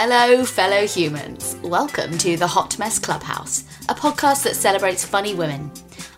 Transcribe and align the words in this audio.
Hello, 0.00 0.44
fellow 0.44 0.86
humans. 0.86 1.56
Welcome 1.60 2.18
to 2.18 2.36
the 2.36 2.46
Hot 2.46 2.78
Mess 2.78 3.00
Clubhouse, 3.00 3.64
a 3.88 3.96
podcast 3.96 4.44
that 4.44 4.54
celebrates 4.54 5.04
funny 5.04 5.34
women. 5.34 5.72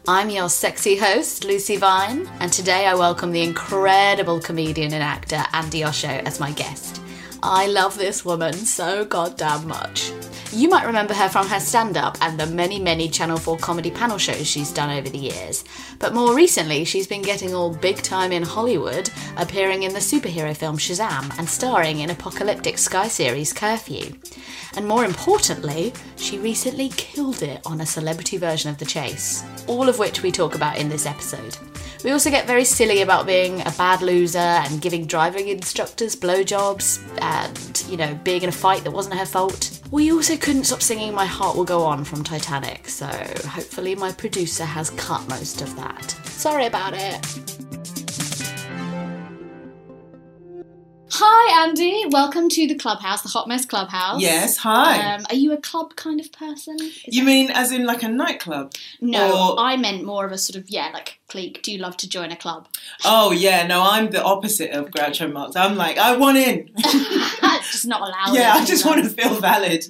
I'm 0.07 0.29
your 0.29 0.51
sexy 0.51 0.97
host, 0.97 1.45
Lucy 1.47 1.77
Vine, 1.77 2.29
and 2.41 2.53
today 2.53 2.85
I 2.85 2.95
welcome 2.95 3.33
the 3.33 3.41
incredible 3.41 4.39
comedian 4.39 4.93
and 4.93 5.03
actor 5.03 5.39
Andi 5.55 5.89
Osho 5.89 6.09
as 6.09 6.39
my 6.39 6.51
guest. 6.51 7.01
I 7.43 7.69
love 7.69 7.97
this 7.97 8.23
woman 8.23 8.53
so 8.53 9.07
goddamn 9.07 9.67
much. 9.67 10.13
You 10.53 10.69
might 10.69 10.85
remember 10.85 11.15
her 11.15 11.29
from 11.29 11.47
her 11.47 11.61
stand 11.61 11.97
up 11.97 12.19
and 12.21 12.39
the 12.39 12.47
many, 12.47 12.81
many 12.81 13.09
Channel 13.09 13.37
4 13.37 13.57
comedy 13.59 13.91
panel 13.91 14.19
shows 14.19 14.49
she's 14.49 14.73
done 14.73 14.91
over 14.91 15.09
the 15.09 15.17
years. 15.17 15.63
But 16.01 16.13
more 16.13 16.35
recently, 16.35 16.85
she's 16.85 17.07
been 17.07 17.23
getting 17.23 17.55
all 17.55 17.73
big 17.73 17.99
time 17.99 18.33
in 18.33 18.43
Hollywood, 18.43 19.11
appearing 19.37 19.85
in 19.85 19.93
the 19.93 20.01
superhero 20.01 20.57
film 20.57 20.77
Shazam 20.77 21.39
and 21.39 21.49
starring 21.49 22.01
in 22.01 22.11
apocalyptic 22.11 22.79
Sky 22.79 23.07
series 23.07 23.53
Curfew. 23.53 24.13
And 24.77 24.89
more 24.89 25.05
importantly, 25.05 25.93
she 26.17 26.39
recently 26.39 26.89
killed 26.97 27.43
it 27.43 27.61
on 27.65 27.81
a 27.81 27.87
celebrity 27.87 28.37
version 28.37 28.71
of 28.71 28.79
The 28.79 28.87
Chase, 28.87 29.45
all 29.69 29.89
of 29.89 30.01
which 30.01 30.23
we 30.23 30.33
talk 30.33 30.57
about 30.57 30.79
in 30.79 30.89
this 30.89 31.07
episode. 31.07 31.70
We 32.03 32.13
also 32.13 32.31
get 32.31 32.47
very 32.47 32.65
silly 32.65 33.03
about 33.03 33.27
being 33.27 33.61
a 33.61 33.71
bad 33.73 34.01
loser 34.01 34.39
and 34.39 34.81
giving 34.81 35.07
driving 35.07 35.49
instructors 35.49 36.17
blowjobs 36.17 37.01
and, 37.21 37.85
you 37.91 37.97
know, 37.99 38.19
being 38.25 38.43
in 38.43 38.49
a 38.49 38.53
fight 38.53 38.85
that 38.85 38.91
wasn't 38.91 39.17
her 39.17 39.27
fault. 39.27 39.81
We 39.91 40.11
also 40.11 40.37
couldn't 40.37 40.65
stop 40.65 40.81
singing 40.81 41.13
My 41.13 41.27
Heart 41.27 41.57
Will 41.57 41.65
Go 41.65 41.83
On 41.83 42.05
from 42.05 42.25
Titanic, 42.25 42.89
so 42.89 43.07
hopefully 43.07 43.95
my 43.95 44.13
producer 44.13 44.65
has 44.65 44.91
cut 44.91 45.29
most 45.29 45.61
of 45.61 45.77
that. 45.77 46.11
Sorry 46.27 46.67
about 46.67 46.95
it. 46.95 47.70
Hi, 51.13 51.67
Andi. 51.69 52.11
Welcome 52.13 52.49
to 52.51 52.69
the 52.69 52.77
clubhouse, 52.77 53.23
the 53.23 53.29
Hot 53.31 53.49
Mess 53.49 53.67
Clubhouse. 53.67 54.21
Yes, 54.21 54.57
hi. 54.59 55.15
Um, 55.15 55.27
are 55.29 55.35
you 55.35 55.53
a 55.53 55.57
club 55.57 55.97
kind 55.97 56.21
of 56.21 56.31
person? 56.31 56.77
Is 56.81 57.03
you 57.09 57.23
that- 57.23 57.27
mean 57.27 57.51
as 57.51 57.73
in 57.73 57.85
like 57.85 58.05
a 58.05 58.09
nightclub? 58.09 58.73
No, 59.01 59.55
Or- 59.55 59.61
I 59.61 59.77
meant 59.77 60.05
more 60.05 60.25
of 60.25 60.31
a 60.31 60.39
sort 60.39 60.57
of, 60.57 60.71
yeah, 60.71 60.91
like 60.93 61.19
clique. 61.29 61.63
Do 61.65 61.73
you 61.73 61.79
love 61.79 61.97
to 61.99 62.09
join 62.09 62.31
a 62.31 62.37
club? 62.37 62.69
Oh 63.05 63.33
yeah, 63.33 63.67
no, 63.67 63.83
I'm 63.83 64.11
the 64.11 64.23
opposite 64.23 64.71
of 64.71 64.91
Groucho 64.91 65.33
Marx. 65.33 65.57
I'm 65.57 65.77
like, 65.77 65.99
I 65.99 66.17
want 66.17 66.39
in. 66.39 66.71
just 66.79 67.87
not 67.87 68.03
allowed. 68.03 68.35
yeah, 68.35 68.53
I 68.55 68.65
just 68.65 68.87
want 68.87 69.03
to 69.03 69.11
feel 69.11 69.35
valid. 69.41 69.85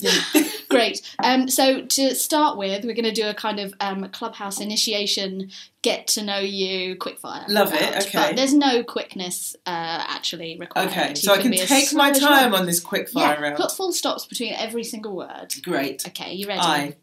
Great. 0.70 1.02
Um, 1.22 1.48
so 1.48 1.82
to 1.84 2.14
start 2.14 2.56
with, 2.56 2.84
we're 2.84 2.94
going 2.94 3.04
to 3.04 3.12
do 3.12 3.26
a 3.28 3.34
kind 3.34 3.58
of 3.58 3.75
um, 3.81 4.08
clubhouse 4.10 4.60
initiation, 4.60 5.50
get 5.82 6.06
to 6.08 6.22
know 6.22 6.38
you, 6.38 6.96
quickfire. 6.96 7.44
Love 7.48 7.72
it, 7.72 8.06
okay. 8.06 8.10
But 8.18 8.36
there's 8.36 8.52
no 8.54 8.82
quickness 8.84 9.56
uh, 9.66 9.70
actually 10.08 10.56
required. 10.58 10.88
Okay, 10.91 11.08
You 11.10 11.16
so 11.16 11.32
I 11.32 11.38
can 11.38 11.52
take 11.52 11.92
my 11.94 12.10
time 12.10 12.52
want. 12.52 12.62
on 12.62 12.66
this 12.66 12.80
quick 12.80 13.08
fire 13.08 13.34
Yeah, 13.34 13.41
round. 13.41 13.56
put 13.56 13.72
full 13.72 13.92
stops 13.92 14.26
between 14.26 14.52
every 14.54 14.84
single 14.84 15.16
word. 15.16 15.54
Great. 15.62 16.06
Okay, 16.08 16.34
you 16.34 16.46
ready? 16.46 16.60
I 16.60 16.96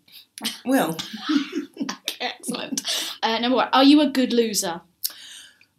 will. 0.66 0.96
Excellent. 2.22 2.82
Uh, 3.24 3.40
number 3.40 3.56
one, 3.58 3.70
are 3.74 3.84
you 3.84 4.02
a 4.02 4.08
good 4.10 4.34
loser? 4.34 4.82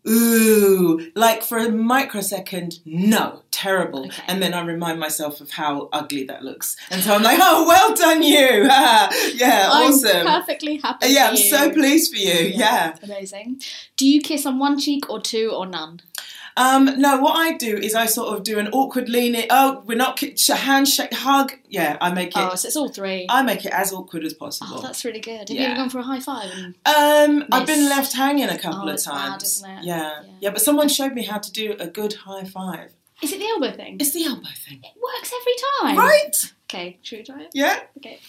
Ooh, 0.08 1.10
like 1.14 1.42
for 1.42 1.58
a 1.58 1.68
microsecond, 1.70 2.78
no, 2.84 3.42
terrible. 3.62 4.06
Okay. 4.06 4.22
And 4.28 4.42
then 4.42 4.54
I 4.54 4.62
remind 4.64 4.98
myself 5.00 5.40
of 5.40 5.50
how 5.50 5.88
ugly 5.92 6.24
that 6.24 6.42
looks. 6.42 6.76
And 6.90 7.02
so 7.02 7.14
I'm 7.14 7.22
like, 7.22 7.38
oh, 7.40 7.66
well 7.66 7.94
done, 7.94 8.22
you. 8.22 8.64
yeah, 9.34 9.68
awesome. 9.70 10.26
I'm 10.26 10.40
perfectly 10.40 10.76
happy. 10.78 11.08
yeah, 11.08 11.28
I'm 11.28 11.34
you. 11.36 11.42
so 11.44 11.70
pleased 11.72 12.12
for 12.12 12.18
you. 12.18 12.52
Yeah. 12.54 12.96
Amazing. 13.02 13.60
Do 13.96 14.06
you 14.08 14.20
kiss 14.20 14.46
on 14.46 14.58
one 14.58 14.78
cheek 14.78 15.08
or 15.10 15.20
two 15.20 15.50
or 15.54 15.66
none? 15.66 16.00
Um, 16.56 16.86
no, 17.00 17.20
what 17.20 17.36
I 17.36 17.56
do 17.56 17.76
is 17.76 17.94
I 17.94 18.06
sort 18.06 18.36
of 18.36 18.42
do 18.42 18.58
an 18.58 18.66
awkward 18.72 19.08
lean 19.08 19.36
in. 19.36 19.46
Oh, 19.48 19.84
we're 19.86 19.96
not 19.96 20.16
ki- 20.16 20.34
handshake, 20.52 21.14
hug. 21.14 21.52
Yeah, 21.68 21.96
I 22.00 22.12
make 22.12 22.30
it. 22.30 22.34
Oh, 22.36 22.56
so 22.56 22.66
it's 22.66 22.76
all 22.76 22.88
three. 22.88 23.26
I 23.28 23.42
make 23.42 23.64
it 23.64 23.72
as 23.72 23.92
awkward 23.92 24.24
as 24.24 24.34
possible. 24.34 24.78
Oh, 24.78 24.82
that's 24.82 25.04
really 25.04 25.20
good. 25.20 25.48
Have 25.48 25.56
you 25.56 25.60
ever 25.64 25.76
gone 25.76 25.88
for 25.88 26.00
a 26.00 26.02
high 26.02 26.18
five? 26.18 26.50
Um, 26.84 27.44
I've 27.52 27.66
been 27.66 27.88
left 27.88 28.12
hanging 28.12 28.48
a 28.48 28.58
couple 28.58 28.88
Oh, 28.90 28.92
of 28.92 28.96
bad, 29.04 29.04
times. 29.04 29.44
isn't 29.44 29.70
it? 29.70 29.84
Yeah. 29.84 30.00
Yeah. 30.00 30.22
yeah, 30.40 30.50
But 30.50 30.60
someone 30.60 30.88
showed 30.88 31.12
me 31.12 31.22
how 31.24 31.38
to 31.38 31.52
do 31.52 31.76
a 31.78 31.86
good 31.86 32.14
high 32.14 32.42
five. 32.44 32.92
Is 33.22 33.32
it 33.32 33.38
the 33.40 33.46
elbow 33.48 33.72
thing? 33.76 33.96
It's 34.00 34.12
the 34.12 34.24
elbow 34.24 34.48
thing, 34.56 34.80
It 34.82 34.94
works 35.02 35.32
every 35.40 35.54
time. 35.96 35.98
right? 35.98 36.52
Okay, 36.70 36.98
should 37.00 37.20
we 37.20 37.24
try 37.24 37.40
it? 37.42 37.48
Yeah. 37.54 37.80
Okay. 37.96 38.18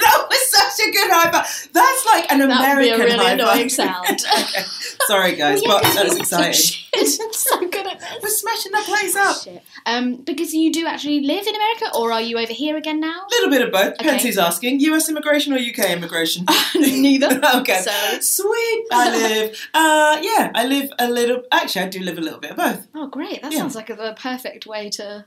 That 0.00 0.26
was 0.30 0.50
such 0.50 0.86
a 0.86 0.92
good 0.92 1.10
high 1.10 1.30
five. 1.32 1.68
That's 1.72 2.06
like 2.06 2.30
an 2.30 2.38
That 2.38 2.76
would 2.76 2.80
be 2.82 2.88
American 2.88 3.00
a 3.00 3.04
really 3.04 3.32
annoying 3.32 3.68
sound. 3.80 4.06
Okay. 4.08 4.62
Sorry, 5.08 5.34
guys, 5.34 5.60
Well, 5.66 5.80
yeah, 5.82 5.88
but 5.88 5.94
that 5.94 6.04
was 6.04 6.16
exciting. 6.16 6.76
I'm 6.96 7.32
so 7.32 7.58
good 7.68 7.86
at 7.86 8.00
We're 8.22 8.28
smashing 8.28 8.72
that 8.72 8.84
place 8.86 9.16
up. 9.16 9.36
Shit. 9.42 9.62
Um, 9.86 10.16
because 10.22 10.54
you 10.54 10.72
do 10.72 10.86
actually 10.86 11.20
live 11.22 11.44
in 11.46 11.54
America, 11.56 11.90
or 11.98 12.12
are 12.12 12.20
you 12.20 12.38
over 12.38 12.52
here 12.52 12.76
again 12.76 13.00
now? 13.00 13.22
A 13.26 13.30
little 13.32 13.50
bit 13.50 13.62
of 13.62 13.72
both. 13.72 13.98
Depends 13.98 14.20
Okay. 14.22 14.28
who's 14.28 14.38
asking. 14.38 14.78
US 14.80 15.08
immigration 15.08 15.52
or 15.52 15.56
UK 15.58 15.90
immigration? 15.90 16.46
Neither. 16.76 17.40
okay. 17.56 17.80
So- 17.80 18.20
Sweet. 18.20 18.86
I 18.92 19.10
live. 19.10 19.68
Uh, 19.74 20.18
yeah, 20.22 20.52
I 20.54 20.66
live 20.66 20.90
a 21.00 21.10
little. 21.10 21.42
Actually, 21.50 21.82
I 21.86 21.88
do 21.88 22.00
live 22.00 22.16
a 22.16 22.20
little 22.22 22.38
bit 22.40 22.52
of 22.52 22.56
both. 22.56 22.86
Oh, 22.94 23.08
great! 23.08 23.42
That 23.42 23.52
Yeah. 23.52 23.58
sounds 23.58 23.74
like 23.74 23.88
the 23.88 24.14
perfect 24.16 24.66
way 24.66 24.88
to 24.90 25.24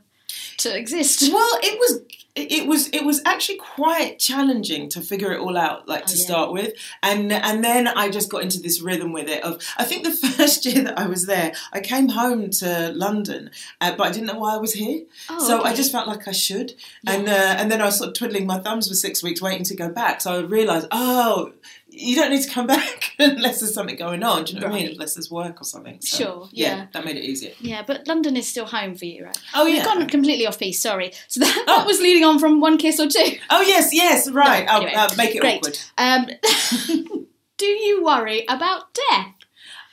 to 0.57 0.75
exist. 0.77 1.23
Well, 1.33 1.59
it 1.63 1.79
was. 1.79 2.01
It 2.35 2.67
was. 2.67 2.89
It 2.89 3.05
was 3.05 3.21
actually 3.25 3.59
quite 3.59 4.17
challenging 4.17 4.89
to 4.89 5.01
figure 5.01 5.31
it 5.33 5.39
all 5.39 5.55
out, 5.55 5.87
like 5.87 6.07
to 6.07 6.13
Oh, 6.13 6.17
yeah. 6.17 6.23
start 6.25 6.51
with, 6.51 6.73
and 7.03 7.31
and 7.31 7.63
then 7.63 7.87
I 7.87 8.09
just 8.09 8.31
got 8.31 8.41
into 8.41 8.59
this 8.59 8.81
rhythm 8.81 9.11
with 9.13 9.29
it. 9.29 9.43
Of 9.43 9.61
I 9.77 9.83
think 9.83 10.03
the 10.03 10.11
first 10.37 10.65
year 10.65 10.83
that 10.85 10.97
I 10.97 11.05
was 11.05 11.27
there, 11.27 11.53
I 11.73 11.79
came 11.79 12.09
home 12.09 12.49
to 12.49 12.91
London, 12.95 13.51
uh, 13.81 13.95
but 13.95 14.07
I 14.07 14.11
didn't 14.11 14.25
know 14.27 14.39
why 14.39 14.55
I 14.55 14.57
was 14.57 14.73
here. 14.73 15.03
Oh, 15.29 15.45
so 15.47 15.61
I 15.63 15.75
just 15.75 15.91
felt 15.91 16.07
like 16.07 16.27
I 16.27 16.31
should, 16.31 16.73
and 17.05 17.27
uh, 17.29 17.55
and 17.59 17.71
then 17.71 17.81
I 17.81 17.85
was 17.85 17.97
sort 17.99 18.07
of 18.07 18.13
twiddling 18.15 18.47
my 18.47 18.57
thumbs 18.57 18.87
for 18.87 18.95
six 18.95 19.21
weeks, 19.21 19.39
waiting 19.39 19.63
to 19.65 19.75
go 19.75 19.89
back. 19.89 20.19
So 20.21 20.33
I 20.33 20.39
realised, 20.41 20.87
oh, 20.91 21.53
you 21.95 22.15
don't 22.15 22.31
need 22.31 22.41
to 22.41 22.49
come 22.49 22.65
back 22.77 23.11
unless 23.19 23.59
there's 23.59 23.73
something 23.73 23.95
going 23.95 24.23
on. 24.23 24.45
Do 24.45 24.53
you 24.53 24.59
know 24.59 24.67
what 24.67 24.75
I 24.75 24.79
mean? 24.79 24.91
Unless 24.93 25.13
there's 25.13 25.29
work 25.29 25.61
or 25.61 25.63
something. 25.63 25.99
So, 26.01 26.17
Sure, 26.17 26.49
Yeah, 26.51 26.75
yeah. 26.77 26.85
that 26.93 27.05
made 27.05 27.17
it 27.17 27.23
easier. 27.23 27.51
Yeah, 27.59 27.83
but 27.85 28.07
London 28.07 28.35
is 28.35 28.47
still 28.47 28.65
home 28.65 28.95
for 28.95 29.05
you, 29.05 29.25
right? 29.25 29.37
Oh 29.55 29.65
We've 29.65 29.75
yeah. 29.75 29.85
gone 29.85 30.07
completely 30.07 30.47
off 30.47 30.57
piece. 30.57 30.81
Sorry. 30.81 31.11
So 31.27 31.41
that, 31.41 31.63
Oh. 31.67 31.77
that 31.77 31.85
was 31.87 31.99
leading 32.01 32.23
on 32.23 32.39
from 32.39 32.59
one 32.59 32.77
kiss 32.77 32.99
or 32.99 33.07
two. 33.07 33.37
Oh 33.49 33.61
yes, 33.61 33.93
yes, 33.93 34.29
right. 34.31 34.65
No, 34.65 34.77
anyway, 34.77 34.93
uh, 34.95 35.09
make 35.17 35.35
it 35.35 35.41
great. 35.41 35.57
awkward. 35.57 35.79
Um, 35.97 36.27
do 37.57 37.65
you 37.65 38.03
worry 38.03 38.45
about 38.49 38.93
death? 38.93 39.27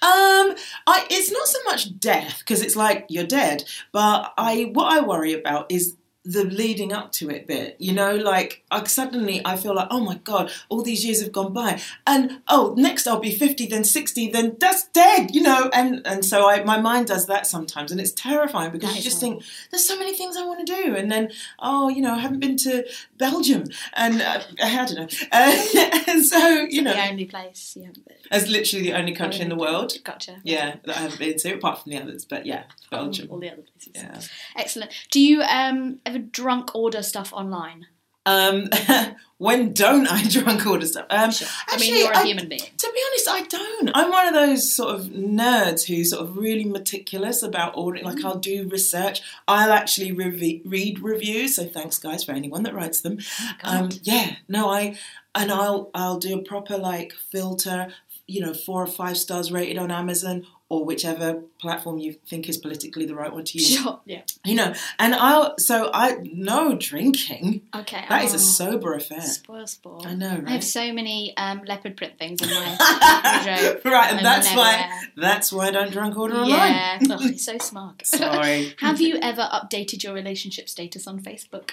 Um, 0.02 0.54
I 0.86 1.06
it's 1.10 1.30
not 1.30 1.46
so 1.46 1.58
much 1.66 1.98
death 1.98 2.38
because 2.38 2.62
it's 2.62 2.74
like 2.76 3.04
you're 3.10 3.26
dead, 3.26 3.64
but 3.92 4.32
I 4.38 4.70
what 4.72 4.90
I 4.90 5.00
worry 5.04 5.34
about 5.34 5.70
is 5.70 5.94
the 6.24 6.44
leading 6.44 6.92
up 6.92 7.12
to 7.12 7.30
it 7.30 7.46
bit, 7.46 7.76
you 7.78 7.94
know, 7.94 8.14
like 8.14 8.62
I 8.70 8.84
suddenly 8.84 9.40
I 9.44 9.56
feel 9.56 9.74
like, 9.74 9.88
oh 9.90 10.00
my 10.00 10.16
god, 10.16 10.52
all 10.68 10.82
these 10.82 11.04
years 11.04 11.22
have 11.22 11.32
gone 11.32 11.52
by, 11.52 11.80
and 12.06 12.42
oh, 12.48 12.74
next 12.76 13.06
I'll 13.06 13.20
be 13.20 13.34
fifty, 13.34 13.66
then 13.66 13.84
sixty, 13.84 14.30
then 14.30 14.56
that's 14.60 14.86
dead, 14.88 15.34
you 15.34 15.42
know, 15.42 15.70
and 15.72 16.06
and 16.06 16.24
so 16.24 16.48
I 16.48 16.62
my 16.64 16.78
mind 16.78 17.06
does 17.06 17.26
that 17.26 17.46
sometimes, 17.46 17.90
and 17.90 18.00
it's 18.00 18.12
terrifying 18.12 18.70
because 18.70 18.90
That 18.90 18.96
you 18.98 19.02
just 19.02 19.18
think 19.18 19.42
there's 19.70 19.86
so 19.86 19.98
many 19.98 20.14
things 20.14 20.36
I 20.36 20.44
want 20.44 20.66
to 20.66 20.82
do, 20.82 20.94
and 20.94 21.10
then 21.10 21.30
oh, 21.58 21.88
you 21.88 22.02
know, 22.02 22.12
I 22.14 22.18
haven't 22.18 22.40
been 22.40 22.58
to 22.58 22.84
Belgium, 23.16 23.64
and 23.94 24.20
uh, 24.20 24.42
I 24.62 24.86
don't 24.86 24.96
know, 24.96 25.08
uh, 25.32 26.02
and 26.06 26.24
so 26.24 26.66
you 26.68 26.82
know, 26.82 26.92
the 26.92 27.08
only 27.08 27.24
place 27.24 27.72
you 27.76 27.84
haven't 27.84 28.06
been. 28.06 28.16
as 28.30 28.46
literally 28.46 28.84
the 28.84 28.92
only 28.92 29.14
country 29.14 29.40
in 29.40 29.48
the 29.48 29.56
world, 29.56 29.94
Gotcha. 30.04 30.40
yeah, 30.44 30.76
that 30.84 30.96
I 30.98 31.00
haven't 31.00 31.18
been 31.18 31.38
to, 31.38 31.54
apart 31.54 31.82
from 31.82 31.92
the 31.92 31.98
others, 31.98 32.26
but 32.26 32.44
yeah, 32.44 32.64
Belgium. 32.90 33.28
All 33.30 33.38
the 33.38 33.50
other 33.50 33.62
places. 33.62 33.92
Yeah. 33.94 34.20
Excellent. 34.60 34.92
Do 35.10 35.20
you 35.20 35.40
um, 35.42 35.98
ever 36.10 36.18
drunk 36.18 36.74
order 36.74 37.02
stuff 37.02 37.32
online? 37.32 37.86
Um, 38.26 38.68
when 39.38 39.72
don't 39.72 40.06
I 40.06 40.22
drunk 40.28 40.66
order 40.66 40.84
stuff? 40.86 41.06
Um, 41.10 41.30
Sure. 41.30 41.48
I 41.68 41.72
actually, 41.74 41.92
mean, 41.92 42.02
you're 42.04 42.12
a 42.12 42.18
I- 42.18 42.24
human 42.24 42.48
being. 42.48 42.60
To 42.60 42.92
be 42.94 43.00
honest, 43.08 43.28
I 43.28 43.42
don't. 43.48 43.90
I'm 43.94 44.10
one 44.10 44.28
of 44.28 44.34
those 44.34 44.70
sort 44.72 44.94
of 44.94 45.06
nerds 45.06 45.86
who 45.86 46.04
sort 46.04 46.22
of 46.22 46.36
really 46.36 46.64
meticulous 46.64 47.42
about 47.42 47.76
ordering. 47.76 48.04
Like, 48.04 48.22
I'll 48.24 48.38
do 48.38 48.68
research. 48.68 49.22
I'll 49.48 49.72
actually 49.72 50.12
rev- 50.12 50.60
read 50.64 51.00
reviews. 51.00 51.56
So 51.56 51.64
thanks, 51.66 51.98
guys, 51.98 52.22
for 52.22 52.32
anyone 52.32 52.62
that 52.64 52.74
writes 52.74 53.00
them. 53.00 53.18
um, 53.64 53.88
yeah, 54.02 54.36
no, 54.48 54.68
I 54.68 54.96
and 55.34 55.50
I'll 55.50 55.90
I'll 55.94 56.18
do 56.18 56.38
a 56.38 56.42
proper 56.42 56.76
like 56.76 57.12
filter. 57.32 57.88
You 58.26 58.42
know, 58.42 58.54
four 58.54 58.80
or 58.82 58.86
five 58.86 59.16
stars 59.16 59.50
rated 59.50 59.76
on 59.78 59.90
Amazon 59.90 60.46
or 60.70 60.84
whichever 60.84 61.42
platform 61.58 61.98
you 61.98 62.12
think 62.12 62.48
is 62.48 62.56
politically 62.56 63.04
the 63.04 63.14
right 63.14 63.32
one 63.32 63.44
to 63.44 63.58
use. 63.58 63.76
Sure. 63.76 64.00
Yeah. 64.06 64.22
You 64.44 64.54
know, 64.54 64.72
and 65.00 65.16
I'll 65.16 65.58
so 65.58 65.90
I 65.92 66.18
no 66.22 66.76
drinking. 66.76 67.62
Okay. 67.74 68.04
That 68.08 68.24
is 68.24 68.32
oh. 68.32 68.36
a 68.36 68.38
sober 68.38 68.94
affair. 68.94 69.20
Spoil, 69.20 69.66
spoil. 69.66 70.02
I 70.06 70.14
know, 70.14 70.36
right? 70.36 70.46
I 70.46 70.50
have 70.52 70.64
so 70.64 70.92
many 70.92 71.36
um, 71.36 71.62
leopard 71.66 71.96
print 71.96 72.18
things 72.18 72.40
in 72.40 72.48
my 72.48 72.76
wardrobe. 73.44 73.84
right, 73.84 74.12
and 74.12 74.24
that's 74.24 74.48
why 74.54 74.76
wear. 74.76 75.00
that's 75.16 75.52
why 75.52 75.68
I 75.68 75.70
don't 75.72 75.90
drunk 75.90 76.16
order 76.16 76.36
online. 76.36 76.48
Yeah, 76.50 76.98
oh, 77.10 77.32
so 77.32 77.58
smart. 77.58 78.06
Sorry. 78.06 78.74
have 78.78 79.00
you 79.00 79.18
ever 79.20 79.48
updated 79.52 80.04
your 80.04 80.14
relationship 80.14 80.68
status 80.68 81.08
on 81.08 81.20
Facebook? 81.20 81.70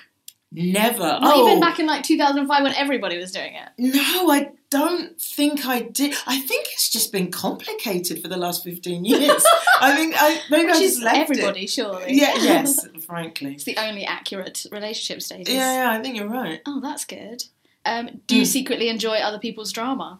Never. 0.51 0.99
Not 0.99 1.21
oh, 1.23 1.47
even 1.47 1.59
back 1.59 1.79
in 1.79 1.85
like 1.87 2.03
2005 2.03 2.63
when 2.63 2.73
everybody 2.73 3.17
was 3.17 3.31
doing 3.31 3.53
it. 3.55 3.69
no, 3.77 4.31
I 4.31 4.51
don't 4.69 5.19
think 5.19 5.65
I 5.65 5.81
did. 5.81 6.13
I 6.25 6.39
think 6.39 6.67
it's 6.71 6.89
just 6.89 7.11
been 7.11 7.31
complicated 7.31 8.21
for 8.21 8.27
the 8.29 8.37
last 8.37 8.63
fifteen 8.63 9.03
years. 9.05 9.43
I 9.81 9.93
think 9.95 10.15
I 10.17 10.41
maybe 10.49 10.67
Which 10.67 10.75
I 10.75 10.79
just 10.79 11.01
left 11.03 11.17
everybody, 11.29 11.63
it. 11.65 11.69
surely. 11.69 12.13
Yeah. 12.13 12.33
Yes. 12.37 12.87
Frankly. 13.05 13.53
it's 13.55 13.65
the 13.65 13.77
only 13.77 14.05
accurate 14.05 14.65
relationship 14.71 15.21
status. 15.21 15.53
Yeah, 15.53 15.83
yeah. 15.91 15.97
I 15.97 16.01
think 16.01 16.15
you're 16.15 16.27
right. 16.29 16.61
Oh, 16.65 16.79
that's 16.79 17.05
good. 17.05 17.43
Um, 17.85 18.21
do 18.27 18.35
you 18.35 18.43
Mm. 18.43 18.47
secretly 18.47 18.89
enjoy 18.89 19.17
other 19.17 19.39
people's 19.39 19.71
drama? 19.71 20.19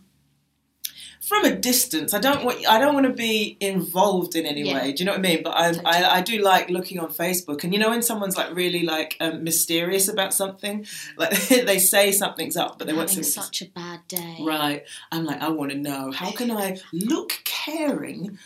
From 1.28 1.44
a 1.44 1.56
distance, 1.56 2.14
I 2.14 2.20
don't 2.20 2.46
want. 2.46 2.66
I 2.70 2.80
don't 2.80 2.94
want 2.94 3.06
to 3.06 3.12
be 3.14 3.58
involved 3.60 4.36
in 4.36 4.46
any 4.46 4.62
Yeah. 4.62 4.76
way. 4.82 4.94
Do 4.94 5.02
you 5.04 5.06
know 5.06 5.12
what 5.12 5.20
I 5.20 5.22
mean? 5.22 5.44
But 5.44 5.50
I, 5.52 5.68
I, 5.86 6.04
I 6.18 6.22
do 6.22 6.38
like 6.40 6.70
looking 6.70 7.00
on 7.00 7.10
Facebook, 7.10 7.64
and 7.64 7.74
you 7.74 7.80
know 7.80 7.90
when 7.90 8.02
someone's 8.02 8.38
like 8.38 8.56
really 8.56 8.84
like 8.84 9.18
um, 9.20 9.44
mysterious 9.44 10.08
about 10.08 10.34
something, 10.34 10.86
like 11.18 11.32
they 11.50 11.80
say 11.80 12.12
something's 12.12 12.56
up, 12.56 12.78
but 12.78 12.88
they 12.88 12.94
want 12.94 13.10
such 13.10 13.62
a 13.62 13.66
bad 13.66 14.08
day. 14.08 14.38
Right. 14.42 14.84
I'm 15.12 15.26
like, 15.26 15.42
I 15.42 15.50
want 15.50 15.72
to 15.72 15.78
know. 15.78 16.12
How 16.12 16.32
can 16.32 16.50
I 16.50 16.78
look 16.94 17.42
caring, 17.44 18.38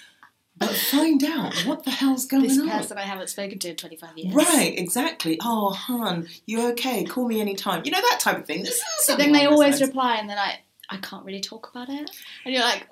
but 0.57 0.69
find 0.71 1.23
out 1.23 1.53
what 1.67 1.83
the 1.83 1.91
hell's 1.91 2.25
going 2.25 2.43
This 2.43 2.59
on? 2.59 2.67
person 2.69 2.97
I 2.97 3.01
haven't 3.03 3.29
spoken 3.29 3.59
to 3.59 3.69
in 3.69 3.75
25 3.75 4.17
years. 4.17 4.33
Right, 4.33 4.73
exactly. 4.77 5.37
Oh, 5.43 5.69
hun, 5.71 6.27
you 6.45 6.67
okay? 6.71 7.03
Call 7.03 7.27
me 7.27 7.39
anytime. 7.41 7.83
You 7.85 7.91
know 7.91 8.01
that 8.01 8.19
type 8.19 8.37
of 8.39 8.45
thing. 8.45 8.63
This 8.63 8.81
then 9.07 9.31
they 9.33 9.45
always 9.45 9.75
lines. 9.75 9.81
reply 9.81 10.15
and 10.15 10.27
they're 10.29 10.35
like, 10.35 10.59
I 10.91 10.97
can't 10.97 11.25
really 11.25 11.41
talk 11.41 11.69
about 11.73 11.89
it. 11.89 12.11
And 12.45 12.53
you're 12.53 12.63
like, 12.63 12.87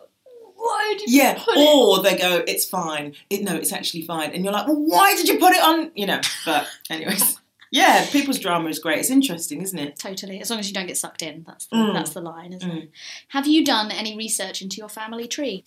why 0.55 0.95
did 0.97 1.11
you 1.11 1.21
Yeah, 1.21 1.33
put 1.37 1.57
it? 1.57 1.67
or 1.67 2.01
they 2.01 2.17
go, 2.17 2.43
it's 2.47 2.65
fine. 2.65 3.13
It, 3.29 3.43
no, 3.43 3.55
it's 3.55 3.71
actually 3.73 4.01
fine. 4.03 4.31
And 4.31 4.43
you're 4.43 4.53
like, 4.53 4.67
well, 4.67 4.75
why 4.81 5.15
did 5.15 5.27
you 5.27 5.37
put 5.39 5.53
it 5.53 5.61
on? 5.63 5.91
You 5.95 6.07
know, 6.07 6.21
but 6.45 6.67
anyways. 6.89 7.37
Yeah, 7.71 8.03
people's 8.09 8.39
drama 8.39 8.67
is 8.69 8.79
great. 8.79 8.97
It's 8.97 9.11
interesting, 9.11 9.61
isn't 9.61 9.77
it? 9.77 9.95
Totally. 9.99 10.41
As 10.41 10.49
long 10.49 10.57
as 10.57 10.67
you 10.67 10.73
don't 10.73 10.87
get 10.87 10.97
sucked 10.97 11.21
in, 11.21 11.43
that's 11.45 11.67
the, 11.67 11.75
Mm. 11.75 11.93
that's 11.93 12.13
the 12.13 12.19
line, 12.19 12.51
isn't 12.53 12.67
Mm. 12.67 12.81
it? 12.85 12.91
Have 13.27 13.45
you 13.45 13.63
done 13.63 13.91
any 13.91 14.17
research 14.17 14.63
into 14.63 14.77
your 14.77 14.89
family 14.89 15.27
tree? 15.27 15.65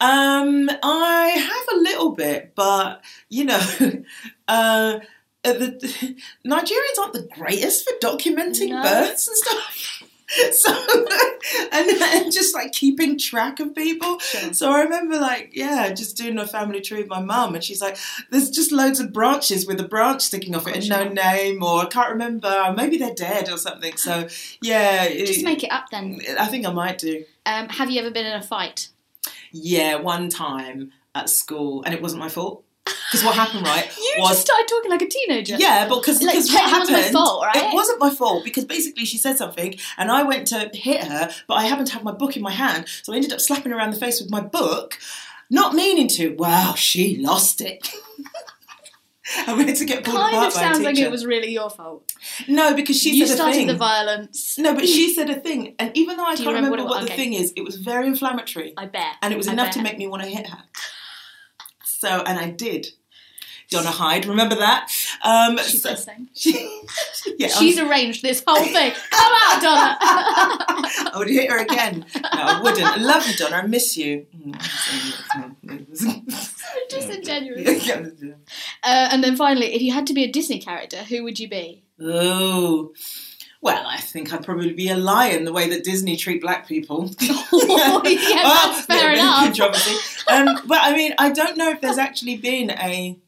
Um, 0.00 0.70
I 0.82 1.28
have 1.28 1.76
a 1.76 1.80
little 1.82 2.12
bit, 2.12 2.52
but 2.54 3.02
you 3.28 3.44
know, 3.44 3.60
uh, 4.48 5.00
the 5.42 6.16
Nigerians 6.46 6.98
aren't 6.98 7.12
the 7.12 7.28
greatest 7.34 7.86
for 7.86 7.94
documenting 7.98 8.70
No. 8.70 8.82
births 8.82 9.28
and 9.28 9.36
stuff. 9.36 10.02
So 10.52 10.72
and, 11.72 11.88
and 11.90 12.32
just 12.32 12.54
like 12.54 12.72
keeping 12.72 13.18
track 13.18 13.60
of 13.60 13.74
people. 13.74 14.18
Sure. 14.18 14.52
So 14.52 14.72
I 14.72 14.82
remember 14.82 15.18
like 15.18 15.50
yeah, 15.54 15.92
just 15.92 16.16
doing 16.16 16.38
a 16.38 16.46
family 16.46 16.80
tree 16.80 16.98
with 16.98 17.08
my 17.08 17.20
mum, 17.20 17.54
and 17.54 17.62
she's 17.62 17.80
like, 17.80 17.96
"There's 18.30 18.50
just 18.50 18.72
loads 18.72 18.98
of 18.98 19.12
branches 19.12 19.66
with 19.66 19.80
a 19.80 19.86
branch 19.86 20.22
sticking 20.22 20.56
off 20.56 20.66
it 20.66 20.76
and 20.76 20.88
no 20.88 21.08
name, 21.08 21.62
or 21.62 21.82
I 21.82 21.86
can't 21.86 22.10
remember. 22.10 22.74
Maybe 22.76 22.96
they're 22.98 23.14
dead 23.14 23.48
or 23.48 23.56
something." 23.56 23.96
So 23.96 24.26
yeah, 24.60 25.08
Just 25.08 25.40
it- 25.40 25.44
make 25.44 25.62
it 25.62 25.70
up 25.70 25.90
then. 25.90 26.20
I 26.38 26.46
think 26.46 26.66
I 26.66 26.72
might 26.72 26.98
do. 26.98 27.24
Um, 27.44 27.68
have 27.68 27.90
you 27.90 28.00
ever 28.00 28.10
been 28.10 28.26
in 28.26 28.34
a 28.34 28.42
fight? 28.42 28.88
Yeah, 29.52 29.96
one 29.96 30.28
time 30.28 30.92
at 31.14 31.30
school, 31.30 31.82
and 31.84 31.94
it 31.94 32.02
wasn't 32.02 32.20
my 32.20 32.28
fault. 32.28 32.64
Because 33.10 33.24
what 33.24 33.34
happened, 33.34 33.66
right, 33.66 33.90
You 33.98 34.14
was 34.18 34.30
just 34.30 34.42
started 34.46 34.66
talking 34.68 34.90
like 34.90 35.02
a 35.02 35.08
teenager. 35.08 35.56
yeah, 35.58 35.88
because 35.88 36.22
Like, 36.22 36.34
because 36.34 36.48
it 36.50 36.54
what 36.54 36.70
wasn't 36.72 36.90
my 36.92 36.96
happened? 36.98 37.12
fault, 37.14 37.44
right? 37.44 37.56
It 37.64 37.74
wasn't 37.74 38.00
my 38.00 38.10
fault 38.10 38.44
because 38.44 38.64
basically 38.64 39.04
she 39.04 39.18
said 39.18 39.36
something, 39.38 39.74
and 39.98 40.10
I 40.10 40.22
went 40.22 40.46
to 40.48 40.70
hit 40.72 41.04
her, 41.04 41.30
but 41.48 41.54
I 41.54 41.64
happened 41.64 41.88
to 41.88 41.94
have 41.94 42.04
my 42.04 42.12
book 42.12 42.36
in 42.36 42.42
my 42.42 42.52
hand, 42.52 42.86
so 43.02 43.12
I 43.12 43.16
ended 43.16 43.32
up 43.32 43.40
slapping 43.40 43.72
her 43.72 43.78
around 43.78 43.92
the 43.92 43.98
face 44.00 44.20
with 44.20 44.30
my 44.30 44.40
book, 44.40 44.98
not 45.50 45.74
meaning 45.74 46.08
to. 46.08 46.34
Wow, 46.36 46.74
she 46.76 47.16
lost 47.18 47.60
it. 47.60 47.88
I 49.48 49.54
went 49.54 49.76
to 49.78 49.84
get 49.84 50.04
pulled 50.04 50.16
Kind 50.18 50.34
apart 50.34 50.46
of 50.48 50.52
sounds 50.52 50.80
like 50.82 50.96
it 50.98 51.10
was 51.10 51.26
really 51.26 51.50
your 51.52 51.68
fault. 51.68 52.12
no, 52.46 52.74
because 52.74 52.96
she 53.00 53.16
you 53.16 53.26
said 53.26 53.32
a 53.34 53.36
started 53.36 53.56
thing. 53.56 53.66
the 53.66 53.74
violence. 53.74 54.56
no, 54.56 54.72
but 54.72 54.86
she 54.86 55.12
said 55.16 55.28
a 55.30 55.34
thing, 55.34 55.74
and 55.80 55.90
even 55.96 56.16
though 56.16 56.24
I 56.24 56.36
Do 56.36 56.44
can't 56.44 56.54
remember 56.54 56.76
remember 56.76 56.88
what 56.90 57.00
what, 57.00 57.06
the 57.08 57.12
okay. 57.12 57.16
thing 57.24 57.32
is, 57.32 57.52
it 57.56 57.62
was 57.62 57.74
very 57.74 58.06
inflammatory. 58.06 58.72
I 58.76 58.86
bet. 58.86 59.16
and 59.22 59.34
it 59.34 59.36
was 59.36 59.48
I 59.48 59.54
enough 59.54 59.66
bet. 59.68 59.74
to 59.74 59.82
make 59.82 59.98
me 59.98 60.06
want 60.06 60.22
to 60.22 60.28
hit 60.28 60.46
her. 60.48 60.58
So, 61.98 62.08
and 62.08 62.38
I 62.38 62.50
did. 62.50 62.88
Donna 63.68 63.90
Hyde, 63.90 64.26
remember 64.26 64.54
that? 64.56 64.92
Um, 65.24 65.58
She's 65.58 65.82
so- 65.82 65.90
listening. 65.90 66.28
she, 66.34 66.82
yeah, 67.38 67.48
She's 67.48 67.78
I'm- 67.78 67.88
arranged 67.90 68.22
this 68.22 68.42
whole 68.46 68.62
thing. 68.62 68.92
Come 69.10 69.32
out, 69.44 69.60
Donna. 69.62 69.96
I 70.00 71.12
would 71.16 71.28
hit 71.28 71.50
her 71.50 71.58
again. 71.58 72.04
No, 72.14 72.30
I 72.32 72.60
wouldn't. 72.62 72.84
I 72.86 72.96
love 72.98 73.26
you, 73.26 73.34
Donna. 73.34 73.56
I 73.56 73.66
miss 73.66 73.96
you. 73.96 74.26
Disingenuous. 76.90 77.88
Uh, 77.90 78.04
and 78.84 79.24
then 79.24 79.36
finally, 79.36 79.74
if 79.74 79.82
you 79.82 79.92
had 79.92 80.06
to 80.06 80.14
be 80.14 80.24
a 80.24 80.30
Disney 80.30 80.60
character, 80.60 80.98
who 80.98 81.24
would 81.24 81.38
you 81.40 81.48
be? 81.48 81.82
oh. 82.00 82.92
Well, 83.66 83.84
I 83.84 83.98
think 83.98 84.32
I'd 84.32 84.44
probably 84.44 84.72
be 84.72 84.90
a 84.90 84.96
lion, 84.96 85.44
the 85.44 85.52
way 85.52 85.68
that 85.70 85.82
Disney 85.82 86.16
treat 86.16 86.40
black 86.40 86.68
people. 86.68 87.10
Oh, 87.58 88.02
yeah, 88.04 88.42
that's 88.44 88.86
fair 88.86 89.12
of 89.12 89.18
enough. 89.18 90.24
Um, 90.28 90.60
but 90.66 90.78
I 90.82 90.94
mean, 90.94 91.14
I 91.18 91.30
don't 91.30 91.56
know 91.56 91.70
if 91.70 91.80
there's 91.80 91.98
actually 91.98 92.36
been 92.36 92.70
a. 92.70 93.18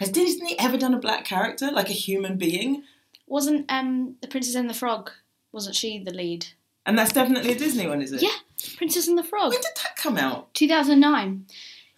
Has 0.00 0.10
Disney 0.10 0.58
ever 0.58 0.76
done 0.76 0.94
a 0.94 0.98
black 0.98 1.24
character, 1.24 1.70
like 1.70 1.88
a 1.88 1.92
human 1.92 2.36
being? 2.36 2.82
Wasn't 3.26 3.70
um 3.70 4.16
the 4.22 4.28
Princess 4.28 4.54
and 4.56 4.68
the 4.68 4.74
Frog? 4.74 5.10
Wasn't 5.52 5.76
she 5.76 6.02
the 6.02 6.12
lead? 6.12 6.46
And 6.84 6.98
that's 6.98 7.12
definitely 7.12 7.52
a 7.52 7.58
Disney 7.58 7.86
one, 7.86 8.02
is 8.02 8.12
it? 8.12 8.22
Yeah, 8.22 8.36
Princess 8.76 9.06
and 9.06 9.16
the 9.18 9.24
Frog, 9.24 9.50
When 9.50 9.60
did 9.60 9.76
that 9.76 9.96
come 9.96 10.16
out? 10.16 10.52
2009. 10.54 11.46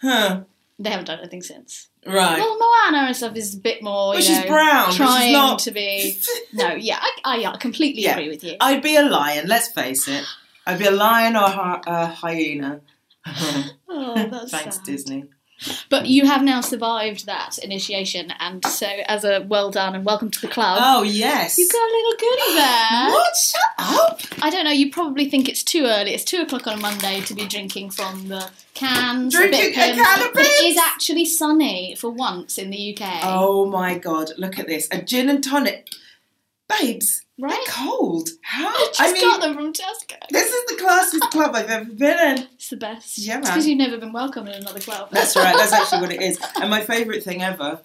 Huh. 0.03 0.43
They 0.79 0.91
haven't 0.91 1.07
done 1.07 1.21
anything 1.21 1.43
since. 1.43 1.89
Right. 2.05 2.39
Well, 2.39 2.59
Moana 2.59 3.07
and 3.07 3.17
stuff 3.17 3.37
is 3.37 3.55
a 3.55 3.59
bit 3.59 3.83
more. 3.83 4.17
She's 4.21 4.41
know, 4.41 4.47
brown, 4.49 4.87
but 4.87 4.91
she's 4.91 4.97
Trying 4.97 5.33
not- 5.33 5.61
to 5.61 5.71
be. 5.71 6.19
No, 6.53 6.75
yeah, 6.75 6.99
I, 7.25 7.45
I 7.45 7.57
completely 7.59 8.03
Yeah. 8.03 8.13
agree 8.13 8.29
with 8.29 8.43
you. 8.45 8.57
I'd 8.61 8.83
be 8.83 8.97
a 8.97 9.05
lion, 9.05 9.47
let's 9.49 9.69
face 9.69 10.09
it. 10.09 10.25
I'd 10.67 10.79
be 10.79 10.87
a 10.87 10.91
lion 10.91 11.37
or 11.37 11.45
a, 11.45 11.49
hy- 11.51 11.83
a 11.87 12.07
hyena. 12.07 12.81
oh, 13.89 14.29
that's 14.31 14.51
Thanks, 14.51 14.77
sad. 14.77 14.85
Disney. 14.85 15.25
But 15.89 16.07
you 16.07 16.27
have 16.27 16.43
now 16.43 16.61
survived 16.61 17.27
that 17.27 17.59
initiation, 17.59 18.33
and 18.39 18.65
so 18.65 18.87
as 19.07 19.25
a 19.25 19.41
well 19.41 19.71
done 19.71 19.95
and 19.95 20.05
welcome 20.05 20.31
to 20.31 20.41
the 20.41 20.49
club. 20.49 20.79
Oh, 20.81 21.03
yes. 21.03 21.59
You 21.59 21.69
got 21.69 21.79
a 21.79 21.93
little 21.93 22.13
goodie 22.19 22.55
there. 22.55 23.11
What? 23.11 23.37
Shut 23.37 23.61
up. 23.79 24.21
I 24.43 24.51
don't 24.51 24.65
know. 24.65 24.71
You 24.71 24.91
probably 24.91 25.29
think 25.29 25.49
it's 25.49 25.63
too 25.63 25.85
early. 25.87 26.15
It's 26.15 26.25
two 26.25 26.41
o'clock 26.41 26.67
on 26.67 26.79
a 26.79 26.81
Monday 26.81 27.21
to 27.23 27.35
be 27.35 27.47
drinking 27.47 27.91
from 27.91 28.29
the 28.29 28.51
cans. 28.75 29.35
Drinking 29.35 29.61
bit 29.61 29.73
a 29.73 29.75
can 29.75 30.27
of 30.27 30.33
but 30.35 30.45
it 30.45 30.65
is 30.65 30.77
actually 30.77 31.25
sunny 31.25 31.95
for 31.95 32.11
once 32.11 32.59
in 32.59 32.71
the 32.71 32.97
UK. 32.97 33.21
Oh, 33.23 33.67
my 33.67 33.99
God. 33.99 34.31
Look 34.39 34.59
at 34.59 34.67
this. 34.67 34.89
A 34.91 35.01
gin 35.01 35.29
and 35.29 35.43
tonic. 35.43 35.89
Babes, 36.81 37.25
right? 37.39 37.51
they're 37.51 37.75
cold. 37.75 38.29
How? 38.43 38.69
I 38.69 38.87
just 38.89 39.01
I 39.01 39.13
mean, 39.13 39.23
got 39.23 39.41
them 39.41 39.55
from 39.55 39.73
Tesco. 39.73 40.17
this 40.31 40.51
is 40.51 40.65
the 40.67 40.83
classiest 40.83 41.31
club 41.31 41.55
I've 41.55 41.71
ever 41.71 41.85
been 41.91 42.39
in. 42.39 42.49
It's 42.55 42.71
the 42.71 42.77
best. 42.77 43.19
Yeah, 43.19 43.35
man. 43.35 43.43
because 43.43 43.67
you've 43.67 43.79
never 43.79 43.99
been 43.99 44.13
welcome 44.13 44.47
in 44.47 44.55
another 44.55 44.81
club. 44.81 45.09
That's 45.11 45.37
right. 45.37 45.57
That's 45.57 45.73
actually 45.73 46.01
what 46.01 46.13
it 46.13 46.23
is. 46.23 46.39
And 46.61 46.71
my 46.71 46.81
favourite 46.81 47.23
thing 47.25 47.43
ever 47.43 47.81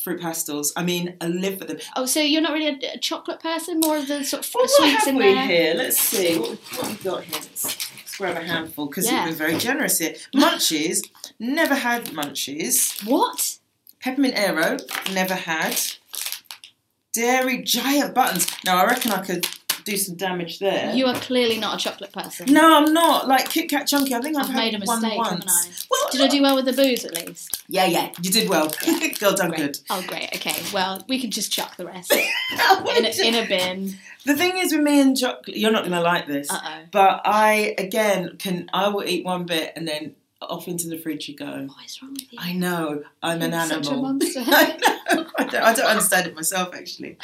Fruit 0.00 0.20
Pastilles. 0.20 0.72
I 0.76 0.82
mean, 0.82 1.16
I 1.20 1.26
live 1.26 1.58
for 1.58 1.66
them. 1.66 1.78
Oh, 1.94 2.06
so 2.06 2.20
you're 2.20 2.40
not 2.40 2.52
really 2.52 2.68
a, 2.68 2.94
a 2.94 2.98
chocolate 2.98 3.40
person, 3.40 3.80
more 3.80 3.98
of 3.98 4.08
the 4.08 4.24
sort 4.24 4.46
of 4.46 4.54
Well, 4.54 4.62
what 4.64 4.70
sweets 4.70 5.04
have 5.04 5.08
in 5.08 5.16
we 5.16 5.36
here? 5.36 5.74
Let's 5.74 5.98
see 5.98 6.38
what, 6.38 6.58
what 6.76 6.88
we 6.88 6.94
got 7.04 7.24
here. 7.24 7.34
Let's, 7.34 7.64
let's 7.64 8.16
grab 8.16 8.36
a 8.36 8.40
handful 8.40 8.86
because 8.86 9.10
Yeah. 9.10 9.24
it 9.24 9.28
was 9.28 9.36
very 9.36 9.58
generous 9.58 9.98
here. 9.98 10.14
Munchies, 10.34 11.00
never 11.38 11.74
had 11.74 12.06
munchies. 12.06 13.04
What? 13.06 13.58
Peppermint 14.00 14.34
Aero, 14.36 14.78
never 15.12 15.34
had. 15.34 15.78
Dairy 17.12 17.62
Giant 17.62 18.14
Buttons. 18.14 18.46
Now 18.64 18.78
I 18.78 18.86
reckon 18.86 19.12
I 19.12 19.22
could 19.24 19.46
do 19.84 19.96
some 19.96 20.14
damage 20.14 20.58
there. 20.58 20.94
You 20.94 21.06
are 21.06 21.14
clearly 21.14 21.58
not 21.58 21.80
a 21.80 21.82
chocolate 21.82 22.12
person. 22.12 22.52
no, 22.52 22.76
I'm 22.76 22.92
not. 22.92 23.26
Like 23.28 23.48
Kit 23.48 23.68
Kat 23.70 23.86
Chunky, 23.86 24.14
I 24.14 24.20
think 24.20 24.36
I've, 24.36 24.44
I've 24.44 24.50
had 24.50 24.56
made 24.56 24.74
a 24.74 24.84
one 24.84 25.00
mistake, 25.00 25.18
once. 25.18 25.30
haven't 25.30 25.48
I? 25.50 25.72
Well, 25.90 26.08
Did 26.12 26.20
I 26.20 26.28
do 26.28 26.42
well 26.42 26.54
with 26.56 26.66
the 26.66 26.72
booze 26.74 27.04
at 27.04 27.14
least? 27.26 27.64
Yeah, 27.68 27.86
yeah, 27.86 28.10
you 28.22 28.30
did 28.30 28.48
well. 28.48 28.70
Girl 29.18 29.32
done 29.34 29.48
Great. 29.48 29.58
good. 29.58 29.78
Oh, 29.88 30.04
great. 30.06 30.28
Okay. 30.36 30.54
Well, 30.72 31.02
we 31.08 31.18
can 31.20 31.30
just 31.30 31.50
chuck 31.50 31.76
the 31.76 31.86
rest 31.86 32.12
in 32.12 33.04
a, 33.06 33.26
in 33.26 33.34
a 33.34 33.48
bin. 33.48 33.94
The 34.26 34.36
thing 34.36 34.58
is 34.58 34.72
with 34.72 34.82
me 34.82 35.00
and 35.00 35.16
chocolate, 35.16 35.56
you're 35.56 35.72
not 35.72 35.80
going 35.82 35.92
to 35.92 36.00
like 36.02 36.26
this, 36.26 36.50
Uh 36.50 36.60
oh. 36.62 36.78
but 36.92 37.22
I 37.24 37.74
again 37.78 38.36
can. 38.38 38.68
I 38.74 38.88
will 38.88 39.04
eat 39.04 39.24
one 39.24 39.46
bit 39.46 39.72
and 39.76 39.88
then 39.88 40.14
off 40.42 40.68
into 40.68 40.88
the 40.88 40.96
fridge 40.98 41.28
you 41.28 41.36
go. 41.36 41.44
What 41.46 41.84
is 41.84 42.00
wrong 42.02 42.12
with 42.14 42.32
you? 42.32 42.38
I 42.40 42.52
know 42.52 43.02
I'm 43.22 43.42
an 43.42 43.52
You're 43.52 43.60
animal. 43.60 43.84
such 43.84 43.92
a 43.92 43.96
monster. 43.96 44.40
I 44.46 44.76
know. 45.16 45.26
I 45.38 45.44
don't, 45.44 45.62
I 45.62 45.72
don't 45.74 45.86
understand 45.86 46.26
it 46.28 46.34
myself. 46.34 46.74
Actually, 46.74 47.16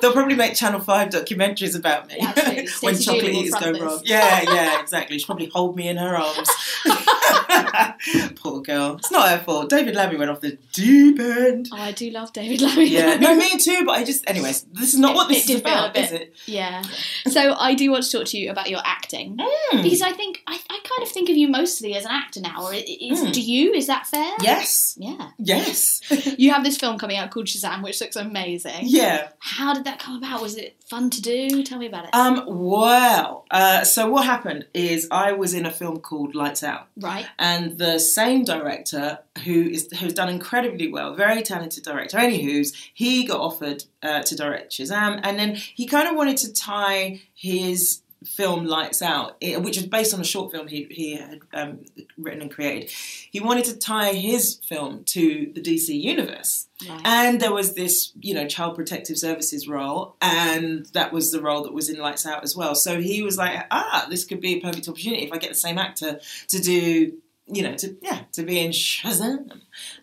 they'll 0.00 0.12
probably 0.12 0.34
make 0.36 0.54
Channel 0.54 0.80
Five 0.80 1.08
documentaries 1.10 1.76
about 1.76 2.08
me 2.08 2.18
Absolutely. 2.22 2.68
when 2.80 2.98
chocolate 2.98 3.24
eaters 3.32 3.54
go 3.54 3.72
this. 3.72 3.82
wrong. 3.82 4.00
Yeah, 4.04 4.42
yeah, 4.42 4.80
exactly. 4.80 5.18
She'll 5.18 5.26
probably 5.26 5.46
hold 5.46 5.76
me 5.76 5.88
in 5.88 5.96
her 5.96 6.16
arms. 6.16 6.48
Poor 8.36 8.60
girl. 8.62 8.96
It's 8.96 9.10
not 9.10 9.28
her 9.28 9.38
fault. 9.38 9.68
David 9.70 9.94
Lammy 9.94 10.16
went 10.16 10.30
off 10.30 10.40
the 10.40 10.58
deep 10.72 11.18
end. 11.20 11.68
Oh, 11.72 11.76
I 11.76 11.92
do 11.92 12.10
love 12.10 12.32
David 12.32 12.60
Lammy. 12.60 12.86
Yeah, 12.88 13.16
no, 13.16 13.34
me 13.34 13.56
too. 13.58 13.84
But 13.84 13.92
I 13.92 14.04
just, 14.04 14.28
anyways, 14.28 14.62
this 14.72 14.92
is 14.94 14.98
not 14.98 15.12
It- 15.12 15.14
what 15.16 15.28
this 15.28 15.40
is 15.40 15.46
did 15.46 15.64
feel 15.64 15.72
a 15.72 15.84
about, 15.90 15.96
is 15.96 16.12
it? 16.12 16.34
Yeah. 16.46 16.82
So 17.28 17.54
I 17.58 17.74
do 17.74 17.90
want 17.90 18.04
to 18.04 18.10
talk 18.10 18.26
to 18.28 18.38
you 18.38 18.50
about 18.50 18.70
your 18.70 18.80
acting 18.84 19.36
Mm. 19.38 19.82
because 19.82 20.02
I 20.02 20.12
think 20.12 20.42
I, 20.46 20.54
I 20.54 20.78
kind 20.82 21.02
of 21.02 21.08
think 21.08 21.28
of 21.28 21.36
you 21.36 21.48
mostly 21.48 21.94
as 21.94 22.04
an 22.04 22.10
actor 22.10 22.40
now. 22.40 22.59
Or 22.62 22.74
is 22.74 23.20
Mm. 23.20 23.32
do 23.32 23.40
you? 23.40 23.72
Is 23.72 23.86
that 23.86 24.06
fair? 24.06 24.32
Yes, 24.40 24.96
Yeah. 24.98 25.30
yes, 25.38 26.00
You 26.38 26.52
have 26.52 26.64
this 26.64 26.76
film 26.76 26.98
coming 26.98 27.16
out 27.16 27.30
called 27.30 27.46
Shazam, 27.46 27.82
which 27.82 28.00
looks 28.00 28.16
amazing. 28.16 28.82
yeah. 28.84 29.28
How 29.38 29.74
did 29.74 29.84
that 29.84 29.98
come 29.98 30.16
about? 30.16 30.42
Was 30.42 30.56
it 30.56 30.76
fun 30.88 31.10
to 31.10 31.22
do? 31.22 31.62
Tell 31.62 31.78
me 31.78 31.86
about 31.86 32.04
it. 32.04 32.10
Um, 32.14 32.44
well, 32.46 33.44
uh, 33.50 33.84
so 33.84 34.08
what 34.10 34.24
happened 34.24 34.66
is 34.74 35.08
I 35.10 35.32
was 35.32 35.54
in 35.54 35.66
a 35.66 35.70
film 35.70 36.00
called 36.00 36.34
Lights 36.34 36.62
Out. 36.62 36.88
right. 36.96 37.26
and 37.38 37.78
the 37.78 37.98
same 37.98 38.44
director 38.44 39.18
who 39.44 39.62
is 39.68 39.88
who's 40.00 40.12
done 40.14 40.28
incredibly 40.28 40.90
well, 40.92 41.14
very 41.14 41.42
talented 41.42 41.84
director. 41.84 42.18
Anywho's 42.18 42.72
he 42.94 43.24
got 43.24 43.40
offered 43.40 43.84
uh, 44.02 44.22
to 44.22 44.36
direct 44.36 44.72
Shazam, 44.72 45.20
and 45.22 45.38
then 45.38 45.54
he 45.54 45.86
kind 45.86 46.08
of 46.08 46.16
wanted 46.16 46.36
to 46.38 46.52
tie 46.52 47.20
his 47.34 48.02
film 48.24 48.66
Lights 48.66 49.02
Out, 49.02 49.36
which 49.40 49.76
was 49.76 49.86
based 49.86 50.12
on 50.12 50.20
a 50.20 50.24
short 50.24 50.52
film 50.52 50.68
he 50.68 50.86
he 50.90 51.16
had 51.16 51.40
um, 51.52 51.84
written 52.18 52.42
and 52.42 52.50
created. 52.50 52.90
He 52.90 53.40
wanted 53.40 53.64
to 53.66 53.78
tie 53.78 54.12
his 54.12 54.60
film 54.66 55.04
to 55.04 55.50
the 55.54 55.60
DC 55.60 55.88
universe. 55.88 56.66
Right. 56.88 57.00
And 57.04 57.40
there 57.40 57.52
was 57.52 57.74
this, 57.74 58.12
you 58.20 58.34
know, 58.34 58.46
child 58.46 58.74
protective 58.74 59.18
services 59.18 59.68
role, 59.68 60.16
and 60.20 60.86
that 60.86 61.12
was 61.12 61.30
the 61.30 61.40
role 61.40 61.62
that 61.62 61.72
was 61.72 61.88
in 61.88 61.98
Lights 61.98 62.26
Out 62.26 62.42
as 62.42 62.56
well. 62.56 62.74
So 62.74 63.00
he 63.00 63.22
was 63.22 63.36
like, 63.36 63.66
ah, 63.70 64.06
this 64.10 64.24
could 64.24 64.40
be 64.40 64.54
a 64.54 64.60
perfect 64.60 64.88
opportunity 64.88 65.24
if 65.24 65.32
I 65.32 65.38
get 65.38 65.50
the 65.50 65.56
same 65.56 65.78
actor 65.78 66.20
to 66.48 66.58
do, 66.58 67.14
you 67.52 67.62
know, 67.62 67.74
to 67.76 67.96
yeah, 68.02 68.22
to 68.32 68.42
be 68.42 68.60
in 68.60 68.70
Shazam, 68.70 69.50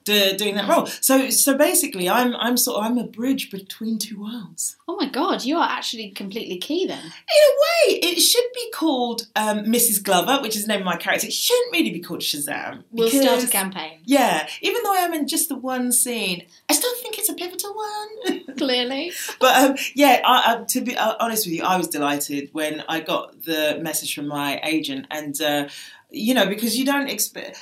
to, 0.05 0.37
doing 0.37 0.55
that 0.55 0.69
role. 0.69 0.85
So 0.85 1.29
so 1.29 1.57
basically, 1.57 2.09
I'm 2.09 2.35
I'm 2.35 2.57
sort 2.57 2.77
of 2.77 2.85
I'm 2.85 2.97
a 2.97 3.03
bridge 3.03 3.49
between 3.51 3.97
two 3.99 4.21
worlds. 4.21 4.75
oh 4.87 4.95
my 4.95 5.09
god, 5.09 5.43
you 5.43 5.57
are 5.57 5.69
actually 5.69 6.11
completely 6.11 6.57
key 6.57 6.85
then. 6.85 6.99
In 6.99 7.03
a 7.03 7.53
way, 7.63 7.99
it 7.99 8.19
should 8.19 8.45
be 8.53 8.71
called 8.71 9.27
um, 9.35 9.59
Mrs. 9.65 10.03
Glover, 10.03 10.41
which 10.41 10.55
is 10.55 10.63
the 10.63 10.67
name 10.69 10.81
of 10.81 10.85
my 10.85 10.97
character. 10.97 11.27
It 11.27 11.33
shouldn't 11.33 11.71
really 11.71 11.91
be 11.91 11.99
called 11.99 12.21
Shazam. 12.21 12.83
We'll 12.91 13.09
start 13.09 13.43
a 13.43 13.47
campaign. 13.47 13.99
Yeah, 14.05 14.47
even 14.61 14.83
though 14.83 14.93
I 14.93 14.99
am 14.99 15.13
in 15.13 15.27
just 15.27 15.49
the 15.49 15.55
one 15.55 15.91
scene, 15.91 16.45
I 16.69 16.73
still 16.73 16.93
think 17.01 17.17
it's 17.17 17.29
a 17.29 17.33
pivotal 17.33 17.75
one. 17.75 18.43
Clearly. 18.57 19.11
But 19.39 19.63
um, 19.63 19.75
yeah, 19.93 20.21
I, 20.25 20.55
I, 20.55 20.63
to 20.63 20.81
be 20.81 20.97
uh, 20.97 21.15
honest 21.19 21.45
with 21.45 21.53
you, 21.53 21.63
I 21.63 21.77
was 21.77 21.87
delighted 21.87 22.49
when 22.53 22.83
I 22.87 23.01
got 23.01 23.43
the 23.43 23.79
message 23.81 24.15
from 24.15 24.27
my 24.27 24.59
agent, 24.63 25.07
and 25.11 25.39
uh, 25.41 25.67
you 26.09 26.33
know, 26.33 26.47
because 26.47 26.77
you 26.77 26.85
don't 26.85 27.09
expect. 27.09 27.59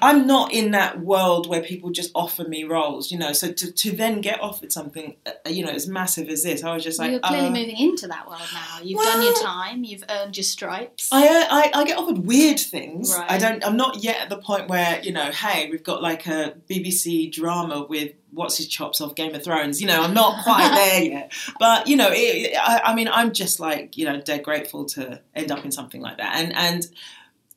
I'm 0.00 0.24
not 0.26 0.52
in 0.52 0.70
that 0.70 1.00
world 1.00 1.48
where 1.48 1.62
people 1.62 1.90
just 1.90 2.12
offer 2.14 2.44
me 2.44 2.62
roles, 2.62 3.10
you 3.10 3.18
know. 3.18 3.32
So 3.32 3.52
to, 3.52 3.72
to 3.72 3.90
then 3.90 4.20
get 4.20 4.40
offered 4.40 4.72
something, 4.72 5.16
uh, 5.26 5.32
you 5.48 5.64
know, 5.64 5.72
as 5.72 5.88
massive 5.88 6.28
as 6.28 6.44
this, 6.44 6.62
I 6.62 6.74
was 6.74 6.84
just 6.84 7.00
like, 7.00 7.10
You're 7.10 7.20
clearly 7.20 7.48
uh, 7.48 7.50
moving 7.50 7.76
into 7.76 8.06
that 8.06 8.28
world 8.28 8.42
now. 8.52 8.78
You've 8.84 9.02
done 9.02 9.22
your 9.22 9.34
time. 9.34 9.82
You've 9.82 10.04
earned 10.08 10.36
your 10.36 10.44
stripes. 10.44 11.08
I, 11.10 11.26
uh, 11.26 11.46
I 11.50 11.70
I 11.74 11.84
get 11.84 11.98
offered 11.98 12.18
weird 12.18 12.60
things. 12.60 13.12
Right. 13.12 13.30
I 13.32 13.38
don't. 13.38 13.66
I'm 13.66 13.76
not 13.76 14.04
yet 14.04 14.20
at 14.20 14.28
the 14.28 14.38
point 14.38 14.68
where 14.68 15.00
you 15.02 15.12
know, 15.12 15.32
hey, 15.32 15.68
we've 15.68 15.84
got 15.84 16.02
like 16.02 16.26
a 16.26 16.54
BBC 16.70 17.32
drama 17.32 17.84
with 17.88 18.12
what's 18.30 18.56
his 18.58 18.68
chops 18.68 19.00
off 19.00 19.16
Game 19.16 19.34
of 19.34 19.42
Thrones. 19.42 19.80
You 19.80 19.88
know, 19.88 20.02
I'm 20.02 20.14
not 20.14 20.44
quite 20.44 20.68
there 20.74 21.02
yet. 21.02 21.32
But 21.58 21.88
you 21.88 21.96
know, 21.96 22.10
it, 22.12 22.56
I, 22.56 22.80
I 22.84 22.94
mean, 22.94 23.08
I'm 23.08 23.32
just 23.32 23.58
like 23.58 23.96
you 23.96 24.04
know, 24.04 24.20
dead 24.20 24.44
grateful 24.44 24.84
to 24.90 25.20
end 25.34 25.50
up 25.50 25.64
in 25.64 25.72
something 25.72 26.00
like 26.00 26.18
that. 26.18 26.36
And 26.36 26.54
and 26.54 26.86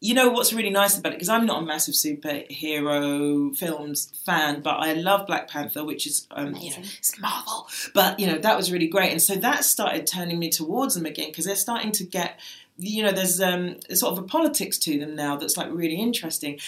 you 0.01 0.13
know 0.13 0.29
what's 0.29 0.53
really 0.53 0.69
nice 0.69 0.97
about 0.97 1.13
it 1.13 1.15
because 1.15 1.29
I'm 1.29 1.45
not 1.45 1.63
a 1.63 1.65
massive 1.65 1.95
superhero 1.95 3.55
films 3.55 4.11
fan, 4.25 4.61
but 4.61 4.77
I 4.77 4.93
love 4.93 5.27
Black 5.27 5.47
Panther, 5.49 5.83
which 5.83 6.05
is 6.05 6.27
um, 6.31 6.55
you 6.55 6.71
know, 6.71 6.77
it's 6.79 7.19
Marvel. 7.19 7.67
But 7.93 8.19
you 8.19 8.27
know 8.27 8.37
that 8.37 8.57
was 8.57 8.71
really 8.71 8.87
great, 8.87 9.11
and 9.11 9.21
so 9.21 9.35
that 9.35 9.63
started 9.63 10.05
turning 10.07 10.39
me 10.39 10.49
towards 10.49 10.95
them 10.95 11.05
again 11.05 11.27
because 11.29 11.45
they're 11.45 11.55
starting 11.55 11.91
to 11.93 12.03
get, 12.03 12.39
you 12.77 13.03
know, 13.03 13.11
there's 13.11 13.41
um, 13.41 13.77
sort 13.93 14.13
of 14.13 14.19
a 14.19 14.27
politics 14.27 14.77
to 14.79 14.99
them 14.99 15.15
now 15.15 15.37
that's 15.37 15.57
like 15.57 15.69
really 15.71 15.95
interesting, 15.95 16.59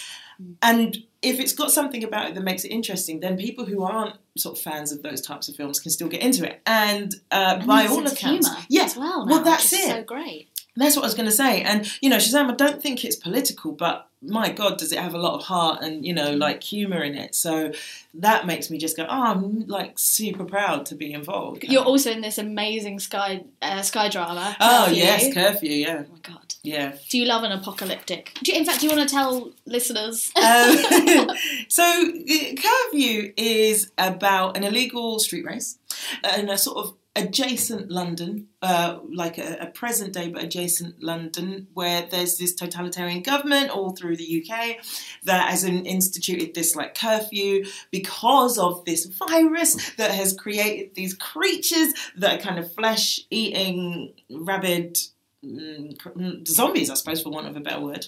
and 0.62 0.96
if 1.20 1.40
it's 1.40 1.52
got 1.52 1.72
something 1.72 2.04
about 2.04 2.28
it 2.28 2.34
that 2.34 2.44
makes 2.44 2.64
it 2.64 2.68
interesting, 2.68 3.20
then 3.20 3.36
people 3.36 3.64
who 3.64 3.82
aren't 3.82 4.16
sort 4.36 4.56
of 4.56 4.62
fans 4.62 4.92
of 4.92 5.02
those 5.02 5.20
types 5.20 5.48
of 5.48 5.56
films 5.56 5.80
can 5.80 5.90
still 5.90 6.08
get 6.08 6.22
into 6.22 6.48
it. 6.48 6.60
And, 6.64 7.12
uh, 7.32 7.56
And 7.58 7.66
by 7.66 7.86
all 7.86 8.06
accounts, 8.06 8.46
humour 8.46 8.64
yeah, 8.68 8.84
as 8.84 8.96
well. 8.96 9.26
well, 9.26 9.42
that's 9.42 9.72
it. 9.72 9.88
So 9.88 10.02
great. 10.04 10.48
That's 10.78 10.94
what 10.94 11.02
I 11.02 11.06
was 11.06 11.14
going 11.14 11.28
to 11.28 11.34
say. 11.34 11.62
And, 11.62 11.90
you 12.00 12.08
know, 12.08 12.18
Shazam, 12.18 12.50
I 12.50 12.54
don't 12.54 12.80
think 12.80 13.04
it's 13.04 13.16
political, 13.16 13.72
but 13.72 14.08
my 14.22 14.50
God, 14.50 14.78
does 14.78 14.92
it 14.92 14.98
have 14.98 15.14
a 15.14 15.18
lot 15.18 15.34
of 15.34 15.44
heart 15.44 15.82
and, 15.82 16.04
you 16.04 16.12
know, 16.12 16.32
like 16.32 16.62
humour 16.62 17.02
in 17.02 17.16
it. 17.16 17.34
So 17.34 17.72
that 18.14 18.46
makes 18.46 18.70
me 18.70 18.78
just 18.78 18.96
go, 18.96 19.04
oh, 19.08 19.22
I'm 19.22 19.66
like 19.66 19.98
super 19.98 20.44
proud 20.44 20.86
to 20.86 20.94
be 20.94 21.12
involved. 21.12 21.64
You're 21.64 21.84
also 21.84 22.10
in 22.12 22.20
this 22.20 22.38
amazing 22.38 23.00
sky 23.00 23.44
uh, 23.60 23.82
sky 23.82 24.08
drama. 24.08 24.56
Oh, 24.60 24.84
Curfew. 24.86 24.96
yes, 24.96 25.34
curfew, 25.34 25.70
yeah. 25.70 26.04
Oh 26.06 26.12
my 26.12 26.18
god. 26.22 26.54
Yeah. 26.62 26.96
Do 27.08 27.18
you 27.18 27.24
love 27.24 27.44
an 27.44 27.52
apocalyptic? 27.52 28.36
Do 28.42 28.52
you, 28.52 28.58
in 28.58 28.64
fact, 28.64 28.80
do 28.80 28.86
you 28.86 28.94
want 28.94 29.08
to 29.08 29.14
tell 29.14 29.50
listeners? 29.66 30.30
Um, 30.36 30.76
so, 31.68 31.82
uh, 31.82 32.54
Curfew 32.54 33.32
is 33.36 33.90
about 33.98 34.56
an 34.56 34.64
illegal 34.64 35.18
street 35.18 35.44
race 35.44 35.78
and 36.22 36.50
a 36.50 36.58
sort 36.58 36.78
of 36.78 36.94
adjacent 37.18 37.90
London, 37.90 38.48
uh, 38.62 38.98
like 39.12 39.38
a, 39.38 39.58
a 39.60 39.66
present 39.66 40.12
day 40.12 40.28
but 40.28 40.42
adjacent 40.42 41.02
London, 41.02 41.66
where 41.74 42.06
there's 42.10 42.38
this 42.38 42.54
totalitarian 42.54 43.22
government 43.22 43.70
all 43.70 43.90
through 43.90 44.16
the 44.16 44.42
UK 44.42 44.76
that 45.24 45.50
has 45.50 45.64
instituted 45.64 46.54
this 46.54 46.76
like 46.76 46.94
curfew 46.94 47.64
because 47.90 48.58
of 48.58 48.84
this 48.84 49.06
virus 49.06 49.90
that 49.96 50.12
has 50.12 50.32
created 50.32 50.94
these 50.94 51.14
creatures 51.14 51.92
that 52.16 52.38
are 52.38 52.42
kind 52.42 52.58
of 52.58 52.72
flesh 52.72 53.20
eating, 53.30 54.14
rabid 54.30 54.98
mm, 55.44 55.96
mm, 55.96 56.46
zombies, 56.46 56.90
I 56.90 56.94
suppose, 56.94 57.22
for 57.22 57.30
want 57.30 57.48
of 57.48 57.56
a 57.56 57.60
better 57.60 57.80
word. 57.80 58.06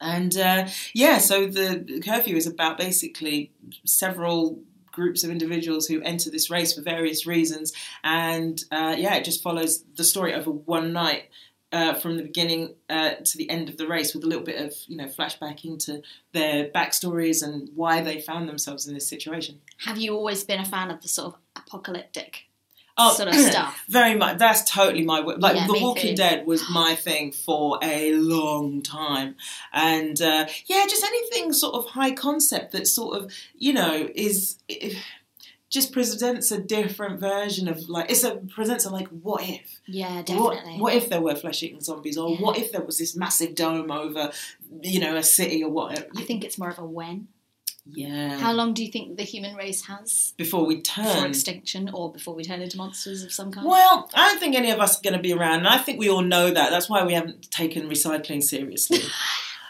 And 0.00 0.36
uh, 0.36 0.68
yeah, 0.94 1.18
so 1.18 1.46
the 1.46 2.02
curfew 2.04 2.36
is 2.36 2.46
about 2.46 2.76
basically 2.76 3.52
several 3.84 4.58
groups 4.92 5.24
of 5.24 5.30
individuals 5.30 5.86
who 5.86 6.00
enter 6.02 6.30
this 6.30 6.50
race 6.50 6.74
for 6.74 6.82
various 6.82 7.26
reasons, 7.26 7.72
and 8.04 8.62
uh, 8.70 8.94
yeah, 8.96 9.14
it 9.14 9.24
just 9.24 9.42
follows 9.42 9.84
the 9.96 10.04
story 10.04 10.34
over 10.34 10.50
one 10.50 10.92
night. 10.92 11.24
Uh, 11.74 11.94
from 11.94 12.18
the 12.18 12.22
beginning 12.22 12.74
uh, 12.90 13.12
to 13.24 13.38
the 13.38 13.48
end 13.48 13.70
of 13.70 13.78
the 13.78 13.86
race, 13.86 14.14
with 14.14 14.22
a 14.24 14.26
little 14.26 14.44
bit 14.44 14.60
of 14.60 14.74
you 14.88 14.96
know 14.98 15.06
flashback 15.06 15.64
into 15.64 16.02
their 16.32 16.68
backstories 16.68 17.42
and 17.42 17.70
why 17.74 18.02
they 18.02 18.20
found 18.20 18.46
themselves 18.46 18.86
in 18.86 18.92
this 18.92 19.08
situation. 19.08 19.58
Have 19.78 19.96
you 19.96 20.14
always 20.14 20.44
been 20.44 20.60
a 20.60 20.66
fan 20.66 20.90
of 20.90 21.00
the 21.00 21.08
sort 21.08 21.28
of 21.28 21.40
apocalyptic 21.56 22.44
Oh, 22.98 23.14
sort 23.14 23.28
of 23.28 23.34
stuff? 23.50 23.82
Very 23.88 24.14
much. 24.14 24.38
That's 24.38 24.70
totally 24.70 25.04
my. 25.04 25.20
Like 25.20 25.56
Yeah, 25.56 25.66
The 25.66 25.78
Walking 25.80 26.10
too. 26.10 26.16
Dead 26.16 26.46
was 26.46 26.62
my 26.70 26.94
thing 26.94 27.32
for 27.32 27.78
a 27.82 28.12
long 28.14 28.82
time, 28.82 29.36
and 29.72 30.20
uh, 30.20 30.46
yeah, 30.66 30.84
just 30.88 31.02
anything 31.04 31.52
sort 31.52 31.74
of 31.74 31.86
high 31.90 32.12
concept 32.12 32.72
that 32.72 32.86
sort 32.86 33.18
of 33.18 33.32
you 33.54 33.72
know 33.72 34.08
is. 34.14 34.56
just 35.70 35.90
presents 35.90 36.50
a 36.50 36.60
different 36.60 37.18
version 37.18 37.66
of 37.66 37.88
like 37.88 38.10
it's 38.10 38.24
a 38.24 38.36
presents 38.54 38.84
a 38.84 38.90
like 38.90 39.08
what 39.08 39.42
if 39.48 39.80
Yeah, 39.86 40.16
what, 40.16 40.26
definitely. 40.26 40.76
what 40.78 40.92
if 40.92 41.08
there 41.08 41.22
were 41.22 41.34
flesh 41.34 41.62
eating 41.62 41.80
zombies 41.80 42.18
or 42.18 42.28
Yeah. 42.28 42.40
what 42.42 42.58
if 42.58 42.72
there 42.72 42.82
was 42.82 42.98
this 42.98 43.16
massive 43.16 43.54
dome 43.54 43.90
over 43.90 44.32
you 44.82 45.00
know 45.00 45.16
a 45.16 45.22
city 45.22 45.64
or 45.64 45.70
whatever 45.70 46.04
I 46.14 46.24
think 46.24 46.44
it's 46.44 46.58
more 46.58 46.68
of 46.68 46.78
a 46.78 46.84
when. 46.84 47.28
Yeah. 47.84 48.38
How 48.38 48.52
long 48.52 48.74
do 48.74 48.84
you 48.84 48.92
think 48.92 49.16
the 49.16 49.24
human 49.24 49.56
race 49.56 49.84
has 49.86 50.34
before 50.36 50.64
we 50.64 50.76
before 50.76 51.04
turn? 51.04 51.26
extinction, 51.26 51.90
or 51.92 52.12
before 52.12 52.34
we 52.34 52.44
turn 52.44 52.62
into 52.62 52.76
monsters 52.76 53.22
of 53.24 53.32
some 53.32 53.50
kind? 53.50 53.66
Well, 53.66 54.08
I 54.14 54.28
don't 54.30 54.38
think 54.38 54.54
any 54.54 54.70
of 54.70 54.78
us 54.78 54.98
are 54.98 55.02
going 55.02 55.14
to 55.16 55.20
be 55.20 55.32
around, 55.32 55.60
and 55.60 55.68
I 55.68 55.78
think 55.78 55.98
we 55.98 56.08
all 56.08 56.22
know 56.22 56.50
that. 56.50 56.70
That's 56.70 56.88
why 56.88 57.04
we 57.04 57.12
haven't 57.14 57.50
taken 57.50 57.88
recycling 57.88 58.42
seriously. 58.42 59.00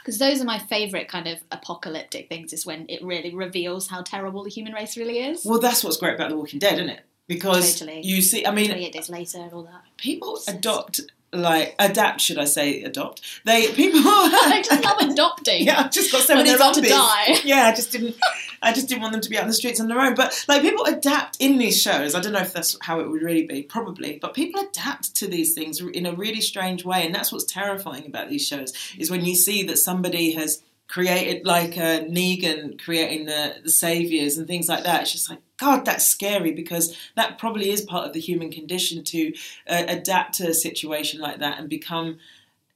Because 0.04 0.18
those 0.18 0.40
are 0.40 0.44
my 0.44 0.58
favourite 0.58 1.06
kind 1.06 1.28
of 1.28 1.38
apocalyptic 1.52 2.28
things. 2.28 2.52
Is 2.52 2.66
when 2.66 2.86
it 2.88 3.04
really 3.04 3.32
reveals 3.32 3.86
how 3.86 4.02
terrible 4.02 4.42
the 4.42 4.50
human 4.50 4.72
race 4.72 4.96
really 4.96 5.20
is. 5.20 5.44
well, 5.44 5.60
that's 5.60 5.84
what's 5.84 5.96
great 5.96 6.16
about 6.16 6.30
The 6.30 6.36
Walking 6.36 6.58
Dead, 6.58 6.74
isn't 6.74 6.88
it? 6.88 7.04
Because 7.28 7.78
Totally. 7.78 8.04
you 8.04 8.20
see, 8.20 8.44
I 8.44 8.50
mean, 8.50 8.66
Twenty-eight 8.66 8.92
days 8.94 9.08
later 9.08 9.38
and 9.38 9.52
all 9.52 9.62
that. 9.62 9.82
people 9.98 10.40
adopt, 10.48 11.02
like 11.32 11.74
adapt, 11.78 12.20
should 12.20 12.38
I 12.38 12.44
say, 12.44 12.82
adopt? 12.82 13.22
They 13.44 13.72
people. 13.72 14.00
I 14.04 14.62
just 14.64 14.84
love 14.84 14.98
adopting. 15.10 15.64
Yeah, 15.64 15.80
I've 15.80 15.90
just 15.90 16.12
got 16.12 16.22
so 16.22 16.34
When 16.34 16.44
many 16.44 16.50
they're 16.50 16.56
about 16.58 16.74
to 16.74 16.86
zombies. 16.86 16.92
die. 16.92 17.40
Yeah, 17.44 17.66
I 17.66 17.74
just 17.74 17.90
didn't. 17.92 18.16
I 18.62 18.72
just 18.72 18.88
didn't 18.88 19.02
want 19.02 19.12
them 19.12 19.20
to 19.22 19.30
be 19.30 19.36
out 19.36 19.42
in 19.42 19.48
the 19.48 19.54
streets 19.54 19.80
on 19.80 19.88
their 19.88 19.98
own. 20.00 20.14
But 20.14 20.44
like 20.48 20.62
people 20.62 20.84
adapt 20.84 21.36
in 21.40 21.58
these 21.58 21.80
shows. 21.80 22.14
I 22.14 22.20
don't 22.20 22.32
know 22.32 22.40
if 22.40 22.52
that's 22.52 22.76
how 22.82 23.00
it 23.00 23.10
would 23.10 23.22
really 23.22 23.46
be. 23.46 23.62
Probably, 23.62 24.18
but 24.20 24.34
people 24.34 24.60
adapt 24.60 25.16
to 25.16 25.26
these 25.26 25.54
things 25.54 25.80
in 25.80 26.06
a 26.06 26.12
really 26.12 26.40
strange 26.40 26.84
way, 26.84 27.04
and 27.06 27.14
that's 27.14 27.32
what's 27.32 27.44
terrifying 27.44 28.06
about 28.06 28.28
these 28.28 28.46
shows. 28.46 28.72
Is 28.98 29.10
when 29.10 29.24
you 29.24 29.34
see 29.34 29.62
that 29.64 29.78
somebody 29.78 30.32
has 30.32 30.62
created 30.88 31.46
like 31.46 31.76
uh, 31.78 32.00
Negan 32.00 32.78
creating 32.82 33.26
the 33.26 33.56
the 33.62 33.70
saviors 33.70 34.36
and 34.38 34.46
things 34.46 34.68
like 34.68 34.84
that. 34.84 35.02
It's 35.02 35.12
just 35.12 35.30
like 35.30 35.40
God, 35.56 35.84
that's 35.84 36.06
scary 36.06 36.52
because 36.52 36.96
that 37.16 37.38
probably 37.38 37.70
is 37.70 37.82
part 37.82 38.06
of 38.06 38.12
the 38.12 38.20
human 38.20 38.50
condition 38.50 39.04
to 39.04 39.32
uh, 39.68 39.84
adapt 39.88 40.34
to 40.34 40.48
a 40.48 40.54
situation 40.54 41.20
like 41.20 41.38
that 41.38 41.58
and 41.58 41.68
become 41.68 42.18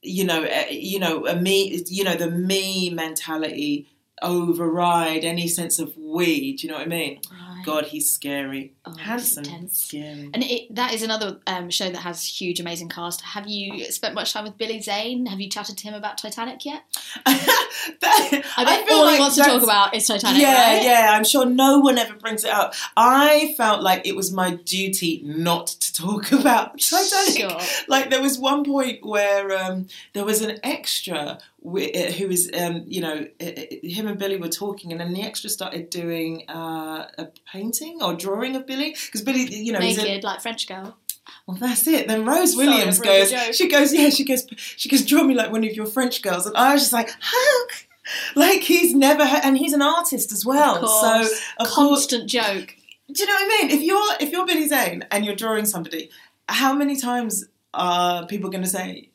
you 0.01 0.23
know, 0.23 0.43
uh, 0.43 0.65
you 0.69 0.99
know, 0.99 1.25
a 1.25 1.35
me, 1.35 1.83
you 1.87 2.03
know, 2.03 2.15
the 2.15 2.29
me 2.29 2.89
mentality 2.89 3.89
override 4.21 5.23
any 5.23 5.47
sense 5.47 5.79
of 5.79 5.95
we. 5.97 6.55
Do 6.55 6.65
you 6.67 6.71
know 6.71 6.79
what 6.79 6.85
I 6.87 6.89
mean? 6.89 7.21
Right. 7.31 7.43
God, 7.65 7.85
he's 7.85 8.09
scary, 8.09 8.73
Oh, 8.85 8.95
handsome, 8.95 9.43
intense. 9.43 9.81
scary. 9.83 10.29
And 10.33 10.41
it, 10.43 10.73
that 10.75 10.93
is 10.93 11.03
another 11.03 11.39
um, 11.47 11.69
show 11.69 11.89
that 11.89 11.97
has 11.97 12.23
huge, 12.23 12.59
amazing 12.61 12.87
cast. 12.87 13.19
Have 13.21 13.47
you 13.47 13.83
spent 13.91 14.15
much 14.15 14.31
time 14.31 14.45
with 14.45 14.57
Billy 14.57 14.81
Zane? 14.81 15.25
Have 15.25 15.41
you 15.41 15.49
chatted 15.49 15.77
to 15.79 15.83
him 15.83 15.93
about 15.93 16.17
Titanic 16.17 16.65
yet? 16.65 16.83
That- 18.01 18.43
I 18.57 18.63
bet 18.65 18.87
feel 18.87 18.97
all 18.97 19.07
he 19.07 19.19
wants 19.19 19.35
to 19.37 19.43
talk 19.43 19.63
about 19.63 19.95
is 19.95 20.05
Titanic, 20.07 20.41
yeah, 20.41 20.73
right? 20.75 20.83
yeah. 20.83 21.11
I'm 21.13 21.23
sure 21.23 21.45
no 21.45 21.79
one 21.79 21.97
ever 21.97 22.15
brings 22.15 22.43
it 22.43 22.49
up. 22.49 22.73
I 22.97 23.53
felt 23.55 23.81
like 23.81 24.05
it 24.05 24.15
was 24.15 24.31
my 24.33 24.55
duty 24.55 25.21
not 25.23 25.67
to 25.67 25.93
talk 25.93 26.31
about 26.31 26.79
Titanic. 26.79 27.37
Sure. 27.51 27.59
Like 27.87 28.09
there 28.09 28.21
was 28.21 28.37
one 28.39 28.63
point 28.65 29.05
where 29.05 29.57
um, 29.57 29.87
there 30.13 30.25
was 30.25 30.41
an 30.41 30.59
extra 30.63 31.39
uh, 31.65 32.11
who 32.11 32.27
was, 32.27 32.49
um, 32.53 32.83
you 32.87 33.01
know, 33.01 33.27
uh, 33.41 33.45
uh, 33.45 33.63
him 33.83 34.07
and 34.07 34.17
Billy 34.17 34.37
were 34.37 34.47
talking, 34.47 34.91
and 34.91 35.01
then 35.01 35.13
the 35.13 35.23
extra 35.23 35.49
started 35.49 35.89
doing 35.89 36.49
uh, 36.49 37.07
a 37.17 37.27
painting 37.51 38.01
or 38.01 38.13
drawing 38.13 38.55
of 38.55 38.65
Billy 38.67 38.95
because 39.05 39.21
Billy, 39.21 39.53
you 39.53 39.73
know, 39.73 39.79
Naked, 39.79 40.23
like 40.23 40.41
French 40.41 40.67
girl. 40.67 40.97
well, 41.45 41.57
that's 41.57 41.87
it. 41.87 42.07
Then 42.07 42.25
Rose 42.25 42.55
Williams 42.55 42.99
I've 42.99 43.05
goes, 43.05 43.55
she 43.55 43.67
goes, 43.69 43.93
yeah, 43.93 44.09
she 44.09 44.23
goes, 44.23 44.47
she 44.55 44.87
goes, 44.87 45.05
draw 45.05 45.23
me 45.23 45.33
like 45.33 45.51
one 45.51 45.63
of 45.63 45.73
your 45.73 45.87
French 45.87 46.21
girls, 46.21 46.45
and 46.45 46.55
I 46.55 46.73
was 46.73 46.83
just 46.83 46.93
like, 46.93 47.09
how? 47.19 47.65
Like 48.35 48.61
he's 48.61 48.93
never, 48.93 49.25
had, 49.25 49.43
and 49.43 49.57
he's 49.57 49.73
an 49.73 49.81
artist 49.81 50.31
as 50.31 50.45
well. 50.45 50.75
Of 50.77 50.89
so 50.89 51.29
course. 51.29 51.41
of 51.59 51.67
course, 51.67 51.99
Constant 52.07 52.29
joke. 52.29 52.75
do 53.11 53.21
you 53.21 53.27
know 53.27 53.33
what 53.33 53.43
I 53.43 53.61
mean? 53.63 53.71
If 53.71 53.81
you're 53.81 54.13
if 54.21 54.31
you're 54.31 54.45
Billy 54.45 54.67
Zane 54.67 55.05
and 55.11 55.25
you're 55.25 55.35
drawing 55.35 55.65
somebody, 55.65 56.09
how 56.47 56.71
many 56.73 56.95
times 56.95 57.45
are 57.77 58.25
people 58.27 58.49
going 58.49 58.63
to 58.63 58.69
say, 58.69 59.09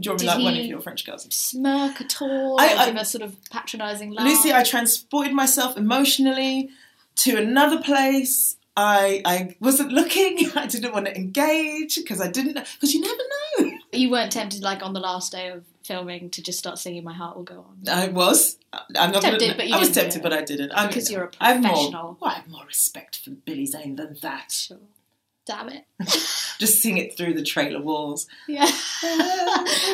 draw 0.00 0.14
me 0.14 0.18
Did 0.18 0.26
like 0.26 0.42
one 0.44 0.56
of 0.56 0.66
your 0.66 0.80
French 0.80 1.06
girls? 1.06 1.26
Smirk 1.34 2.00
at 2.00 2.20
all? 2.20 2.60
I- 2.60 2.74
or 2.74 2.78
I- 2.78 2.86
give 2.86 2.96
a 2.96 3.04
sort 3.04 3.22
of 3.22 3.36
patronising 3.50 4.12
laugh? 4.12 4.26
Lucy, 4.26 4.52
I 4.52 4.62
transported 4.62 5.32
myself 5.32 5.76
emotionally 5.76 6.70
to 7.16 7.36
another 7.36 7.80
place. 7.82 8.56
I 8.76 9.20
I 9.24 9.56
wasn't 9.60 9.92
looking. 9.92 10.50
I 10.56 10.66
didn't 10.66 10.92
want 10.92 11.06
to 11.06 11.16
engage 11.16 11.96
because 11.96 12.20
I 12.20 12.28
didn't 12.30 12.54
because 12.54 12.94
you 12.94 13.00
never 13.00 13.22
know. 13.58 13.78
You 13.92 14.10
weren't 14.10 14.32
tempted, 14.32 14.62
like 14.62 14.82
on 14.82 14.92
the 14.92 15.00
last 15.00 15.32
day 15.32 15.48
of 15.48 15.64
filming, 15.84 16.30
to 16.30 16.40
just 16.42 16.58
start 16.60 16.78
singing 16.78 17.02
"My 17.04 17.12
Heart 17.12 17.36
Will 17.36 17.42
Go 17.42 17.66
On." 17.68 17.76
I 17.88 18.08
was. 18.08 18.58
I'm 18.72 19.10
not 19.10 19.22
Tempted, 19.22 19.40
gonna, 19.40 19.56
but 19.56 19.68
you 19.68 19.74
I 19.74 19.80
was 19.80 19.90
tempted, 19.90 20.22
but 20.22 20.32
I 20.32 20.42
didn't. 20.42 20.70
I 20.70 20.86
Because 20.86 21.10
you're 21.10 21.24
a 21.24 21.30
I 21.40 21.52
have 21.52 21.62
more- 21.62 21.72
professional. 21.72 22.16
well, 22.20 22.30
I 22.30 22.34
have 22.34 22.48
more 22.48 22.64
respect 22.64 23.16
for 23.18 23.30
Billy 23.30 23.66
Zane 23.66 23.96
than 23.96 24.16
that. 24.22 24.52
Sure. 24.52 24.78
Damn 25.46 25.68
it. 25.70 25.84
Just 26.58 26.82
sing 26.82 26.98
it 26.98 27.16
through 27.16 27.34
the 27.34 27.42
trailer 27.42 27.80
walls. 27.80 28.26
Yeah. 28.46 28.70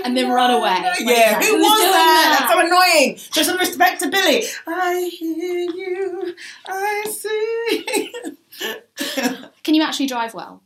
and 0.05 0.17
then 0.17 0.29
run 0.31 0.51
away. 0.51 0.75
he's 0.99 1.09
Yeah, 1.09 1.37
like, 1.37 1.45
who 1.45 1.53
"Who's 1.57 1.63
was 1.63 1.79
doing 1.81 1.93
that? 1.93 2.37
That's 2.41 2.53
so 2.53 2.67
annoying. 2.67 3.17
Show 3.17 3.43
some 3.43 3.59
respect 3.59 4.01
to 4.03 4.09
Billy. 4.09 4.45
I 4.67 5.11
hear 5.19 5.71
you. 5.71 6.35
I 6.67 7.05
see. 7.11 8.13
Can 9.63 9.75
you 9.75 9.83
actually 9.83 10.07
drive 10.07 10.35
well? 10.35 10.63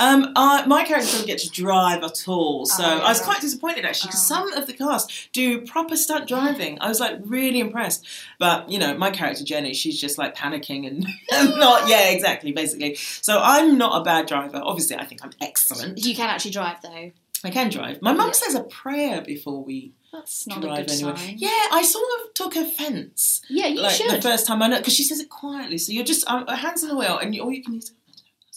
Um, 0.00 0.32
my 0.34 0.84
character 0.86 1.10
doesn't 1.10 1.26
get 1.26 1.38
to 1.40 1.50
drive 1.50 2.04
at 2.04 2.28
all, 2.28 2.66
so 2.66 2.84
Oh, 2.84 2.98
I 2.98 3.08
was 3.08 3.20
quite 3.20 3.40
disappointed 3.40 3.84
actually 3.84 4.08
because 4.08 4.30
Oh. 4.30 4.34
some 4.36 4.52
of 4.52 4.66
the 4.68 4.72
cast 4.72 5.32
do 5.32 5.62
proper 5.62 5.96
stunt 5.96 6.28
driving. 6.28 6.78
I 6.80 6.88
was 6.88 7.00
like 7.00 7.16
really 7.24 7.58
impressed, 7.58 8.06
but 8.38 8.68
you 8.70 8.78
know, 8.78 8.96
my 8.96 9.10
character 9.10 9.42
Jenny, 9.44 9.74
she's 9.74 10.00
just 10.00 10.16
like 10.16 10.36
panicking 10.36 10.86
and, 10.86 11.04
and 11.32 11.50
not. 11.56 11.88
Yeah, 11.88 12.10
exactly, 12.10 12.52
basically. 12.52 12.94
So 12.94 13.40
I'm 13.42 13.76
not 13.76 14.00
a 14.00 14.04
bad 14.04 14.26
driver. 14.26 14.60
Obviously, 14.62 14.96
I 14.96 15.04
think 15.04 15.24
I'm 15.24 15.32
excellent. 15.40 15.98
You 16.04 16.14
can 16.14 16.30
actually 16.30 16.52
drive 16.52 16.80
though. 16.82 17.10
I 17.44 17.50
can 17.50 17.68
drive. 17.68 18.00
My 18.02 18.12
mum 18.12 18.28
Yeah. 18.28 18.32
says 18.32 18.54
a 18.54 18.62
prayer 18.64 19.20
before 19.20 19.62
we 19.64 19.92
That's 20.12 20.46
not 20.46 20.58
a 20.58 20.60
drive 20.60 20.86
good 20.86 20.90
anywhere. 20.94 21.16
sign. 21.16 21.34
Yeah, 21.38 21.66
I 21.72 21.82
sort 21.82 22.04
of 22.20 22.34
took 22.34 22.56
offence. 22.56 23.42
Yeah, 23.48 23.66
you 23.66 23.80
like 23.80 23.98
the 23.98 24.22
first 24.22 24.46
time 24.46 24.62
I 24.62 24.68
know 24.68 24.78
because 24.78 24.94
she 24.94 25.04
says 25.04 25.18
it 25.20 25.28
quietly, 25.28 25.78
so 25.78 25.92
you're 25.92 26.04
just 26.04 26.28
um, 26.30 26.46
hands 26.46 26.82
on 26.84 26.88
the 26.88 26.96
wheel, 26.96 27.18
and 27.18 27.34
you, 27.34 27.42
all 27.42 27.52
you 27.52 27.62
can 27.62 27.74
use 27.74 27.92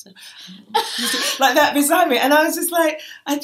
like 1.40 1.56
that 1.56 1.74
beside 1.74 2.08
me, 2.10 2.18
and 2.18 2.34
I 2.34 2.44
was 2.44 2.56
just 2.56 2.72
like, 2.72 3.00
I, 3.26 3.40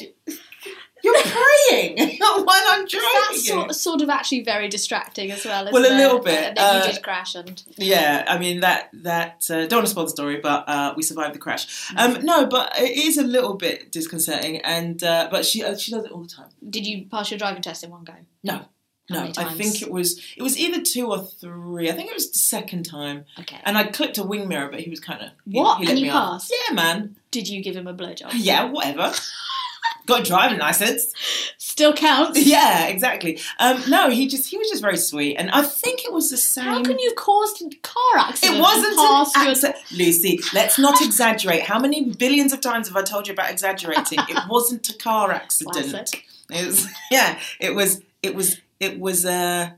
you're 1.03 1.15
praying 1.69 1.97
while 2.19 2.63
I'm 2.71 2.85
driving. 2.85 3.09
That's 3.13 3.47
sort, 3.47 3.75
sort 3.75 4.01
of 4.01 4.09
actually 4.09 4.43
very 4.43 4.67
distracting 4.67 5.31
as 5.31 5.45
well. 5.45 5.69
Well, 5.71 5.85
a 5.85 5.93
it? 5.93 5.97
little 5.97 6.19
bit, 6.19 6.43
And 6.43 6.57
then 6.57 6.81
uh, 6.81 6.85
you 6.85 6.93
did 6.93 7.03
crash 7.03 7.35
and 7.35 7.61
Yeah, 7.77 8.25
I 8.27 8.37
mean 8.37 8.61
that 8.61 8.89
that 8.93 9.45
uh, 9.49 9.67
don't 9.67 9.79
want 9.79 9.85
to 9.85 9.91
spoil 9.91 10.05
the 10.05 10.11
story, 10.11 10.37
but 10.37 10.67
uh, 10.67 10.93
we 10.95 11.03
survived 11.03 11.35
the 11.35 11.39
crash. 11.39 11.91
Mm. 11.91 12.17
Um, 12.17 12.25
no, 12.25 12.45
but 12.45 12.77
it 12.77 12.97
is 12.97 13.17
a 13.17 13.23
little 13.23 13.55
bit 13.55 13.91
disconcerting, 13.91 14.57
and 14.61 15.01
uh, 15.03 15.27
but 15.31 15.45
she 15.45 15.63
uh, 15.63 15.77
she 15.77 15.91
does 15.91 16.05
it 16.05 16.11
all 16.11 16.21
the 16.21 16.29
time. 16.29 16.49
did 16.69 16.85
you 16.85 17.05
pass 17.05 17.31
your 17.31 17.37
driving 17.37 17.61
test 17.61 17.83
in 17.83 17.91
one 17.91 18.03
go? 18.03 18.13
No, 18.43 18.65
How 19.09 19.23
no, 19.23 19.31
I 19.37 19.53
think 19.53 19.81
it 19.81 19.89
was 19.89 20.19
it 20.35 20.43
was 20.43 20.57
either 20.57 20.81
two 20.81 21.07
or 21.09 21.19
three. 21.19 21.89
I 21.89 21.93
think 21.93 22.09
it 22.09 22.13
was 22.13 22.31
the 22.31 22.39
second 22.39 22.83
time, 22.83 23.25
Okay. 23.39 23.57
and 23.63 23.77
I 23.77 23.85
clipped 23.85 24.17
a 24.17 24.23
wing 24.23 24.47
mirror, 24.49 24.69
but 24.69 24.81
he 24.81 24.89
was 24.89 24.99
kind 24.99 25.21
of 25.21 25.29
What? 25.45 25.77
He, 25.79 25.85
he 25.85 25.91
And 25.91 25.99
you 25.99 26.05
me 26.07 26.11
off. 26.11 26.49
Yeah, 26.51 26.73
man. 26.75 27.15
Did 27.31 27.47
you 27.47 27.63
give 27.63 27.75
him 27.75 27.87
a 27.87 27.93
blowjob? 27.93 28.31
Yeah, 28.35 28.65
whatever. 28.65 29.13
Got 30.05 30.21
a 30.21 30.23
driving 30.23 30.59
license. 30.59 31.11
Still 31.57 31.93
counts. 31.93 32.39
Yeah, 32.45 32.87
exactly. 32.87 33.39
Um, 33.59 33.81
no, 33.89 34.09
he 34.09 34.27
just 34.27 34.49
he 34.49 34.57
was 34.57 34.69
just 34.69 34.81
very 34.81 34.97
sweet, 34.97 35.35
and 35.35 35.51
I 35.51 35.61
think 35.63 36.03
it 36.05 36.11
was 36.13 36.29
the 36.29 36.37
same. 36.37 36.63
How 36.65 36.83
can 36.83 36.97
you 36.99 37.13
cause 37.17 37.61
a 37.61 37.69
car 37.81 38.17
accident? 38.17 38.57
It 38.57 38.61
wasn't 38.61 38.93
an 38.93 39.03
your- 39.45 39.49
accident. 39.51 39.75
Lucy, 39.91 40.39
let's 40.53 40.79
not 40.79 41.01
exaggerate. 41.01 41.63
How 41.63 41.79
many 41.79 42.13
billions 42.13 42.51
of 42.53 42.61
times 42.61 42.87
have 42.87 42.95
I 42.97 43.03
told 43.03 43.27
you 43.27 43.33
about 43.33 43.51
exaggerating? 43.51 44.19
It 44.29 44.39
wasn't 44.49 44.87
a 44.89 44.97
car 44.97 45.31
accident. 45.31 45.89
Classic. 45.89 46.25
It 46.49 46.65
was 46.65 46.87
yeah, 47.11 47.37
it 47.59 47.75
was 47.75 48.01
it 48.23 48.33
was 48.33 48.61
it 48.79 48.99
was 48.99 49.25
a 49.25 49.75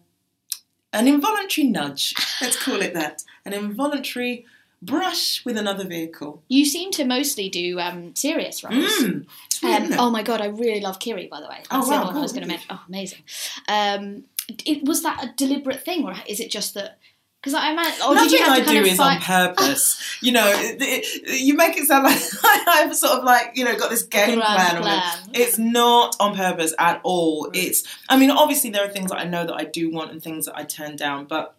an 0.92 1.08
involuntary 1.08 1.68
nudge. 1.68 2.16
Let's 2.42 2.62
call 2.62 2.82
it 2.82 2.94
that. 2.94 3.24
An 3.46 3.54
involuntary 3.54 4.46
brush 4.82 5.44
with 5.46 5.58
another 5.58 5.86
vehicle. 5.86 6.42
You 6.48 6.66
seem 6.66 6.92
to 6.92 7.06
mostly 7.06 7.50
do 7.50 7.80
um, 7.80 8.16
serious 8.16 8.64
roles. 8.64 8.98
Mm. 9.00 9.26
Um, 9.62 9.94
oh 10.00 10.10
my 10.10 10.24
god, 10.24 10.42
I 10.42 10.46
really 10.46 10.80
love 10.80 11.00
Kiri, 11.00 11.28
by 11.28 11.42
the 11.42 11.48
way. 11.48 11.58
That's 11.70 11.88
Oh, 11.88 11.90
wow, 11.90 12.06
one 12.06 12.18
I 12.18 12.22
was 12.22 12.32
going 12.32 12.44
to 12.44 12.48
mention. 12.48 12.68
Oh, 12.70 12.82
amazing. 12.88 13.20
Um, 13.68 14.24
it, 14.66 14.86
was 14.86 15.04
that 15.04 15.24
a 15.24 15.34
deliberate 15.36 15.84
thing, 15.84 16.06
or 16.06 16.16
is 16.28 16.40
it 16.40 16.50
just 16.50 16.74
that? 16.76 16.98
Because 17.41 17.54
I 17.54 17.71
imagine, 17.71 17.93
did 17.99 18.15
Nothing 18.15 18.39
you 18.39 18.45
I 18.45 18.60
do 18.62 18.82
is 18.89 18.97
fight? 18.97 19.15
on 19.15 19.21
purpose. 19.21 20.17
you 20.21 20.32
know, 20.34 20.45
it, 20.54 20.78
it- 20.82 21.39
you 21.39 21.56
make 21.56 21.78
it 21.78 21.86
sound 21.88 22.04
like 22.04 22.21
I've 22.67 22.93
sort 22.95 23.19
of 23.19 23.23
like 23.23 23.52
you 23.56 23.63
know 23.63 23.78
got 23.78 23.89
this 23.89 24.04
game 24.04 24.39
plan. 24.39 24.82
plan. 24.82 25.17
It's 25.34 25.58
not 25.58 26.15
on 26.19 26.36
purpose 26.36 26.73
at 26.78 26.99
all. 27.04 27.45
Right. 27.47 27.56
It's. 27.63 27.84
I 28.10 28.17
mean, 28.17 28.30
obviously 28.32 28.71
there 28.71 28.84
are 28.86 28.89
things 28.89 29.10
that 29.12 29.19
I 29.19 29.23
know 29.23 29.45
that 29.45 29.56
I 29.56 29.63
do 29.63 29.89
want 29.91 30.12
and 30.12 30.21
things 30.21 30.45
that 30.47 30.58
I 30.58 30.63
turn 30.63 30.95
down, 30.97 31.25
but 31.25 31.56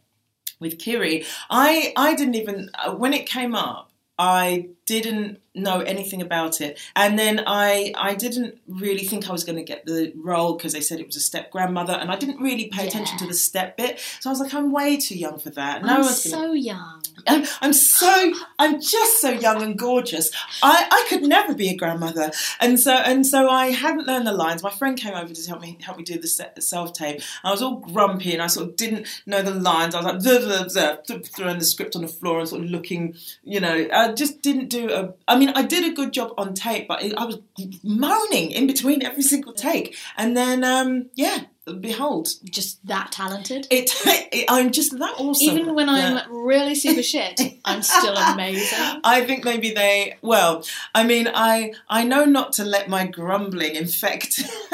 with 0.59 0.79
Kiri, 0.79 1.25
I 1.49 1.95
I 1.97 2.15
didn't 2.15 2.35
even 2.35 2.71
uh, 2.75 2.93
when 2.95 3.15
it 3.15 3.25
came 3.27 3.55
up. 3.55 3.91
I 4.19 4.69
didn't 4.91 5.39
know 5.55 5.81
anything 5.81 6.21
about 6.21 6.61
it. 6.61 6.79
And 6.97 7.17
then 7.17 7.45
I 7.47 7.93
I 7.97 8.15
didn't 8.15 8.59
really 8.67 9.05
think 9.05 9.29
I 9.29 9.33
was 9.33 9.45
going 9.45 9.57
to 9.57 9.63
get 9.63 9.87
the 9.87 10.13
role 10.17 10.57
because 10.57 10.73
they 10.73 10.81
said 10.81 10.99
it 10.99 11.07
was 11.07 11.15
a 11.15 11.21
step 11.21 11.53
grandmother, 11.53 11.93
and 11.93 12.11
I 12.11 12.17
didn't 12.17 12.41
really 12.41 12.67
pay 12.67 12.89
attention 12.89 13.17
to 13.19 13.27
the 13.27 13.35
step 13.35 13.77
bit. 13.77 14.01
So 14.19 14.31
I 14.31 14.33
was 14.33 14.41
like, 14.41 14.53
I'm 14.53 14.73
way 14.73 14.97
too 14.97 15.17
young 15.17 15.39
for 15.39 15.51
that. 15.51 15.83
No 15.83 15.95
I'm 15.95 16.01
one's 16.01 16.23
so 16.23 16.53
young. 16.53 17.03
I'm, 17.27 17.45
I'm 17.61 17.73
so 17.73 18.33
I'm 18.59 18.81
just 18.81 19.21
so 19.21 19.31
young 19.31 19.63
and 19.63 19.79
gorgeous. 19.79 20.31
I, 20.61 20.89
I 20.91 21.07
could 21.09 21.23
never 21.23 21.55
be 21.55 21.69
a 21.69 21.77
grandmother, 21.77 22.33
and 22.59 22.79
so 22.79 22.93
and 22.93 23.25
so 23.25 23.49
I 23.49 23.69
hadn't 23.69 24.09
learned 24.09 24.27
the 24.27 24.33
lines. 24.33 24.65
My 24.65 24.71
friend 24.71 24.99
came 24.99 25.15
over 25.15 25.33
to 25.33 25.49
help 25.49 25.61
me 25.61 25.79
help 25.81 25.99
me 25.99 26.03
do 26.03 26.19
the 26.19 26.27
self 26.27 26.93
tape. 26.95 27.23
I 27.45 27.53
was 27.53 27.63
all 27.63 27.77
grumpy 27.77 28.33
and 28.33 28.43
I 28.43 28.49
sort 28.49 28.69
of 28.69 28.77
didn't 28.77 29.07
know 29.25 29.43
the 29.43 29.55
lines. 29.55 29.95
I 29.95 30.03
was 30.03 30.77
like 30.77 31.27
throwing 31.27 31.59
the 31.59 31.65
script 31.65 31.95
on 31.95 32.03
the 32.03 32.09
floor 32.09 32.41
and 32.41 32.49
sort 32.49 32.63
of 32.63 32.71
looking, 32.71 33.15
you 33.45 33.61
know. 33.61 33.89
I 33.93 34.13
just 34.13 34.43
didn't 34.43 34.69
do 34.69 34.80
a. 34.89 35.15
I 35.29 35.39
mean, 35.39 35.51
I 35.51 35.63
did 35.63 35.85
a 35.85 35.95
good 35.95 36.13
job 36.13 36.33
on 36.39 36.55
tape, 36.55 36.89
but 36.89 37.03
I 37.17 37.25
was 37.25 37.39
moaning 37.83 38.51
in 38.51 38.67
between 38.67 39.03
every 39.03 39.23
single 39.23 39.53
take. 39.53 39.97
And 40.17 40.37
then, 40.37 40.65
um, 40.65 41.11
yeah, 41.15 41.45
behold, 41.75 42.29
Just 42.45 42.85
that 42.87 43.13
talented. 43.13 43.67
it, 43.71 43.91
it. 44.33 44.45
I'm 44.49 44.73
just 44.73 44.99
that 44.99 45.15
awesome. 45.19 45.49
Even 45.49 45.75
when 45.75 45.89
I'm 45.89 46.31
really 46.33 46.75
super 46.75 47.03
shit, 47.03 47.41
I'm 47.65 47.83
still 47.83 48.17
amazing. 48.17 49.01
I 49.05 49.25
think 49.27 49.45
maybe 49.45 49.73
they. 49.73 50.17
Well, 50.23 50.65
I 50.95 51.05
mean, 51.05 51.29
I 51.33 51.73
I 51.89 52.05
know 52.05 52.25
not 52.25 52.53
to 52.55 52.65
let 52.65 52.89
my 52.89 53.07
grumbling 53.07 53.75
infect 53.77 54.37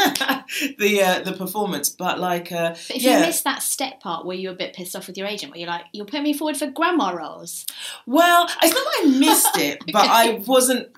the 0.79 1.03
uh, 1.05 1.21
the 1.23 1.33
performance, 1.37 1.89
but 1.91 2.19
like, 2.19 2.53
uh, 2.53 2.71
But 2.71 2.97
if 2.97 3.03
yeah. 3.03 3.21
you 3.21 3.27
missed 3.27 3.45
that 3.45 3.63
step 3.63 4.01
part 4.01 4.25
where 4.25 4.37
you're 4.37 4.53
a 4.53 4.57
bit 4.57 4.75
pissed 4.75 4.95
off 4.97 5.07
with 5.07 5.17
your 5.19 5.27
agent, 5.27 5.53
where 5.53 5.61
you're 5.61 5.69
like, 5.69 5.85
you're 5.93 6.07
putting 6.07 6.25
me 6.25 6.35
forward 6.35 6.57
for 6.57 6.71
grandma 6.71 7.11
roles. 7.11 7.67
well, 8.07 8.49
it's 8.63 8.75
not 8.75 8.85
that 8.85 9.03
I 9.03 9.19
missed 9.19 9.59
it, 9.59 9.83
but 9.93 10.07
I 10.09 10.43
wasn't. 10.47 10.89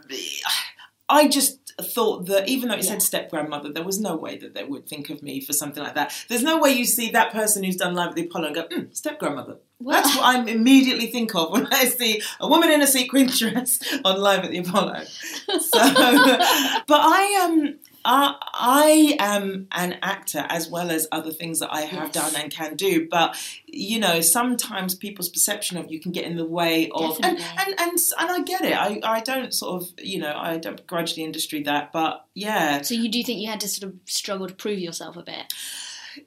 I 1.08 1.28
just 1.28 1.67
thought 1.80 2.26
that 2.26 2.48
even 2.48 2.68
though 2.68 2.74
it 2.74 2.84
Yeah. 2.84 2.90
said 2.90 3.02
step 3.02 3.30
grandmother, 3.30 3.72
there 3.72 3.84
was 3.84 4.00
no 4.00 4.16
way 4.16 4.36
that 4.38 4.54
they 4.54 4.64
would 4.64 4.88
think 4.88 5.10
of 5.10 5.22
me 5.22 5.40
for 5.40 5.52
something 5.52 5.82
like 5.82 5.94
that. 5.94 6.12
There's 6.28 6.42
no 6.42 6.58
way 6.58 6.72
you 6.72 6.84
see 6.84 7.10
that 7.10 7.32
person 7.32 7.62
who's 7.62 7.76
done 7.76 7.94
Live 7.94 8.08
at 8.10 8.14
the 8.16 8.24
Apollo 8.26 8.46
and 8.46 8.54
go, 8.54 8.64
mm, 8.64 8.96
step 8.96 9.18
grandmother. 9.18 9.58
Well- 9.80 10.02
That's 10.02 10.16
what 10.16 10.24
I 10.36 10.50
immediately 10.50 11.06
think 11.06 11.34
of 11.34 11.52
when 11.52 11.66
I 11.72 11.84
see 11.84 12.20
a 12.40 12.48
woman 12.48 12.70
in 12.70 12.82
a 12.82 12.86
sequin 12.86 13.26
dress 13.38 13.78
on 14.04 14.20
Live 14.20 14.40
at 14.44 14.50
the 14.50 14.58
Apollo. 14.58 15.04
So, 15.60 15.78
but 15.78 17.00
I 17.00 17.48
um, 17.48 17.78
I, 18.04 18.36
I 18.54 19.16
am 19.18 19.66
an 19.72 19.98
actor 20.02 20.46
as 20.48 20.68
well 20.70 20.90
as 20.90 21.06
other 21.12 21.30
things 21.30 21.58
that 21.60 21.72
I 21.72 21.82
have 21.82 22.14
Yes. 22.14 22.32
done 22.32 22.42
and 22.42 22.50
can 22.52 22.76
do. 22.76 23.08
But 23.10 23.36
you 23.66 23.98
know, 23.98 24.20
sometimes 24.20 24.94
people's 24.94 25.28
perception 25.28 25.76
of 25.76 25.90
you 25.90 26.00
can 26.00 26.12
get 26.12 26.24
in 26.24 26.36
the 26.36 26.44
way 26.46 26.88
of, 26.94 27.18
and, 27.22 27.38
and 27.38 27.74
and 27.80 27.98
and 28.18 28.30
I 28.30 28.42
get 28.42 28.62
it. 28.64 28.72
I 28.76 29.00
I 29.04 29.20
don't 29.20 29.52
sort 29.52 29.82
of 29.82 29.88
you 29.98 30.18
know 30.18 30.34
I 30.36 30.56
don't 30.58 30.76
begrudge 30.76 31.14
the 31.16 31.24
industry 31.24 31.62
that, 31.64 31.92
but 31.92 32.24
yeah, 32.34 32.80
So 32.82 32.94
you 32.94 33.10
do 33.10 33.22
think 33.22 33.40
you 33.40 33.48
had 33.48 33.60
to 33.60 33.68
sort 33.68 33.92
of 33.92 33.98
struggle 34.06 34.46
to 34.46 34.54
prove 34.54 34.78
yourself 34.78 35.16
a 35.16 35.22
bit? 35.22 35.52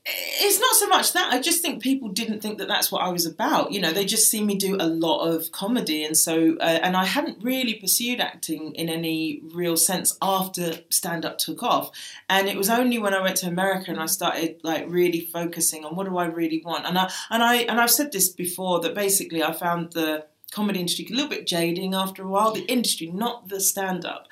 It's 0.06 0.60
not 0.60 0.76
so 0.76 0.88
much 0.88 1.14
that. 1.14 1.34
I 1.34 1.40
just 1.40 1.62
think 1.62 1.82
people 1.82 2.10
didn't 2.10 2.42
think 2.42 2.58
that 2.58 2.68
that's 2.68 2.92
what 2.92 3.02
I 3.02 3.10
was 3.10 3.26
about. 3.26 3.72
You 3.72 3.82
know, 3.82 3.92
they 3.92 4.06
just 4.06 4.30
see 4.30 4.44
me 4.44 4.56
do 4.56 4.76
a 4.76 4.88
lot 4.88 5.26
of 5.26 5.52
comedy, 5.52 6.04
and 6.04 6.16
so 6.16 6.58
uh, 6.60 6.80
and 6.84 6.96
I 6.98 7.06
hadn't 7.06 7.44
really 7.44 7.76
pursued 7.76 8.20
acting 8.20 8.74
in 8.76 8.90
any 8.90 9.42
real 9.54 9.78
sense 9.78 10.18
after 10.22 10.80
stand 10.90 11.26
up 11.26 11.38
took 11.38 11.64
off. 11.64 11.92
And 12.30 12.48
it 12.48 12.58
was 12.58 12.70
only 12.70 12.98
when 12.98 13.14
I 13.14 13.22
went 13.22 13.38
to 13.38 13.48
America 13.48 13.92
and 13.92 14.00
I 14.00 14.06
started 14.06 14.60
like 14.64 14.86
really 14.88 15.22
focusing 15.22 15.86
on 15.86 15.96
what 15.96 16.08
do 16.08 16.18
I 16.18 16.26
really 16.26 16.62
want. 16.64 16.86
And 16.86 16.98
I 16.98 17.12
and 17.30 17.44
I 17.44 17.56
and 17.58 17.80
I've 17.80 17.92
said 17.92 18.12
this 18.12 18.30
before 18.30 18.80
that 18.82 18.96
basically 18.96 19.44
I 19.44 19.54
found 19.54 19.94
the 19.94 20.26
comedy 20.52 20.80
industry 20.80 21.08
a 21.10 21.14
little 21.14 21.30
bit 21.30 21.48
jading 21.48 21.94
after 21.94 22.24
a 22.24 22.28
while 22.28 22.52
the 22.52 22.66
industry 22.66 23.08
not 23.08 23.48
the 23.48 23.60
stand 23.60 24.06
up 24.06 24.28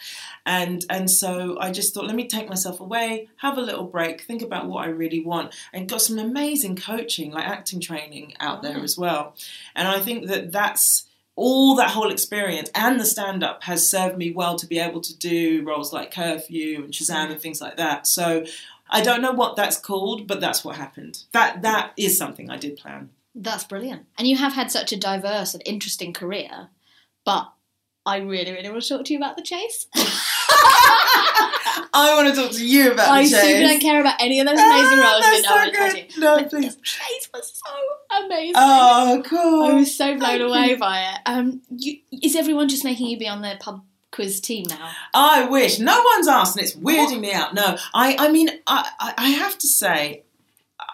and 0.46 0.86
and 0.90 1.10
so 1.10 1.58
I 1.60 1.72
just 1.72 1.94
thought 1.94 2.06
let 2.06 2.16
me 2.16 2.28
take 2.28 2.50
myself 2.50 2.80
away 2.80 3.30
have 3.38 3.58
a 3.58 3.62
little 3.62 3.86
break 3.86 4.22
think 4.22 4.42
about 4.42 4.68
what 4.68 4.86
I 4.86 4.90
really 4.90 5.22
want 5.22 5.56
and 5.74 5.90
got 5.90 6.02
some 6.02 6.20
amazing 6.20 6.76
coaching 6.76 7.32
like 7.32 7.48
acting 7.48 7.80
training 7.80 8.34
out 8.40 8.62
there 8.62 8.78
mm. 8.78 8.84
as 8.84 8.98
well. 8.98 9.36
And 9.76 9.88
I 9.88 10.00
think 10.00 10.28
that 10.28 10.52
that's 10.52 11.06
all 11.36 11.76
that 11.76 11.92
whole 11.92 12.12
experience 12.12 12.70
and 12.76 13.00
the 13.00 13.06
stand 13.06 13.44
up 13.44 13.64
has 13.64 13.90
served 13.90 14.18
me 14.18 14.32
well 14.32 14.58
to 14.58 14.68
be 14.68 14.78
able 14.80 15.02
to 15.02 15.18
do 15.18 15.64
roles 15.66 15.94
like 15.94 16.14
curfew 16.14 16.84
and 16.84 16.94
Shazam 16.94 17.28
and 17.28 17.36
mm. 17.36 17.42
things 17.42 17.62
like 17.62 17.78
that. 17.78 18.08
So 18.08 18.46
I 18.90 19.02
don't 19.02 19.22
know 19.22 19.32
what 19.32 19.56
that's 19.56 19.78
called 19.78 20.28
but 20.28 20.42
that's 20.42 20.64
what 20.66 20.76
happened. 20.76 21.24
That 21.32 21.62
that 21.62 21.94
is 21.98 22.18
something 22.18 22.50
I 22.50 22.58
did 22.58 22.78
plan 22.78 23.10
That's 23.42 23.64
brilliant. 23.64 24.06
And 24.18 24.28
you 24.28 24.36
have 24.36 24.54
had 24.54 24.70
such 24.70 24.92
a 24.92 24.98
diverse 24.98 25.54
and 25.54 25.64
interesting 25.66 26.12
career, 26.12 26.70
but 27.24 27.52
I 28.06 28.18
really, 28.18 28.52
really 28.52 28.70
want 28.70 28.84
to 28.84 28.90
talk 28.90 29.06
to 29.06 29.14
you 29.14 29.20
about 29.20 29.38
the 29.38 29.44
chase. 29.44 29.88
I 31.92 32.14
want 32.16 32.34
to 32.34 32.42
talk 32.42 32.52
to 32.52 32.66
you 32.66 32.92
about 32.92 33.10
I 33.10 33.24
the 33.24 33.30
chase. 33.30 33.40
I 33.40 33.42
super 33.44 33.62
don't 33.62 33.80
care 33.80 34.02
about 34.02 34.16
any 34.20 34.42
of 34.42 34.48
those 34.48 34.60
amazing 34.60 34.98
roles. 35.00 35.22
That's 35.22 35.44
no, 35.44 35.64
so 35.64 35.72
good. 35.72 36.20
No, 36.20 36.36
But 36.36 36.50
please. 36.50 36.76
The 36.76 36.82
chase 36.82 37.30
was 37.34 37.62
so 37.66 38.24
amazing. 38.26 38.54
Oh, 38.58 39.24
cool. 39.26 39.64
I 39.64 39.74
was 39.74 39.96
so 39.96 40.18
blown 40.18 40.40
Thank 40.40 40.42
away 40.42 40.70
you. 40.72 40.78
by 40.78 41.00
it. 41.02 41.20
Um, 41.26 41.62
you, 41.70 42.00
is 42.12 42.36
everyone 42.36 42.68
just 42.68 42.84
making 42.84 43.08
you 43.08 43.18
be 43.18 43.28
on 43.28 43.42
the 43.42 43.56
pub 43.60 43.86
quiz 44.12 44.42
team 44.42 44.66
now? 44.70 44.92
I 45.14 45.48
wish. 45.48 45.80
No 45.80 46.04
one's 46.16 46.28
asked, 46.28 46.58
and 46.58 46.66
it's 46.66 46.76
weirding 46.76 47.22
me 47.22 47.32
out. 47.32 47.54
No, 47.54 47.78
I, 47.94 48.18
I 48.20 48.32
mean, 48.32 48.50
I, 48.68 49.14
I, 49.18 49.30
have 49.30 49.58
to 49.60 49.68
say, 49.68 50.24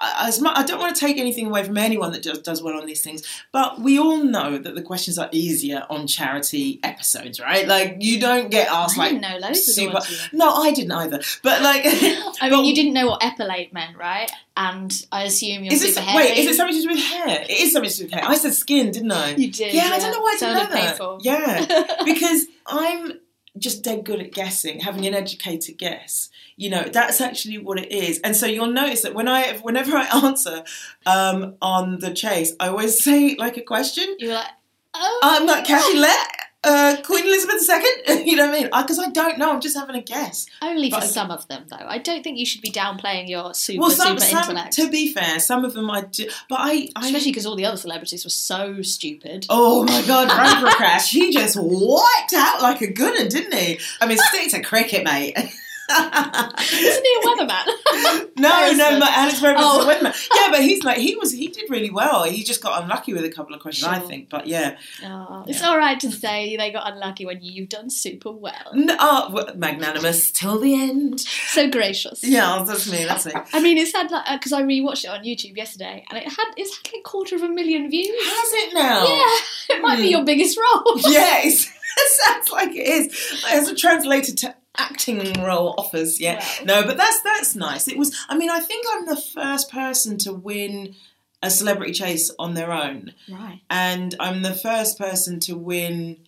as 0.01 0.39
much, 0.41 0.57
I 0.57 0.63
don't 0.63 0.79
want 0.79 0.95
to 0.95 0.99
take 0.99 1.17
anything 1.17 1.47
away 1.47 1.63
from 1.63 1.77
anyone 1.77 2.11
that 2.11 2.23
does, 2.23 2.39
does 2.39 2.61
well 2.61 2.77
on 2.79 2.85
these 2.85 3.01
things, 3.01 3.23
but 3.51 3.79
we 3.81 3.97
all 3.99 4.17
know 4.23 4.57
that 4.57 4.75
the 4.75 4.81
questions 4.81 5.17
are 5.17 5.29
easier 5.31 5.85
on 5.89 6.07
charity 6.07 6.79
episodes, 6.83 7.39
right? 7.39 7.67
Like, 7.67 7.97
you 7.99 8.19
don't 8.19 8.49
get 8.51 8.67
asked, 8.69 8.97
I 8.97 9.01
like, 9.03 9.09
didn't 9.11 9.21
know 9.23 9.37
loads 9.47 9.67
of 9.67 9.73
super. 9.75 9.99
you 10.09 10.17
No, 10.33 10.49
I 10.53 10.71
didn't 10.73 10.91
either. 10.91 11.21
But, 11.43 11.61
like, 11.61 11.83
I 11.85 12.31
but- 12.41 12.51
mean, 12.51 12.65
you 12.65 12.75
didn't 12.75 12.93
know 12.93 13.07
what 13.07 13.21
epilate 13.21 13.73
meant, 13.73 13.97
right? 13.97 14.31
And 14.57 14.91
I 15.11 15.23
assume 15.23 15.63
you're 15.65 15.73
Is 15.73 15.83
it, 15.83 15.95
super 15.95 16.01
hairy. 16.05 16.25
wait, 16.27 16.37
is 16.37 16.47
it 16.47 16.55
something 16.55 16.75
to 16.75 16.81
do 16.81 16.87
with 16.93 17.03
hair? 17.03 17.41
It 17.41 17.49
is 17.49 17.73
something 17.73 17.91
to 17.91 17.97
do 17.97 18.03
with 18.05 18.13
hair. 18.13 18.23
I 18.25 18.35
said 18.37 18.53
skin, 18.53 18.91
didn't 18.91 19.11
I? 19.11 19.31
You 19.35 19.51
did, 19.51 19.73
Yeah, 19.73 19.89
I 19.91 19.99
don't 19.99 20.11
know 20.11 20.21
why 20.21 20.35
I 20.35 20.39
didn't 20.39 20.55
know 20.55 20.69
that. 20.75 20.87
painful. 20.87 21.19
Yeah, 21.21 21.95
because 22.05 22.45
I'm 22.65 23.19
just 23.57 23.83
dead 23.83 24.03
good 24.03 24.19
at 24.19 24.31
guessing, 24.31 24.81
having 24.81 25.05
an 25.05 25.13
educated 25.13 25.77
guess. 25.77 26.29
You 26.57 26.69
know, 26.69 26.83
that's 26.83 27.21
actually 27.21 27.57
what 27.57 27.79
it 27.79 27.91
is. 27.91 28.19
And 28.19 28.35
so 28.35 28.45
you'll 28.45 28.67
notice 28.67 29.01
that 29.01 29.13
when 29.13 29.27
I, 29.27 29.57
whenever 29.59 29.95
I 29.95 30.05
answer 30.25 30.63
um, 31.05 31.55
on 31.61 31.99
the 31.99 32.13
chase, 32.13 32.53
I 32.59 32.69
always 32.69 33.01
say 33.03 33.35
like 33.35 33.57
a 33.57 33.61
question. 33.61 34.15
You 34.19 34.29
were 34.29 34.33
like, 34.35 34.47
oh, 34.93 35.19
I'm 35.23 35.45
like 35.45 35.65
Kathy 35.65 35.97
Lette, 35.97 36.27
uh, 36.65 36.97
Queen 37.03 37.23
Elizabeth 37.25 37.69
II. 38.07 38.23
you 38.29 38.35
know 38.35 38.47
what 38.47 38.55
I 38.55 38.59
mean? 38.61 38.69
Because 38.75 38.99
I 38.99 39.09
don't 39.09 39.37
know. 39.37 39.51
I'm 39.51 39.61
just 39.61 39.77
having 39.77 39.95
a 39.95 40.01
guess. 40.01 40.45
Only 40.61 40.89
for 40.89 40.97
I- 40.97 41.05
some 41.05 41.31
of 41.31 41.47
them, 41.47 41.65
though. 41.69 41.85
I 41.85 41.97
don't 41.99 42.23
think 42.23 42.37
you 42.37 42.45
should 42.45 42.61
be 42.61 42.71
downplaying 42.71 43.29
your 43.29 43.53
super, 43.53 43.81
Well, 43.81 43.91
some, 43.91 44.17
super 44.19 44.31
some 44.31 44.49
intellect. 44.49 44.73
to 44.73 44.89
be 44.89 45.13
fair, 45.13 45.39
some 45.39 45.63
of 45.65 45.73
them 45.73 45.89
I 45.89 46.01
do, 46.01 46.29
but 46.49 46.59
I, 46.59 46.89
I 46.95 47.05
Especially 47.07 47.31
because 47.31 47.45
all 47.45 47.55
the 47.55 47.65
other 47.65 47.77
celebrities 47.77 48.23
were 48.25 48.29
so 48.29 48.81
stupid. 48.81 49.45
Oh 49.49 49.83
my 49.85 50.01
god, 50.05 50.29
Ramprakash, 50.29 51.07
he 51.07 51.31
just 51.31 51.57
wiped 51.59 52.33
out 52.33 52.61
like 52.61 52.81
a 52.81 52.87
one, 52.87 53.29
didn't 53.29 53.53
he? 53.53 53.79
I 54.01 54.07
mean, 54.07 54.17
stick 54.17 54.51
to 54.51 54.61
cricket, 54.61 55.03
mate. 55.03 55.37
Isn't 55.89 57.05
he 57.05 57.15
a 57.21 57.25
weatherman? 57.27 58.29
no, 58.37 58.71
no, 58.73 58.99
my 58.99 59.09
Alex 59.15 59.41
Rivers 59.41 59.61
Oh. 59.63 59.79
is 59.79 59.85
a 59.85 59.89
weatherman. 59.89 60.29
Yeah, 60.35 60.51
but 60.51 60.61
he's 60.61 60.83
like 60.83 60.97
he 60.97 61.15
was 61.15 61.31
he 61.31 61.47
did 61.47 61.69
really 61.69 61.89
well. 61.89 62.23
He 62.23 62.43
just 62.43 62.61
got 62.61 62.81
unlucky 62.83 63.13
with 63.13 63.23
a 63.25 63.29
couple 63.29 63.53
of 63.55 63.61
questions, 63.61 63.87
I 63.87 63.99
think. 63.99 64.29
But 64.29 64.47
yeah, 64.47 64.77
Oh, 65.03 65.43
it's 65.47 65.61
all 65.63 65.77
right 65.77 65.99
to 65.99 66.11
say 66.11 66.55
they 66.57 66.71
got 66.71 66.91
unlucky 66.91 67.25
when 67.25 67.39
you've 67.41 67.69
done 67.69 67.89
super 67.89 68.31
well. 68.31 68.71
no, 68.73 68.95
oh, 68.99 69.45
magnanimous 69.55 70.31
till 70.31 70.59
the 70.59 70.73
end. 70.73 71.19
So 71.21 71.69
gracious. 71.69 72.23
Yeah, 72.23 72.63
that's 72.67 72.89
me. 72.91 73.05
That's 73.05 73.25
me. 73.25 73.33
I 73.53 73.61
mean, 73.61 73.77
it's 73.77 73.93
had 73.93 74.11
like 74.11 74.25
because 74.39 74.53
I 74.53 74.63
rewatched 74.63 75.03
it 75.05 75.09
on 75.09 75.23
YouTube 75.23 75.55
yesterday, 75.55 76.05
and 76.09 76.17
it 76.17 76.23
had 76.27 76.45
it's 76.57 76.75
had 76.77 76.85
like 76.87 76.99
a 76.99 77.03
quarter 77.03 77.35
of 77.35 77.43
a 77.43 77.49
million 77.49 77.89
views. 77.89 78.07
Has 78.07 78.53
it 78.53 78.73
now? 78.73 79.03
Yeah, 79.05 79.75
it 79.75 79.81
might 79.81 79.97
be 79.97 80.03
Hmm. 80.07 80.09
your 80.09 80.23
biggest 80.25 80.57
role. 80.57 80.97
Yes, 80.97 81.65
it 81.97 82.11
sounds 82.23 82.49
like 82.51 82.71
it 82.75 82.87
is. 82.87 83.43
As 83.49 83.67
a 83.69 83.75
translated 83.75 84.37
to 84.39 84.55
acting 84.77 85.33
role 85.43 85.75
offers, 85.77 86.19
yeah. 86.19 86.39
Wow. 86.39 86.65
No, 86.65 86.83
but 86.85 86.97
that's 86.97 87.21
that's 87.21 87.55
nice. 87.55 87.87
It 87.87 87.97
was. 87.97 88.15
I 88.29 88.37
mean, 88.37 88.49
I 88.49 88.59
think 88.59 88.85
I'm 88.93 89.05
the 89.05 89.15
first 89.21 89.71
person 89.71 90.17
to 90.19 90.33
win 90.33 90.95
a 91.41 91.49
celebrity 91.49 91.93
chase 91.93 92.31
on 92.39 92.53
their 92.55 92.71
own, 92.71 93.13
Right. 93.29 93.61
and 93.69 94.15
I'm 94.19 94.41
the 94.41 94.53
first 94.53 94.97
person 94.97 95.39
to 95.41 95.55
win 95.55 96.27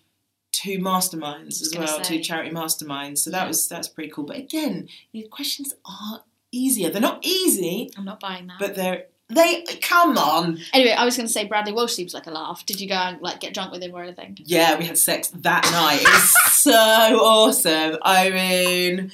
two 0.52 0.80
masterminds 0.80 1.62
as 1.62 1.74
well, 1.78 2.04
say. 2.04 2.18
two 2.18 2.20
charity 2.24 2.52
masterminds. 2.52 3.20
So 3.20 3.32
that 3.32 3.44
Yeah. 3.44 3.48
was 3.48 3.68
that's 3.68 3.88
pretty 3.88 4.10
cool. 4.12 4.26
But 4.26 4.38
again, 4.38 4.90
your 5.12 5.28
questions 5.28 5.74
are 5.86 6.24
easier. 6.52 6.90
They're 6.90 7.02
not 7.02 7.26
easy, 7.26 7.92
I'm 7.98 8.06
not 8.06 8.20
buying 8.20 8.48
that. 8.48 8.58
but 8.60 8.76
they're 8.76 9.06
they. 9.30 9.64
Come 9.82 10.18
on. 10.18 10.60
anyway, 10.74 10.92
I 10.92 11.06
was 11.06 11.18
going 11.18 11.28
to 11.28 11.34
say 11.34 11.46
Bradley 11.46 11.74
Walsh 11.74 11.94
seems 11.94 12.14
like 12.14 12.28
a 12.28 12.32
laugh. 12.32 12.66
Did 12.66 12.80
you 12.80 12.88
go 12.88 12.96
and 12.96 13.22
like 13.22 13.40
get 13.40 13.54
drunk 13.54 13.72
with 13.72 13.82
him 13.84 13.94
or 13.94 14.04
anything? 14.04 14.38
Yeah, 14.44 14.78
we 14.78 14.86
had 14.86 14.98
sex 14.98 15.30
that 15.30 15.64
night. 15.72 16.02
It 16.02 16.08
was 16.08 16.54
so 16.54 16.72
awesome. 17.22 17.98
I 18.02 18.30
mean, 18.30 19.12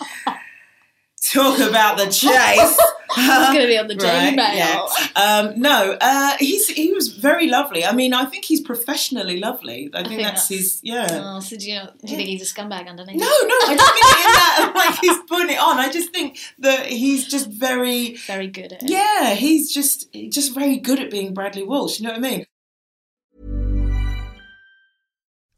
talk 1.31 1.59
about 1.59 1.97
the 1.97 2.05
chase. 2.05 2.77
It's 3.15 3.47
going 3.53 3.61
to 3.61 3.67
be 3.67 3.77
on 3.77 3.87
the 3.87 3.95
Daily 3.95 4.35
Right, 4.35 4.35
Mail. 4.35 4.55
yeah. 4.55 4.87
Um, 5.15 5.59
no, 5.61 5.95
uh, 6.01 6.35
he's 6.39 6.67
he 6.67 6.91
was 6.93 7.09
very 7.09 7.47
lovely. 7.47 7.85
I 7.85 7.93
mean, 7.93 8.13
I 8.13 8.25
think 8.25 8.43
he's 8.45 8.59
professionally 8.61 9.39
lovely. 9.39 9.89
I 9.93 9.97
think, 9.97 10.07
think 10.09 10.21
that's, 10.23 10.47
that's- 10.47 10.49
his. 10.49 10.79
Yeah. 10.83 11.07
Oh, 11.11 11.39
so 11.39 11.55
do 11.55 11.69
you, 11.69 11.79
do 12.03 12.11
you 12.11 12.17
think 12.17 12.29
he's 12.29 12.41
a 12.41 12.53
scumbag 12.53 12.87
underneath? 12.89 13.17
no, 13.17 13.25
no, 13.27 13.55
I 13.67 13.75
don't 13.77 13.93
mean 13.95 14.09
it 14.09 14.25
in 14.25 14.33
that 14.33 14.73
like 14.75 14.99
he's 14.99 15.17
putting 15.27 15.55
it 15.55 15.59
on. 15.59 15.77
I 15.77 15.91
just 15.91 16.09
think 16.11 16.39
that 16.59 16.87
he's 16.87 17.27
just 17.27 17.49
very. 17.49 18.15
Very 18.15 18.47
good 18.47 18.73
at 18.73 18.81
it. 18.83 18.89
Yeah, 18.89 19.35
he's 19.35 19.71
just 19.71 20.11
just 20.29 20.53
very 20.55 20.77
good 20.77 20.99
at 20.99 21.11
being 21.11 21.33
Bradley 21.35 21.63
Walsh. 21.63 21.99
You 21.99 22.07
know 22.07 22.13
what 22.13 22.25
I 22.25 22.29
mean? 22.29 22.45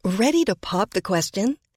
Ready 0.04 0.44
to 0.44 0.54
pop 0.54 0.90
the 0.90 1.02
question? 1.02 1.56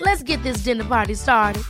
Let's 0.00 0.22
get 0.22 0.42
this 0.42 0.62
dinner 0.62 0.84
party 0.84 1.14
started. 1.14 1.64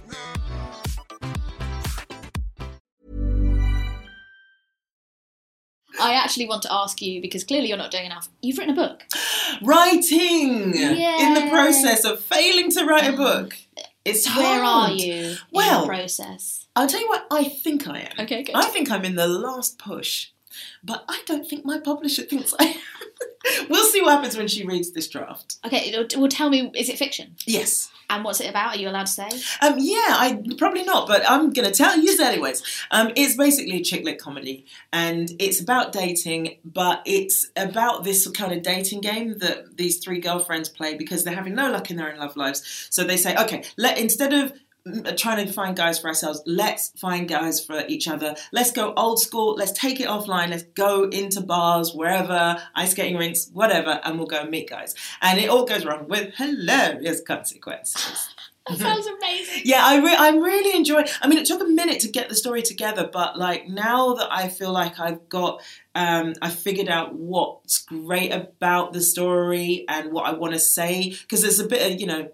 I 6.01 6.15
actually 6.15 6.47
want 6.47 6.63
to 6.63 6.73
ask 6.73 7.03
you 7.03 7.21
because 7.21 7.43
clearly 7.45 7.69
you're 7.69 7.77
not 7.77 7.91
doing 7.91 8.07
enough. 8.07 8.29
You've 8.41 8.59
written 8.59 8.75
a 8.75 8.77
book. 8.77 9.03
Writing 9.63 10.75
in 10.75 11.35
the 11.35 11.49
process 11.51 12.05
of 12.05 12.21
failing 12.21 12.71
to 12.73 12.85
write 12.85 13.05
a 13.05 13.09
um, 13.11 13.17
book. 13.17 13.57
It's 14.05 14.27
Where 14.37 14.63
are 14.63 14.87
hard. 14.87 15.01
you 15.01 15.13
in 15.15 15.37
Well, 15.51 15.83
the 15.83 15.87
process? 15.89 16.67
I'll 16.77 16.87
tell 16.87 17.01
you 17.01 17.09
what 17.09 17.27
I 17.31 17.45
think 17.45 17.89
I 17.89 18.01
am. 18.01 18.13
Okay, 18.21 18.45
good. 18.45 18.55
I 18.55 18.67
think 18.67 18.91
I'm 18.91 19.05
in 19.05 19.17
the 19.17 19.27
last 19.27 19.79
push, 19.79 20.29
but 20.83 21.05
I 21.09 21.23
don't 21.27 21.47
think 21.47 21.65
my 21.65 21.79
publisher 21.79 22.23
thinks 22.23 22.55
I 22.59 22.65
am. 22.65 22.81
we'll 23.69 23.85
see 23.85 24.01
what 24.01 24.13
happens 24.13 24.37
when 24.37 24.49
she 24.49 24.65
reads 24.65 24.93
this 24.93 25.09
draft. 25.09 25.57
Okay, 25.65 25.95
well, 26.17 26.29
tell 26.29 26.51
me, 26.51 26.71
is 26.75 26.89
it 26.89 26.99
fiction? 26.99 27.37
Yes. 27.47 27.91
And 28.11 28.25
what's 28.25 28.41
it 28.41 28.49
about? 28.49 28.75
Are 28.75 28.79
you 28.79 28.89
allowed 28.89 29.07
to 29.07 29.13
say? 29.13 29.29
Um, 29.61 29.75
yeah, 29.79 29.97
I 30.09 30.43
probably 30.57 30.83
not, 30.83 31.07
but 31.07 31.29
I'm 31.29 31.51
going 31.53 31.71
to 31.71 31.75
tell 31.75 31.99
you 31.99 32.17
anyways. 32.23 32.63
Um, 32.91 33.13
it's 33.17 33.37
basically 33.37 33.77
a 33.77 33.83
chick 33.83 34.03
lit 34.03 34.19
comedy, 34.19 34.65
and 34.93 35.31
it's 35.39 35.61
about 35.61 35.93
dating, 35.93 36.57
but 36.65 37.03
it's 37.05 37.47
about 37.55 38.05
this 38.05 38.27
kind 38.31 38.53
of 38.53 38.63
dating 38.63 39.03
game 39.03 39.39
that 39.39 39.77
these 39.77 39.99
three 39.99 40.21
girlfriends 40.21 40.71
play 40.71 40.97
because 40.97 41.25
they're 41.25 41.35
having 41.35 41.55
no 41.55 41.71
luck 41.71 41.91
in 41.91 41.99
their 41.99 42.11
own 42.11 42.19
love 42.19 42.35
lives. 42.37 42.89
So 42.91 43.05
they 43.05 43.19
say, 43.19 43.37
okay, 43.37 43.65
let 43.77 43.99
instead 43.99 44.33
of 44.33 44.55
trying 45.17 45.47
to 45.47 45.53
find 45.53 45.77
guys 45.77 45.99
for 45.99 46.09
ourselves, 46.09 46.43
let's 46.47 46.91
find 46.99 47.29
guys 47.29 47.65
for 47.65 47.85
each 47.89 48.09
other. 48.09 48.35
Let's 48.53 48.73
go 48.73 48.93
old 48.97 49.21
school. 49.21 49.55
Let's 49.55 49.73
take 49.73 50.01
it 50.01 50.09
offline. 50.09 50.51
Let's 50.51 50.65
go 50.75 51.05
into 51.05 51.41
bars, 51.41 51.93
wherever, 51.95 52.63
ice 52.75 52.93
skating 52.93 53.17
rinks, 53.17 53.51
whatever, 53.53 54.01
and 54.05 54.19
we'll 54.19 54.27
go 54.27 54.41
and 54.41 54.51
meet 54.51 54.69
guys. 54.69 54.95
And 55.21 55.39
it 55.39 55.49
all 55.49 55.65
goes 55.65 55.85
wrong 55.85 56.09
with 56.09 56.35
hilarious 56.35 57.21
consequences. 57.21 58.29
That 58.69 58.79
sounds 58.79 59.07
amazing. 59.07 59.63
Yeah, 59.65 59.83
I 59.83 59.97
re- 59.97 60.17
I'm 60.17 60.41
really 60.41 60.77
enjoying. 60.77 61.07
I 61.23 61.29
mean, 61.29 61.39
it 61.39 61.47
took 61.47 61.63
a 61.63 61.67
minute 61.67 62.01
to 62.01 62.09
get 62.09 62.29
the 62.29 62.35
story 62.35 62.63
together, 62.63 63.09
but 63.11 63.39
like 63.39 63.67
now 63.67 64.15
that 64.15 64.29
I 64.31 64.49
feel 64.49 64.73
like 64.73 65.01
I've 65.01 65.29
got, 65.29 65.63
um, 65.95 66.35
I 66.43 66.51
figured 66.51 66.89
out 66.89 67.15
what's 67.15 67.79
great 67.79 68.31
about 68.31 68.93
the 68.93 69.01
story 69.01 69.87
and 69.89 70.13
what 70.13 70.27
I 70.27 70.33
want 70.33 70.53
to 70.53 70.61
say 70.61 71.11
because 71.23 71.43
there's 71.43 71.61
a 71.61 71.67
bit 71.67 71.91
of 71.91 72.01
you 72.01 72.07
know 72.07 72.29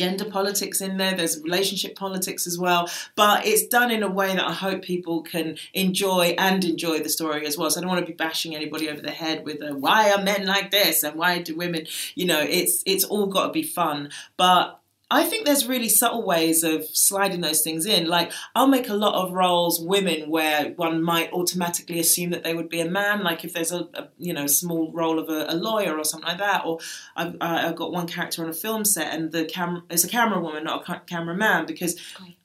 gender 0.00 0.24
politics 0.24 0.80
in 0.80 0.96
there. 0.96 1.14
There's 1.14 1.42
relationship 1.42 1.94
politics 1.94 2.46
as 2.46 2.58
well, 2.58 2.88
but 3.16 3.44
it's 3.44 3.66
done 3.66 3.90
in 3.90 4.02
a 4.02 4.08
way 4.08 4.34
that 4.34 4.46
I 4.46 4.52
hope 4.52 4.80
people 4.80 5.22
can 5.22 5.58
enjoy 5.74 6.34
and 6.38 6.64
enjoy 6.64 7.00
the 7.00 7.10
story 7.10 7.46
as 7.46 7.58
well. 7.58 7.70
So 7.70 7.78
I 7.78 7.82
don't 7.82 7.90
want 7.90 8.00
to 8.06 8.10
be 8.10 8.16
bashing 8.16 8.56
anybody 8.56 8.88
over 8.88 9.02
the 9.02 9.10
head 9.10 9.44
with 9.44 9.60
a, 9.62 9.74
why 9.74 10.10
are 10.12 10.22
men 10.22 10.46
like 10.46 10.70
this 10.70 11.02
and 11.02 11.16
why 11.16 11.42
do 11.42 11.54
women, 11.54 11.86
you 12.14 12.26
know, 12.26 12.40
it's 12.40 12.82
it's 12.86 13.04
all 13.04 13.26
got 13.26 13.48
to 13.48 13.52
be 13.52 13.62
fun, 13.62 14.10
but. 14.36 14.79
I 15.10 15.24
think 15.24 15.44
there's 15.44 15.66
really 15.66 15.88
subtle 15.88 16.24
ways 16.24 16.62
of 16.62 16.84
sliding 16.84 17.40
those 17.40 17.62
things 17.62 17.84
in. 17.84 18.06
Like, 18.06 18.32
I'll 18.54 18.68
make 18.68 18.88
a 18.88 18.94
lot 18.94 19.14
of 19.14 19.32
roles 19.32 19.80
women 19.80 20.30
where 20.30 20.72
one 20.76 21.02
might 21.02 21.32
automatically 21.32 21.98
assume 21.98 22.30
that 22.30 22.44
they 22.44 22.54
would 22.54 22.68
be 22.68 22.80
a 22.80 22.88
man. 22.88 23.24
Like, 23.24 23.44
if 23.44 23.52
there's 23.52 23.72
a, 23.72 23.88
a 23.94 24.08
you 24.18 24.32
know 24.32 24.46
small 24.46 24.92
role 24.92 25.18
of 25.18 25.28
a, 25.28 25.46
a 25.48 25.54
lawyer 25.54 25.96
or 25.96 26.04
something 26.04 26.28
like 26.28 26.38
that. 26.38 26.64
Or 26.64 26.78
I've, 27.16 27.36
I've 27.40 27.76
got 27.76 27.92
one 27.92 28.06
character 28.06 28.44
on 28.44 28.50
a 28.50 28.54
film 28.54 28.84
set 28.84 29.12
and 29.12 29.32
the 29.32 29.44
camera 29.44 29.82
is 29.90 30.04
a 30.04 30.08
camera 30.08 30.40
woman, 30.40 30.64
not 30.64 30.82
a 30.82 30.84
ca- 30.84 31.00
cameraman, 31.06 31.66
because 31.66 31.98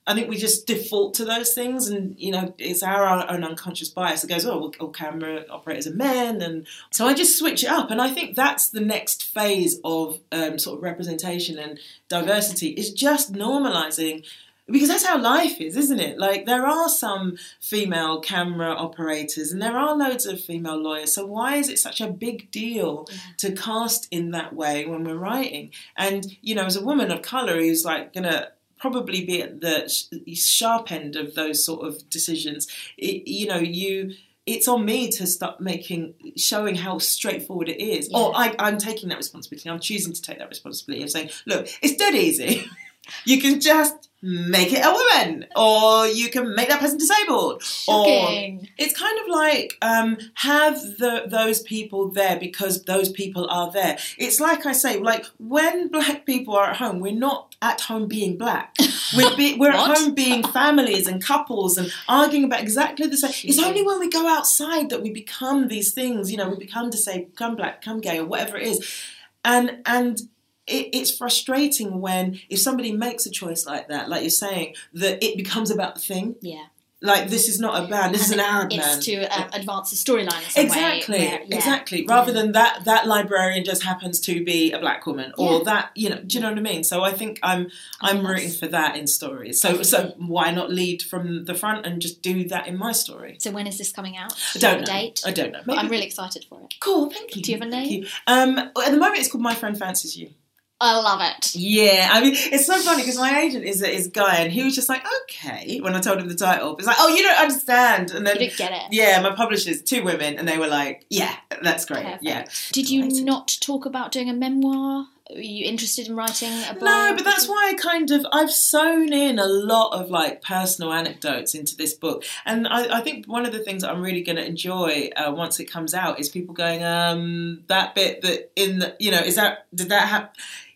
I 0.06 0.14
think 0.14 0.28
we 0.28 0.36
just 0.36 0.66
default 0.66 1.14
to 1.14 1.24
those 1.24 1.52
things, 1.52 1.88
and 1.88 2.14
you 2.18 2.30
know, 2.30 2.54
it's 2.58 2.82
our 2.82 3.28
own 3.28 3.42
unconscious 3.42 3.88
bias 3.88 4.22
that 4.22 4.28
goes, 4.28 4.46
"Oh, 4.46 4.58
well, 4.58 4.72
all 4.78 4.90
camera 4.90 5.44
operators 5.50 5.88
are 5.88 5.94
men," 5.94 6.42
and 6.42 6.66
so 6.92 7.06
I 7.06 7.14
just 7.14 7.38
switch 7.38 7.64
it 7.64 7.70
up, 7.70 7.90
and 7.90 8.00
I 8.00 8.10
think 8.10 8.36
that's 8.36 8.70
the 8.70 8.80
next 8.80 9.24
phase 9.24 9.80
of 9.82 10.20
um, 10.30 10.58
sort 10.58 10.78
of 10.78 10.84
representation 10.84 11.58
and 11.58 11.80
diversity 12.08 12.68
is 12.68 12.92
just 12.92 13.32
normalizing. 13.32 14.24
Because 14.68 14.88
that's 14.88 15.06
how 15.06 15.16
life 15.16 15.60
is, 15.60 15.76
isn't 15.76 16.00
it? 16.00 16.18
Like, 16.18 16.44
there 16.44 16.66
are 16.66 16.88
some 16.88 17.36
female 17.60 18.20
camera 18.20 18.72
operators 18.74 19.52
and 19.52 19.62
there 19.62 19.76
are 19.76 19.96
loads 19.96 20.26
of 20.26 20.40
female 20.40 20.76
lawyers. 20.76 21.14
So, 21.14 21.24
why 21.24 21.54
is 21.54 21.68
it 21.68 21.78
such 21.78 22.00
a 22.00 22.10
big 22.10 22.50
deal 22.50 23.06
to 23.36 23.52
cast 23.52 24.08
in 24.10 24.32
that 24.32 24.56
way 24.56 24.84
when 24.84 25.04
we're 25.04 25.18
writing? 25.18 25.70
And, 25.96 26.36
you 26.42 26.56
know, 26.56 26.64
as 26.64 26.74
a 26.74 26.84
woman 26.84 27.12
of 27.12 27.22
colour 27.22 27.60
who's 27.60 27.84
like 27.84 28.12
gonna 28.12 28.48
probably 28.78 29.24
be 29.24 29.42
at 29.42 29.60
the 29.60 29.88
sharp 30.34 30.92
end 30.92 31.16
of 31.16 31.34
those 31.34 31.64
sort 31.64 31.86
of 31.86 32.08
decisions, 32.10 32.66
it, 32.96 33.26
you 33.28 33.46
know, 33.46 33.58
you 33.58 34.14
it's 34.46 34.68
on 34.68 34.84
me 34.84 35.10
to 35.10 35.26
start 35.26 35.60
making 35.60 36.14
showing 36.36 36.76
how 36.76 36.98
straightforward 36.98 37.68
it 37.68 37.82
is. 37.82 38.08
Or 38.14 38.32
I, 38.34 38.54
I'm 38.60 38.78
taking 38.78 39.08
that 39.08 39.18
responsibility. 39.18 39.68
I'm 39.68 39.80
choosing 39.80 40.12
to 40.12 40.22
take 40.22 40.38
that 40.38 40.48
responsibility 40.48 41.02
of 41.02 41.10
saying, 41.10 41.30
look, 41.46 41.66
it's 41.82 41.96
dead 41.96 42.14
easy. 42.14 42.64
you 43.24 43.40
can 43.40 43.60
just 43.60 44.06
make 44.22 44.72
it 44.72 44.84
a 44.84 44.90
woman, 44.90 45.46
or 45.54 46.06
you 46.08 46.30
can 46.30 46.54
make 46.54 46.68
that 46.68 46.80
person 46.80 46.98
disabled, 46.98 47.62
Shocking. 47.62 48.60
or 48.60 48.68
it's 48.76 48.98
kind 48.98 49.18
of 49.20 49.28
like 49.28 49.78
um, 49.82 50.18
have 50.34 50.80
the, 50.98 51.24
those 51.28 51.62
people 51.62 52.10
there 52.10 52.38
because 52.38 52.84
those 52.84 53.10
people 53.10 53.48
are 53.48 53.70
there. 53.70 53.98
It's 54.18 54.40
like 54.40 54.66
I 54.66 54.72
say, 54.72 54.98
like 54.98 55.26
when 55.38 55.88
black 55.88 56.26
people 56.26 56.56
are 56.56 56.70
at 56.70 56.76
home, 56.76 57.00
we're 57.00 57.12
not 57.12 57.54
at 57.62 57.82
home 57.82 58.08
being 58.08 58.36
black. 58.36 58.74
We're, 59.16 59.36
be, 59.36 59.56
we're 59.56 59.70
at 59.70 59.96
home 59.96 60.14
being 60.14 60.42
families 60.42 61.06
and 61.06 61.22
couples 61.24 61.78
and 61.78 61.92
arguing 62.08 62.42
about 62.42 62.60
exactly 62.60 63.06
the 63.06 63.16
same. 63.16 63.30
It's 63.48 63.62
only 63.62 63.84
when 63.84 64.00
we 64.00 64.10
go 64.10 64.26
outside 64.26 64.90
that 64.90 65.00
we 65.00 65.12
become 65.12 65.68
these 65.68 65.94
things. 65.94 66.32
You 66.32 66.38
know, 66.38 66.48
we 66.48 66.56
become 66.56 66.90
disabled, 66.90 67.30
become 67.30 67.54
black, 67.54 67.82
become 67.82 68.00
gay, 68.00 68.18
or 68.18 68.24
whatever 68.24 68.56
it 68.56 68.66
is. 68.66 69.02
And 69.44 69.78
and 69.86 70.20
it, 70.66 70.88
it's 70.92 71.16
frustrating 71.16 72.00
when 72.00 72.40
if 72.48 72.58
somebody 72.60 72.92
makes 72.92 73.26
a 73.26 73.30
choice 73.30 73.66
like 73.66 73.88
that, 73.88 74.08
like 74.08 74.22
you're 74.22 74.30
saying, 74.30 74.74
that 74.94 75.22
it 75.24 75.36
becomes 75.36 75.70
about 75.70 75.94
the 75.94 76.00
thing 76.00 76.36
Yeah. 76.40 76.64
Like 77.02 77.28
this 77.28 77.46
is 77.46 77.60
not 77.60 77.84
a 77.84 77.86
band. 77.88 78.14
This 78.14 78.24
is 78.24 78.30
an 78.32 78.40
Arab 78.40 78.72
it's 78.72 79.04
to 79.04 79.24
um, 79.26 79.50
advance 79.52 79.90
the 79.90 79.96
storyline 79.96 80.42
exactly, 80.56 81.18
where- 81.18 81.42
yeah. 81.44 81.56
exactly. 81.56 82.06
Rather 82.08 82.32
than 82.32 82.52
that, 82.52 82.86
that 82.86 83.06
librarian 83.06 83.64
just 83.66 83.82
happens 83.82 84.18
to 84.20 84.42
be 84.42 84.72
a 84.72 84.78
black 84.78 85.06
woman, 85.06 85.30
or 85.36 85.58
Yeah. 85.58 85.64
that 85.64 85.90
you 85.94 86.08
know. 86.08 86.20
Do 86.26 86.34
you 86.38 86.40
know 86.42 86.48
what 86.48 86.58
I 86.58 86.62
mean? 86.62 86.84
So 86.84 87.04
I 87.04 87.12
think 87.12 87.38
I'm 87.42 87.68
I'm 88.00 88.16
Yes. 88.22 88.26
rooting 88.26 88.50
for 88.50 88.66
that 88.68 88.96
in 88.96 89.06
stories. 89.06 89.60
So 89.60 89.82
so 89.82 90.14
why 90.16 90.50
not 90.52 90.70
lead 90.72 91.02
from 91.02 91.44
the 91.44 91.54
front 91.54 91.84
and 91.84 92.00
just 92.00 92.22
do 92.22 92.44
that 92.48 92.66
in 92.66 92.78
my 92.78 92.92
story? 92.92 93.36
So 93.40 93.50
when 93.50 93.66
is 93.66 93.76
this 93.76 93.92
coming 93.92 94.16
out? 94.16 94.32
I 94.54 94.58
don't 94.58 94.80
know. 94.80 94.86
Date? 94.86 95.20
I 95.26 95.32
don't 95.32 95.52
know. 95.52 95.60
But 95.66 95.76
I'm 95.78 95.88
really 95.88 96.06
excited 96.06 96.46
for 96.48 96.62
it. 96.62 96.74
cool. 96.80 97.10
Thank 97.10 97.36
you. 97.36 97.42
Do 97.42 97.52
you 97.52 97.58
have 97.58 97.68
a 97.68 97.70
Thank 97.70 97.90
name? 97.90 98.02
you. 98.04 98.08
Um, 98.26 98.58
at 98.58 98.90
the 98.90 98.96
moment, 98.96 99.18
it's 99.18 99.30
called 99.30 99.42
My 99.42 99.54
Friend 99.54 99.78
Fancies 99.78 100.16
You. 100.16 100.30
I 100.78 100.94
love 100.98 101.20
it. 101.22 101.54
Yeah, 101.54 102.10
I 102.12 102.20
mean, 102.20 102.34
it's 102.36 102.66
so 102.66 102.78
funny 102.80 103.02
because 103.02 103.16
my 103.16 103.40
agent 103.40 103.64
is 103.64 103.82
a, 103.82 103.90
is 103.90 104.08
guy, 104.08 104.36
and 104.36 104.52
he 104.52 104.62
was 104.62 104.74
just 104.74 104.88
like, 104.90 105.02
okay, 105.22 105.78
when 105.80 105.94
I 105.94 106.00
told 106.00 106.18
him 106.18 106.28
the 106.28 106.34
title, 106.34 106.76
it's 106.76 106.86
like, 106.86 106.96
oh, 106.98 107.08
you 107.08 107.22
don't 107.22 107.38
understand, 107.38 108.10
and 108.10 108.26
then 108.26 108.34
You 108.36 108.40
didn't 108.48 108.58
get 108.58 108.72
it. 108.72 108.82
yeah, 108.92 109.20
my 109.22 109.34
publishers, 109.34 109.80
two 109.82 110.04
women, 110.04 110.38
and 110.38 110.46
they 110.46 110.58
were 110.58 110.66
like, 110.68 111.06
yeah, 111.08 111.34
that's 111.62 111.86
great, 111.86 112.04
Perfect. 112.04 112.24
yeah. 112.24 112.44
Did 112.72 112.90
you 112.90 113.08
not 113.24 113.56
talk 113.60 113.86
about 113.86 114.12
doing 114.12 114.28
a 114.28 114.34
memoir? 114.34 115.06
Were 115.28 115.40
you 115.40 115.64
interested 115.66 116.06
in 116.06 116.14
writing 116.14 116.52
a 116.70 116.74
book? 116.74 116.82
No, 116.82 117.12
but 117.16 117.24
that's 117.24 117.48
why 117.48 117.72
I 117.72 117.74
kind 117.74 118.12
of 118.12 118.24
I've 118.32 118.52
sewn 118.52 119.12
in 119.12 119.40
a 119.40 119.46
lot 119.48 119.90
of 120.00 120.08
like 120.08 120.40
personal 120.40 120.92
anecdotes 120.92 121.52
into 121.52 121.74
this 121.76 121.94
book, 121.94 122.22
and 122.44 122.68
I, 122.68 122.98
I 122.98 123.00
think 123.00 123.26
one 123.26 123.44
of 123.44 123.50
the 123.52 123.58
things 123.58 123.82
that 123.82 123.90
I'm 123.90 124.02
really 124.02 124.22
going 124.22 124.36
to 124.36 124.46
enjoy 124.46 125.10
uh, 125.16 125.32
once 125.32 125.58
it 125.58 125.64
comes 125.64 125.94
out 125.94 126.20
is 126.20 126.28
people 126.28 126.54
going, 126.54 126.84
um, 126.84 127.64
that 127.66 127.96
bit 127.96 128.22
that 128.22 128.52
in 128.54 128.78
the, 128.78 128.94
you 129.00 129.10
know, 129.10 129.18
is 129.18 129.34
that 129.34 129.66
did 129.74 129.88
that 129.88 130.06
happen? 130.06 130.30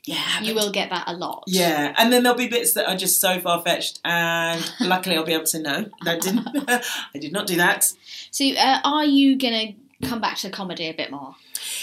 Yeah, 0.07 0.41
You 0.41 0.55
will 0.55 0.71
get 0.73 0.91
that 0.91 1.05
a 1.07 1.13
lot. 1.13 1.45
Yeah, 1.47 1.95
and 1.99 2.13
then 2.13 2.23
there'll 2.23 2.39
be 2.39 2.49
bits 2.49 2.73
that 2.73 2.89
are 2.89 2.97
just 2.97 3.21
so 3.21 3.39
far 3.39 3.63
fetched, 3.63 4.01
and 4.05 4.73
luckily 4.81 5.17
I'll 5.17 5.25
be 5.25 5.35
able 5.35 5.45
to 5.47 5.59
know 5.61 5.81
no, 5.81 5.89
that 6.05 6.21
didn't, 6.23 6.49
I 7.15 7.19
did 7.19 7.33
not 7.33 7.47
do 7.47 7.57
that. 7.57 7.93
So, 8.31 8.45
uh, 8.47 8.81
are 8.83 9.05
you 9.05 9.39
going 9.39 9.69
to 9.69 9.75
come 10.03 10.21
back 10.21 10.39
to 10.39 10.51
comedy 10.51 10.87
a 10.89 10.95
bit 10.95 11.11
more? 11.11 11.35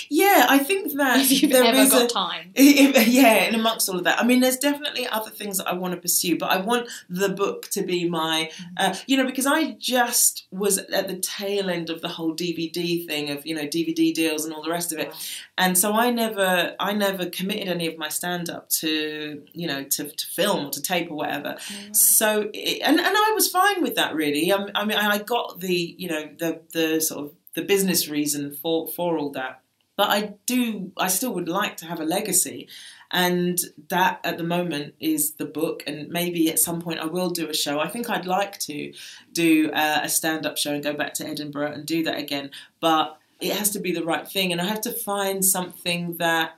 Yeah, 0.09 0.47
I 0.49 0.57
think 0.59 0.93
that 0.93 1.19
If 1.19 1.41
you've 1.43 1.51
there 1.51 1.63
ever 1.63 1.77
is 1.77 1.91
got 1.91 2.03
a- 2.03 2.13
time. 2.13 2.51
If- 2.55 3.07
yeah, 3.07 3.43
and 3.45 3.55
amongst 3.55 3.87
all 3.89 3.97
of 3.97 4.03
that, 4.05 4.19
I 4.19 4.23
mean, 4.23 4.39
there's 4.39 4.57
definitely 4.57 5.05
other 5.07 5.29
things 5.29 5.57
that 5.57 5.67
I 5.67 5.73
want 5.73 5.93
to 5.93 5.99
pursue, 6.01 6.37
but 6.37 6.49
I 6.49 6.57
want 6.57 6.89
the 7.09 7.29
book 7.29 7.69
to 7.71 7.83
be 7.83 8.09
my, 8.09 8.49
uh, 8.77 8.95
you 9.05 9.17
know, 9.17 9.25
because 9.25 9.45
I 9.45 9.71
just 9.73 10.47
was 10.51 10.77
at 10.79 11.07
the 11.07 11.17
tail 11.19 11.69
end 11.69 11.89
of 11.89 12.01
the 12.01 12.07
whole 12.07 12.33
DVD 12.35 13.05
thing 13.05 13.29
of 13.29 13.45
you 13.45 13.53
know 13.53 13.63
DVD 13.67 14.13
deals 14.13 14.45
and 14.45 14.53
all 14.53 14.63
the 14.63 14.69
rest 14.71 14.91
of 14.91 14.99
it, 14.99 15.13
and 15.57 15.77
so 15.77 15.93
I 15.93 16.09
never, 16.09 16.75
I 16.79 16.93
never 16.93 17.27
committed 17.27 17.67
any 17.67 17.87
of 17.87 17.97
my 17.97 18.09
stand 18.09 18.49
up 18.49 18.69
to 18.81 19.43
you 19.53 19.67
know 19.67 19.83
to, 19.83 20.09
to 20.09 20.27
film 20.27 20.67
or 20.67 20.69
to 20.71 20.81
tape 20.81 21.11
or 21.11 21.15
whatever. 21.15 21.57
So 21.91 22.49
it, 22.53 22.81
and 22.83 22.99
and 22.99 23.15
I 23.17 23.31
was 23.35 23.47
fine 23.49 23.81
with 23.83 23.95
that 23.95 24.15
really. 24.15 24.51
I, 24.51 24.65
I 24.73 24.85
mean, 24.85 24.97
I 24.97 25.19
got 25.19 25.59
the 25.59 25.95
you 25.97 26.07
know 26.09 26.29
the 26.37 26.61
the 26.73 26.99
sort 27.01 27.25
of 27.25 27.33
the 27.57 27.63
business 27.73 28.07
reason 28.07 28.53
for 28.61 28.87
for 28.87 29.17
all 29.17 29.31
that 29.31 29.61
but 29.97 30.11
I 30.11 30.35
do, 30.45 30.91
I 30.95 31.07
still 31.07 31.33
would 31.33 31.49
like 31.49 31.75
to 31.77 31.87
have 31.87 31.99
a 31.99 32.05
legacy. 32.05 32.69
And 33.09 33.57
that 33.89 34.19
at 34.23 34.37
the 34.37 34.43
moment 34.43 34.93
is 34.99 35.33
the 35.33 35.45
book. 35.45 35.83
And 35.87 36.07
maybe 36.09 36.49
at 36.49 36.59
some 36.59 36.81
point 36.81 36.99
I 36.99 37.05
will 37.05 37.31
do 37.31 37.49
a 37.49 37.53
show. 37.53 37.79
I 37.79 37.87
think 37.87 38.09
I'd 38.09 38.27
like 38.27 38.59
to 38.59 38.93
do 39.33 39.71
uh, 39.71 40.01
a 40.03 40.09
stand 40.09 40.45
up 40.45 40.57
show 40.57 40.73
and 40.73 40.83
go 40.83 40.93
back 40.93 41.15
to 41.15 41.27
Edinburgh 41.27 41.71
and 41.71 41.85
do 41.85 42.03
that 42.03 42.19
again. 42.19 42.51
But 42.79 43.17
it 43.41 43.53
has 43.53 43.71
to 43.71 43.79
be 43.79 43.91
the 43.91 44.05
right 44.05 44.27
thing. 44.27 44.51
And 44.51 44.61
I 44.61 44.65
have 44.65 44.81
to 44.81 44.91
find 44.91 45.43
something 45.43 46.17
that 46.17 46.55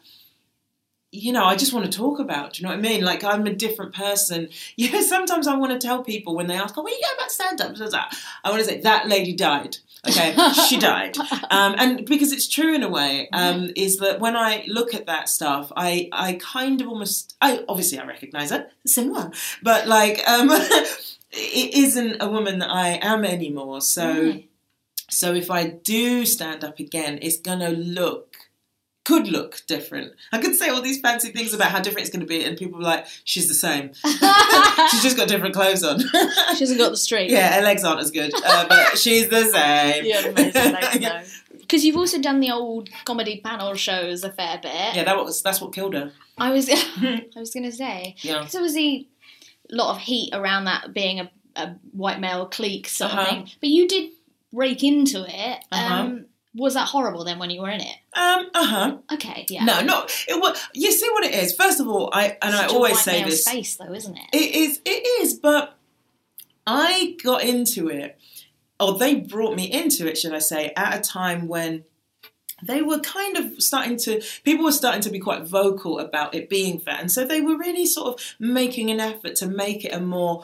you 1.11 1.31
know, 1.31 1.43
I 1.43 1.55
just 1.55 1.73
want 1.73 1.91
to 1.91 1.97
talk 1.97 2.19
about. 2.19 2.53
Do 2.53 2.61
you 2.61 2.67
know 2.67 2.73
what 2.75 2.79
I 2.79 2.89
mean? 2.89 3.03
Like 3.03 3.23
I'm 3.23 3.45
a 3.47 3.53
different 3.53 3.93
person. 3.93 4.49
You 4.77 4.91
know, 4.91 5.01
sometimes 5.01 5.47
I 5.47 5.55
want 5.55 5.71
to 5.79 5.85
tell 5.87 6.03
people 6.03 6.35
when 6.35 6.47
they 6.47 6.55
ask, 6.55 6.77
"Oh, 6.77 6.83
when 6.83 6.93
you 6.93 7.01
go 7.01 7.15
about 7.17 7.31
stand 7.31 7.61
up?" 7.61 7.75
I 8.43 8.49
want 8.49 8.59
to 8.61 8.65
say 8.65 8.79
that 8.81 9.07
lady 9.07 9.33
died. 9.33 9.77
Okay, 10.07 10.33
she 10.69 10.77
died, 10.77 11.17
um, 11.49 11.75
and 11.77 12.05
because 12.05 12.31
it's 12.31 12.47
true 12.47 12.73
in 12.73 12.83
a 12.83 12.89
way, 12.89 13.27
um, 13.33 13.69
is 13.75 13.97
that 13.97 14.21
when 14.21 14.37
I 14.37 14.63
look 14.67 14.93
at 14.93 15.07
that 15.07 15.27
stuff, 15.27 15.73
I 15.75 16.07
I 16.13 16.33
kind 16.39 16.79
of 16.79 16.87
almost, 16.87 17.35
I 17.41 17.65
obviously 17.67 17.99
I 17.99 18.05
recognise 18.05 18.51
it, 18.53 18.69
similar, 18.87 19.29
but 19.61 19.87
like 19.87 20.25
um, 20.25 20.47
it 21.31 21.73
isn't 21.73 22.21
a 22.21 22.29
woman 22.29 22.59
that 22.59 22.69
I 22.69 22.99
am 23.01 23.25
anymore. 23.25 23.81
So 23.81 24.07
Right. 24.07 24.49
so 25.09 25.33
if 25.33 25.51
I 25.51 25.67
do 25.67 26.25
stand 26.25 26.63
up 26.63 26.79
again, 26.79 27.19
it's 27.21 27.37
gonna 27.37 27.71
look 27.71 28.28
could 29.09 29.27
look 29.27 29.61
different. 29.67 30.13
I 30.31 30.37
could 30.39 30.55
say 30.55 30.69
all 30.69 30.81
these 30.81 30.99
fancy 31.01 31.29
things 31.31 31.53
about 31.53 31.71
how 31.71 31.79
different 31.81 32.05
it's 32.07 32.15
going 32.15 32.25
to 32.27 32.31
be, 32.35 32.43
and 32.45 32.57
people 32.57 32.79
are 32.79 32.83
like, 32.93 33.05
"She's 33.23 33.47
the 33.47 33.53
same. 33.67 33.91
she's 34.91 35.03
just 35.03 35.17
got 35.17 35.27
different 35.27 35.53
clothes 35.55 35.83
on." 35.83 35.99
She 36.55 36.63
hasn't 36.65 36.79
got 36.79 36.89
the 36.91 36.97
streak. 36.97 37.29
yeah, 37.31 37.55
her 37.55 37.61
legs 37.61 37.83
aren't 37.83 38.01
as 38.01 38.11
good, 38.11 38.31
uh, 38.45 38.65
but 38.67 38.97
she's 39.03 39.29
the 39.29 39.43
same. 39.45 40.05
Yeah. 40.05 41.23
Because 41.59 41.85
you've 41.85 41.97
also 41.97 42.19
done 42.19 42.39
the 42.39 42.51
old 42.51 42.89
comedy 43.05 43.41
panel 43.43 43.73
shows 43.75 44.23
a 44.23 44.31
fair 44.31 44.59
bit. 44.61 44.95
Yeah, 44.95 45.03
that 45.03 45.15
was 45.17 45.41
that's 45.41 45.61
what 45.61 45.73
killed 45.73 45.93
her. 45.93 46.11
I 46.37 46.51
was, 46.51 46.69
I 46.69 47.21
was 47.35 47.51
going 47.53 47.65
to 47.65 47.71
say, 47.71 48.15
Yeah. 48.21 48.39
because 48.39 48.55
obviously 48.55 49.09
a 49.71 49.75
lot 49.75 49.95
of 49.95 50.01
heat 50.01 50.29
around 50.33 50.65
that 50.65 50.93
being 50.93 51.19
a, 51.19 51.29
a 51.55 51.75
white 51.91 52.19
male 52.19 52.45
clique 52.47 52.87
sort 52.87 53.11
Uh-huh. 53.11 53.21
of 53.21 53.27
thing. 53.27 53.47
But 53.61 53.69
you 53.69 53.87
did 53.87 54.11
break 54.51 54.83
into 54.83 55.23
it. 55.27 55.59
Uh-huh. 55.71 55.93
Um, 55.95 56.25
was 56.55 56.73
that 56.73 56.87
horrible 56.87 57.23
then 57.23 57.39
when 57.39 57.49
you 57.49 57.61
were 57.61 57.69
in 57.69 57.81
it? 57.81 57.95
Um. 58.13 58.47
Uh 58.53 58.65
huh. 58.65 58.97
Okay, 59.13 59.45
yeah. 59.49 59.63
No, 59.63 59.81
no. 59.81 60.05
It 60.27 60.39
was. 60.39 60.59
You 60.73 60.91
see 60.91 61.09
what 61.11 61.23
it 61.23 61.33
is. 61.33 61.53
First 61.53 61.79
of 61.79 61.87
all, 61.87 62.09
I 62.11 62.37
and 62.41 62.53
Such 62.53 62.71
I 62.71 62.73
always 62.73 62.99
say 62.99 63.23
this. 63.23 63.45
space 63.45 63.75
though, 63.75 63.93
isn't 63.93 64.17
it? 64.17 64.25
It 64.33 64.55
is. 64.55 64.81
It 64.85 65.21
is. 65.21 65.35
But 65.35 65.77
I 66.65 67.15
got 67.23 67.43
into 67.43 67.89
it, 67.89 68.17
or 68.79 68.97
they 68.97 69.15
brought 69.15 69.55
me 69.55 69.71
into 69.71 70.07
it, 70.07 70.17
should 70.17 70.33
I 70.33 70.39
say, 70.39 70.73
at 70.75 70.97
a 70.97 71.01
time 71.01 71.47
when 71.47 71.85
they 72.63 72.81
were 72.81 72.99
kind 72.99 73.37
of 73.37 73.61
starting 73.61 73.97
to. 73.97 74.21
People 74.43 74.65
were 74.65 74.71
starting 74.71 75.01
to 75.01 75.11
be 75.11 75.19
quite 75.19 75.43
vocal 75.43 75.99
about 75.99 76.33
it 76.33 76.49
being 76.49 76.79
fair, 76.79 76.97
and 76.99 77.11
so 77.11 77.25
they 77.25 77.41
were 77.41 77.57
really 77.57 77.85
sort 77.85 78.07
of 78.15 78.35
making 78.39 78.89
an 78.89 78.99
effort 78.99 79.35
to 79.37 79.47
make 79.47 79.85
it 79.85 79.93
a 79.93 79.99
more 79.99 80.43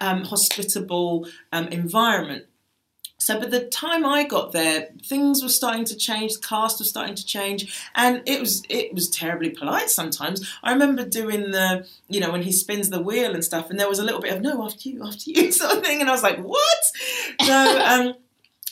um, 0.00 0.24
hospitable 0.24 1.26
um, 1.50 1.68
environment. 1.68 2.44
So, 3.18 3.40
by 3.40 3.46
the 3.46 3.64
time 3.64 4.04
I 4.04 4.24
got 4.24 4.52
there, 4.52 4.90
things 5.04 5.42
were 5.42 5.48
starting 5.48 5.84
to 5.86 5.96
change. 5.96 6.34
The 6.34 6.46
cast 6.46 6.78
was 6.78 6.90
starting 6.90 7.14
to 7.14 7.24
change, 7.24 7.82
and 7.94 8.22
it 8.26 8.40
was 8.40 8.62
it 8.68 8.92
was 8.92 9.08
terribly 9.08 9.50
polite 9.50 9.88
sometimes. 9.88 10.46
I 10.62 10.72
remember 10.72 11.04
doing 11.04 11.50
the, 11.50 11.86
you 12.08 12.20
know, 12.20 12.30
when 12.30 12.42
he 12.42 12.52
spins 12.52 12.90
the 12.90 13.00
wheel 13.00 13.34
and 13.34 13.42
stuff, 13.42 13.70
and 13.70 13.80
there 13.80 13.88
was 13.88 13.98
a 13.98 14.04
little 14.04 14.20
bit 14.20 14.34
of 14.34 14.42
no, 14.42 14.62
after 14.64 14.88
you, 14.88 15.02
after 15.02 15.30
you, 15.30 15.50
sort 15.52 15.78
of 15.78 15.84
thing, 15.84 16.00
and 16.00 16.10
I 16.10 16.12
was 16.12 16.22
like, 16.22 16.38
what? 16.38 16.78
So, 17.42 17.84
um, 17.84 18.14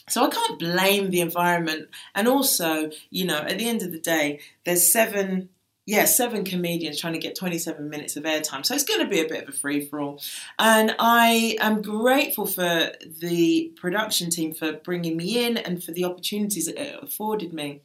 so 0.09 0.27
I 0.27 0.29
can't 0.29 0.59
blame 0.59 1.11
the 1.11 1.23
environment, 1.23 1.89
and 2.15 2.29
also, 2.29 2.91
you 3.11 3.25
know, 3.25 3.39
at 3.39 3.59
the 3.59 3.69
end 3.69 3.83
of 3.83 3.93
the 3.93 4.01
day, 4.01 4.41
there's 4.65 4.93
seven. 4.93 5.49
Yeah, 5.87 6.07
seven 6.07 6.45
comedians 6.45 6.99
trying 6.99 7.13
to 7.13 7.19
get 7.19 7.37
27 7.37 7.91
minutes 7.91 8.17
of 8.17 8.25
airtime. 8.25 8.65
So 8.65 8.75
it's 8.75 8.85
going 8.85 9.01
to 9.01 9.07
be 9.07 9.21
a 9.21 9.29
bit 9.29 9.43
of 9.43 9.51
a 9.51 9.53
free 9.53 9.85
for 9.85 10.01
all. 10.01 10.23
And 10.59 10.97
I 10.99 11.57
am 11.61 11.83
grateful 11.83 12.47
for 12.47 12.93
the 13.21 13.73
production 13.77 14.31
team 14.31 14.55
for 14.55 14.73
bringing 14.73 15.17
me 15.17 15.45
in 15.45 15.59
and 15.59 15.85
for 15.85 15.93
the 15.93 16.05
opportunities 16.05 16.67
that 16.67 16.81
it 16.81 17.03
afforded 17.03 17.53
me. 17.53 17.83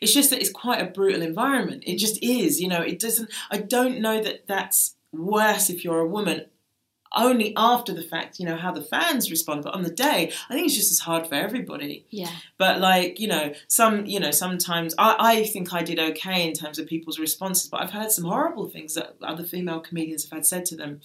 It's 0.00 0.12
just 0.12 0.30
that 0.30 0.40
it's 0.40 0.50
quite 0.50 0.82
a 0.82 0.90
brutal 0.90 1.22
environment. 1.22 1.84
It 1.86 1.98
just 1.98 2.20
is, 2.20 2.60
you 2.60 2.66
know, 2.66 2.82
it 2.82 2.98
doesn't, 2.98 3.30
I 3.48 3.58
don't 3.58 4.00
know 4.00 4.20
that 4.20 4.48
that's 4.48 4.96
worse 5.12 5.70
if 5.70 5.84
you're 5.84 6.00
a 6.00 6.06
woman 6.06 6.46
only 7.16 7.54
after 7.56 7.92
the 7.92 8.02
fact, 8.02 8.38
you 8.38 8.46
know, 8.46 8.56
how 8.56 8.72
the 8.72 8.82
fans 8.82 9.30
respond. 9.30 9.64
But 9.64 9.74
on 9.74 9.82
the 9.82 9.90
day, 9.90 10.32
I 10.48 10.54
think 10.54 10.66
it's 10.66 10.76
just 10.76 10.92
as 10.92 11.00
hard 11.00 11.26
for 11.26 11.34
everybody. 11.34 12.06
Yeah. 12.10 12.30
But 12.58 12.80
like, 12.80 13.18
you 13.18 13.28
know, 13.28 13.52
some, 13.66 14.06
you 14.06 14.20
know, 14.20 14.30
sometimes 14.30 14.94
I, 14.98 15.16
I 15.18 15.44
think 15.44 15.72
I 15.72 15.82
did 15.82 15.98
okay 15.98 16.46
in 16.46 16.54
terms 16.54 16.78
of 16.78 16.86
people's 16.86 17.18
responses, 17.18 17.68
but 17.70 17.80
I've 17.80 17.92
heard 17.92 18.10
some 18.10 18.24
horrible 18.24 18.68
things 18.68 18.94
that 18.94 19.16
other 19.22 19.44
female 19.44 19.80
comedians 19.80 20.24
have 20.24 20.32
had 20.32 20.46
said 20.46 20.64
to 20.66 20.76
them. 20.76 21.00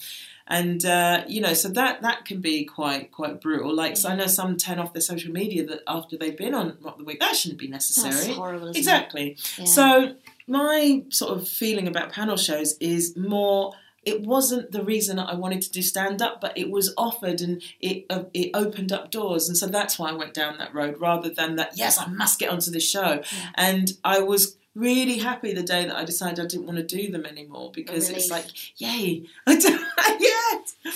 And 0.46 0.84
uh, 0.84 1.24
you 1.26 1.40
know, 1.40 1.54
so 1.54 1.70
that 1.70 2.02
that 2.02 2.26
can 2.26 2.42
be 2.42 2.66
quite 2.66 3.10
quite 3.12 3.40
brutal. 3.40 3.74
Like, 3.74 3.96
so 3.96 4.10
I 4.10 4.14
know 4.14 4.26
some 4.26 4.58
turn 4.58 4.78
off 4.78 4.92
their 4.92 5.00
social 5.00 5.32
media 5.32 5.64
that 5.64 5.80
after 5.86 6.18
they've 6.18 6.36
been 6.36 6.52
on 6.52 6.76
Mock 6.82 6.98
the 6.98 7.04
Week. 7.04 7.18
That 7.18 7.34
shouldn't 7.34 7.58
be 7.58 7.68
necessary. 7.68 8.12
That's 8.12 8.26
horrible, 8.26 8.68
exactly. 8.68 9.38
Yeah. 9.56 9.64
So 9.64 10.16
my 10.46 11.02
sort 11.08 11.38
of 11.38 11.48
feeling 11.48 11.88
about 11.88 12.12
panel 12.12 12.36
shows 12.36 12.76
is 12.78 13.16
more. 13.16 13.72
It 14.06 14.22
wasn't 14.22 14.72
the 14.72 14.82
reason 14.82 15.16
that 15.16 15.28
I 15.28 15.34
wanted 15.34 15.62
to 15.62 15.70
do 15.70 15.82
stand 15.82 16.20
up, 16.22 16.40
but 16.40 16.56
it 16.56 16.70
was 16.70 16.92
offered 16.96 17.40
and 17.40 17.62
it 17.80 18.06
uh, 18.10 18.24
it 18.32 18.50
opened 18.54 18.92
up 18.92 19.10
doors, 19.10 19.48
and 19.48 19.56
so 19.56 19.66
that's 19.66 19.98
why 19.98 20.10
I 20.10 20.12
went 20.12 20.34
down 20.34 20.58
that 20.58 20.74
road 20.74 21.00
rather 21.00 21.30
than 21.30 21.56
that. 21.56 21.72
Yes, 21.76 21.98
I 21.98 22.06
must 22.06 22.38
get 22.38 22.50
onto 22.50 22.70
this 22.70 22.88
show, 22.88 23.22
and 23.54 23.92
I 24.04 24.20
was 24.20 24.56
really 24.74 25.18
happy 25.18 25.52
the 25.52 25.62
day 25.62 25.84
that 25.84 25.94
I 25.96 26.04
decided 26.04 26.40
I 26.40 26.46
didn't 26.48 26.66
want 26.66 26.78
to 26.78 26.82
do 26.84 27.10
them 27.12 27.24
anymore 27.24 27.70
because 27.72 28.10
it's 28.10 28.28
like, 28.28 28.46
yay, 28.76 29.24
I 29.46 29.56
don't 29.56 30.20
yet. 30.20 30.94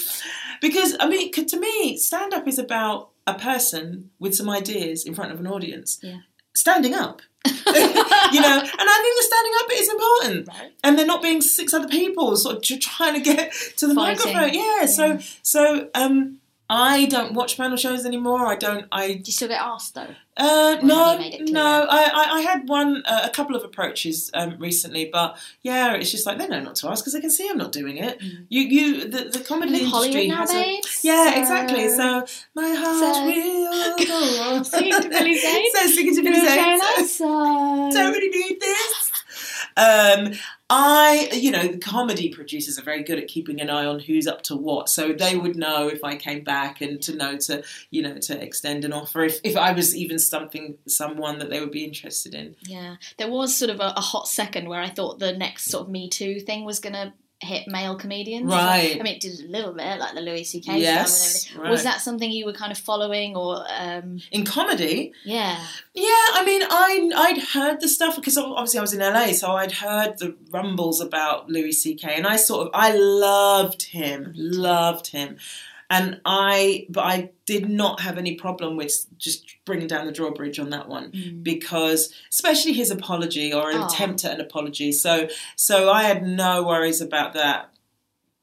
Because 0.61 0.97
I 0.99 1.09
mean, 1.09 1.33
to 1.33 1.61
me, 1.61 1.97
stand 1.97 2.35
up 2.35 2.49
is 2.49 2.59
about 2.59 3.11
a 3.27 3.35
person 3.35 4.11
with 4.19 4.35
some 4.35 4.51
ideas 4.51 5.05
in 5.07 5.15
front 5.15 5.31
of 5.33 5.39
an 5.39 5.47
audience 5.47 5.99
Yeah. 6.03 6.19
standing 6.55 6.95
up. 6.95 7.23
you 7.47 8.41
know, 8.41 8.59
and 8.59 8.89
I 8.89 9.01
think 9.03 9.17
the 9.17 9.23
standing 9.23 9.53
up 9.61 9.71
is 9.73 9.89
important, 9.89 10.49
Right. 10.49 10.73
and 10.83 10.99
they're 10.99 11.07
not 11.07 11.23
being 11.23 11.41
six 11.41 11.73
other 11.73 11.89
people 11.89 12.37
sort 12.37 12.57
of 12.71 12.81
trying 12.81 13.15
to 13.15 13.21
get 13.21 13.53
to 13.77 13.87
the 13.87 13.95
Fighting. 13.95 14.33
microphone. 14.35 14.55
Yeah, 14.55 14.87
so 14.87 15.19
so 15.43 15.89
um, 15.95 16.38
I 16.71 17.07
don't 17.07 17.33
watch 17.33 17.57
panel 17.57 17.77
shows 17.79 18.05
anymore. 18.05 18.47
I 18.47 18.57
don't. 18.57 18.87
I 18.93 19.15
Do 19.15 19.23
you 19.25 19.33
still 19.33 19.49
get 19.49 19.61
asked 19.61 19.95
though? 19.95 20.15
uh, 20.37 20.77
no, 20.83 21.13
you 21.15 21.19
made 21.19 21.35
it 21.35 21.37
clear? 21.39 21.53
no. 21.55 21.87
I, 21.91 22.11
I, 22.15 22.37
I 22.37 22.41
had 22.43 22.69
one, 22.69 23.03
uh, 23.07 23.23
a 23.25 23.31
couple 23.31 23.57
of 23.57 23.65
approaches 23.65 24.31
um, 24.35 24.57
recently, 24.59 25.09
but 25.11 25.37
yeah, 25.63 25.95
it's 25.95 26.11
just 26.13 26.27
like 26.27 26.39
they 26.39 26.47
know 26.47 26.61
not 26.61 26.77
to 26.77 26.89
ask 26.91 27.03
because 27.03 27.15
they 27.15 27.21
can 27.21 27.31
see 27.31 27.49
I'm 27.51 27.57
not 27.59 27.73
doing 27.73 27.97
it. 27.97 28.21
You, 28.49 28.63
you, 28.63 29.09
the, 29.09 29.31
the 29.31 29.41
comedy 29.41 29.79
industry 29.83 30.29
now, 30.29 30.37
has 30.37 30.51
a, 30.51 30.55
babes. 30.55 31.01
yeah, 31.03 31.33
So- 31.33 31.41
exactly. 31.41 31.89
So 31.89 32.25
my 32.55 32.69
heart 32.75 33.17
So- 33.17 33.25
will 33.25 34.07
go 34.07 34.43
on. 34.57 34.65
Singing 34.65 34.93
to 35.03 35.09
Billy 35.09 35.37
Zane? 35.39 35.65
so 35.75 35.87
singing 35.89 36.15
to 36.17 36.23
Billy 36.23 36.41
Zane. 36.41 37.07
song. 37.09 37.91
don't 37.93 38.13
really 38.13 38.29
need 38.29 38.61
this. 38.61 39.08
Um, 39.79 40.35
I, 40.71 41.31
you 41.33 41.51
know, 41.51 41.67
the 41.67 41.79
comedy 41.79 42.29
producers 42.29 42.79
are 42.79 42.83
very 42.83 43.03
good 43.03 43.19
at 43.19 43.29
keeping 43.29 43.61
an 43.61 43.71
eye 43.71 43.87
on 43.87 44.01
who's 44.01 44.27
up 44.27 44.43
to 44.43 44.57
what, 44.57 44.89
so 44.89 45.13
they 45.13 45.37
would 45.37 45.57
know 45.57 45.89
if 45.89 46.05
I 46.05 46.17
came 46.17 46.45
back 46.45 46.81
and 46.81 47.01
to 47.03 47.15
know 47.15 47.39
to, 47.39 47.63
you 47.91 48.03
know, 48.03 48.19
to 48.19 48.43
extend 48.43 48.85
an 48.85 48.93
offer 48.93 49.23
if, 49.23 49.41
if 49.45 49.57
I 49.57 49.73
was 49.73 49.97
even 49.97 50.19
something 50.19 50.77
someone 50.87 51.39
that 51.39 51.49
they 51.49 51.61
would 51.61 51.71
be 51.71 51.85
interested 51.85 52.35
in. 52.35 52.57
Yeah, 52.63 52.97
there 53.17 53.31
was 53.31 53.57
sort 53.57 53.71
of 53.71 53.81
a, 53.81 53.95
a 53.97 54.01
hot 54.01 54.29
second 54.29 54.69
where 54.69 54.81
I 54.81 54.91
thought 54.91 55.21
the 55.21 55.33
next 55.33 55.67
sort 55.67 55.87
of 55.87 55.91
Me 55.91 56.11
Too 56.11 56.41
thing 56.41 56.65
was 56.65 56.81
going 56.81 56.95
to 56.95 57.13
hit 57.41 57.69
male 57.69 57.97
comedians. 57.97 58.51
Right. 58.51 58.97
I 58.99 59.03
mean, 59.03 59.15
it 59.15 59.21
did 59.21 59.41
a 59.41 59.49
little 59.49 59.73
bit, 59.73 59.99
like 59.99 60.15
the 60.15 60.21
Louis 60.21 60.45
C.K. 60.45 60.81
Yes, 60.81 61.55
right. 61.57 61.71
Was 61.71 61.85
that 61.85 62.01
something 62.01 62.31
you 62.31 62.45
were 62.45 62.53
kind 62.53 62.73
of 62.73 62.79
following, 62.79 63.37
or 63.37 63.65
um, 63.69 64.21
In 64.33 64.45
comedy, 64.45 65.13
yeah? 65.25 65.65
Yeah, 65.95 66.05
I 66.33 66.43
mean, 66.45 66.63
I 66.63 67.11
I'd 67.15 67.39
heard 67.39 67.81
the 67.81 67.89
stuff 67.89 68.17
because 68.17 68.37
obviously 68.37 68.79
I 68.79 68.83
was 68.83 68.93
in 68.93 69.01
LA, 69.01 69.33
so 69.33 69.53
I'd 69.53 69.73
heard 69.73 70.19
the 70.19 70.37
rumbles 70.51 71.01
about 71.01 71.49
Louis 71.49 71.73
C.K. 71.73 72.13
and 72.15 72.27
I 72.27 72.37
sort 72.37 72.67
of 72.67 72.71
I 72.75 72.95
loved 72.95 73.83
him, 73.83 74.33
loved 74.35 75.09
him, 75.09 75.37
and 75.91 76.21
I 76.25 76.87
but 76.91 77.05
I 77.05 77.31
did 77.47 77.69
not 77.69 78.01
have 78.01 78.19
any 78.19 78.35
problem 78.35 78.77
with 78.77 79.07
just 79.19 79.57
bringing 79.65 79.87
down 79.87 80.07
the 80.07 80.13
drawbridge 80.13 80.59
on 80.59 80.71
that 80.71 80.89
one 80.89 81.41
because 81.43 82.13
especially 82.31 82.75
his 82.75 82.91
apology 82.91 83.53
or 83.53 83.71
an 83.71 83.79
Oh. 83.79 83.87
attempt 83.87 84.25
at 84.25 84.33
an 84.35 84.41
apology. 84.41 84.93
So 84.93 85.29
so 85.57 85.91
I 85.91 86.03
had 86.05 86.23
no 86.27 86.63
worries 86.63 87.01
about 87.01 87.33
that. 87.35 87.71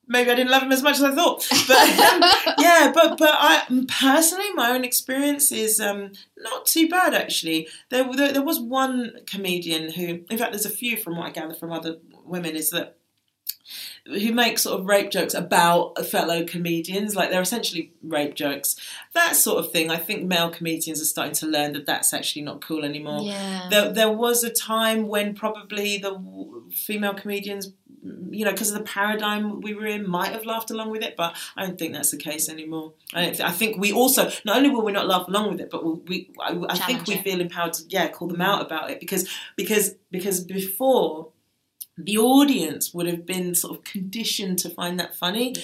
Maybe 0.08 0.30
I 0.30 0.36
didn't 0.36 0.52
love 0.52 0.62
him 0.62 0.72
as 0.72 0.84
much 0.84 0.98
as 0.98 1.04
I 1.04 1.16
thought, 1.16 1.48
but 1.68 1.78
um, 2.14 2.56
yeah, 2.60 2.92
but 2.94 3.18
but 3.18 3.32
I 3.34 3.64
personally, 3.88 4.52
my 4.54 4.70
own 4.72 4.84
experience 4.84 5.52
is 5.52 5.80
um, 5.80 6.12
not 6.38 6.68
too 6.68 6.88
bad 6.88 7.16
actually. 7.16 7.68
There, 7.90 8.04
there 8.14 8.32
there 8.32 8.44
was 8.44 8.60
one 8.60 9.14
comedian 9.26 9.92
who, 9.94 10.22
in 10.30 10.38
fact, 10.38 10.52
there's 10.52 10.66
a 10.66 10.70
few 10.70 10.96
from 10.96 11.18
what 11.18 11.26
I 11.26 11.32
gather 11.32 11.56
from 11.56 11.72
other 11.72 11.98
women, 12.24 12.56
is 12.56 12.70
that 12.70 12.98
who 14.06 14.32
make 14.32 14.60
sort 14.60 14.80
of 14.80 14.86
rape 14.86 15.10
jokes 15.10 15.34
about 15.34 16.06
fellow 16.06 16.44
comedians, 16.46 17.16
like 17.16 17.32
they're 17.32 17.42
essentially 17.42 17.92
rape 18.04 18.36
jokes, 18.36 18.76
that 19.14 19.36
sort 19.36 19.64
of 19.64 19.72
thing. 19.72 19.90
I 19.90 19.98
think 19.98 20.24
male 20.24 20.50
comedians 20.50 21.02
are 21.02 21.06
starting 21.06 21.34
to 21.36 21.48
learn 21.48 21.74
that 21.74 21.86
that's 21.86 22.14
actually 22.14 22.44
not 22.44 22.62
cool 22.62 22.86
anymore. 22.86 23.22
Yeah. 23.22 23.68
There, 23.70 23.92
there 23.92 24.12
was 24.12 24.44
a 24.44 24.52
time 24.52 25.08
when 25.08 25.34
probably 25.34 25.98
the 25.98 26.22
female 26.72 27.16
comedians, 27.16 27.74
you 28.30 28.46
know, 28.46 28.52
because 28.52 28.72
of 28.72 28.78
the 28.78 28.84
paradigm 28.84 29.62
we 29.62 29.74
were 29.74 29.88
in, 29.88 30.08
might 30.08 30.32
have 30.32 30.46
laughed 30.46 30.70
along 30.70 30.92
with 30.92 31.02
it, 31.02 31.16
but 31.18 31.36
I 31.58 31.66
don't 31.66 31.80
think 31.80 31.94
that's 31.94 32.12
the 32.12 32.18
case 32.18 32.48
anymore. 32.50 32.94
I, 33.16 33.24
don't 33.24 33.36
th- 33.36 33.50
I 33.50 33.52
think 33.52 33.80
we 33.80 33.92
also 33.92 34.30
not 34.46 34.58
only 34.58 34.70
will 34.70 34.86
we 34.86 34.92
not 34.92 35.08
laugh 35.08 35.28
along 35.28 35.50
with 35.50 35.62
it, 35.62 35.72
but 35.72 35.84
we'll, 35.84 36.02
we 36.06 36.32
I, 36.40 36.56
I 36.70 36.78
think 36.78 37.08
we 37.08 37.18
feel 37.18 37.42
empowered 37.42 37.74
to 37.74 37.84
yeah 37.90 38.08
call 38.10 38.28
them 38.28 38.42
out 38.42 38.62
about 38.62 38.92
it 38.92 39.00
because 39.00 39.28
because 39.56 39.96
because 40.12 40.44
before 40.44 41.32
the 41.98 42.18
audience 42.18 42.94
would 42.94 43.08
have 43.08 43.26
been 43.26 43.56
sort 43.56 43.78
of 43.78 43.84
conditioned 43.84 44.60
to 44.60 44.70
find 44.70 45.00
that 45.00 45.16
funny. 45.16 45.56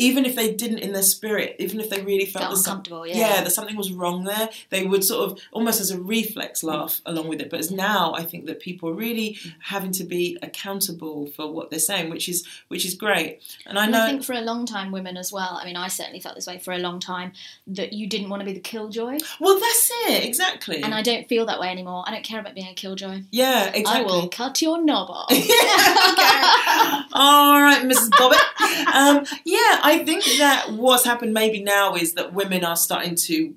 Even 0.00 0.24
if 0.24 0.36
they 0.36 0.54
didn't 0.54 0.78
in 0.78 0.92
their 0.92 1.02
spirit, 1.02 1.56
even 1.58 1.80
if 1.80 1.90
they 1.90 2.00
really 2.02 2.24
felt 2.24 2.42
Felt 2.44 2.50
there's 2.54 2.64
some- 2.64 2.72
uncomfortable, 2.78 3.06
yeah. 3.06 3.42
that 3.42 3.50
something 3.50 3.76
was 3.76 3.90
wrong 3.92 4.24
there, 4.24 4.48
they 4.70 4.84
would 4.84 5.02
sort 5.04 5.28
of 5.30 5.38
almost 5.52 5.80
as 5.80 5.90
a 5.90 6.00
reflex 6.00 6.62
laugh 6.62 7.00
along 7.04 7.28
with 7.28 7.40
it. 7.40 7.50
But 7.50 7.58
as 7.60 7.70
now, 7.70 8.14
I 8.14 8.22
think 8.22 8.46
that 8.46 8.60
people 8.60 8.88
are 8.90 8.94
really 8.94 9.36
having 9.60 9.90
to 9.92 10.04
be 10.04 10.38
accountable 10.40 11.26
for 11.26 11.50
what 11.52 11.70
they're 11.70 11.78
saying, 11.80 12.10
which 12.10 12.28
is 12.28 12.46
which 12.68 12.84
is 12.86 12.94
great. 12.94 13.40
And 13.66 13.78
I 13.78 13.84
And 13.84 13.92
know 13.92 14.02
I 14.04 14.10
think 14.10 14.24
for 14.24 14.34
a 14.34 14.40
long 14.40 14.66
time, 14.66 14.92
women 14.92 15.16
as 15.16 15.32
well. 15.32 15.58
I 15.60 15.64
mean, 15.64 15.76
I 15.76 15.88
certainly 15.88 16.20
felt 16.20 16.34
this 16.36 16.46
way 16.46 16.58
for 16.58 16.72
a 16.72 16.78
long 16.78 17.00
time 17.00 17.32
that 17.66 17.92
you 17.92 18.06
didn't 18.06 18.28
want 18.30 18.40
to 18.40 18.46
be 18.46 18.52
the 18.52 18.60
killjoy, 18.60 19.18
well, 19.40 19.58
that's 19.58 19.90
it 20.08 20.24
exactly. 20.24 20.82
and 20.82 20.94
I 20.94 21.02
don't 21.02 21.28
feel 21.28 21.46
that 21.46 21.58
way 21.58 21.68
anymore. 21.70 22.04
I 22.06 22.12
don't 22.12 22.24
care 22.24 22.38
about 22.40 22.54
being 22.54 22.68
a 22.68 22.74
killjoy. 22.74 23.22
yeah, 23.32 23.66
exactly. 23.74 23.84
I 24.04 24.06
will 24.06 24.28
cut 24.28 24.62
your 24.62 24.80
knob 24.82 25.10
off. 25.10 25.32
okay. 25.32 25.38
All 27.12 27.60
right, 27.60 27.82
Mrs. 27.82 28.10
Bobbitt. 28.10 28.38
Um, 28.88 29.24
yeah, 29.44 29.80
I 29.82 29.87
think 29.98 30.24
that 30.38 30.72
what's 30.72 31.06
happened 31.06 31.32
maybe 31.32 31.62
now 31.62 31.94
is 31.94 32.12
that 32.14 32.34
women 32.34 32.64
are 32.64 32.76
starting 32.76 33.14
to 33.14 33.54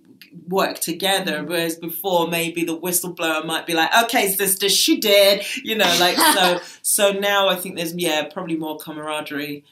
work 0.48 0.80
together, 0.80 1.40
mm-hmm. 1.40 1.50
whereas 1.50 1.76
before 1.76 2.28
maybe 2.28 2.64
the 2.64 2.78
whistleblower 2.78 3.46
might 3.46 3.66
be 3.66 3.74
like, 3.74 3.90
"Okay, 4.04 4.30
sister, 4.30 4.70
she 4.70 5.00
did," 5.00 5.44
you 5.64 5.76
know, 5.76 5.98
like 6.00 6.18
so. 6.18 6.60
So 6.84 7.12
now 7.12 7.48
I 7.48 7.56
think 7.56 7.78
there's 7.78 7.96
yeah 7.96 8.26
probably 8.26 8.58
more 8.58 8.78
camaraderie, 8.78 9.64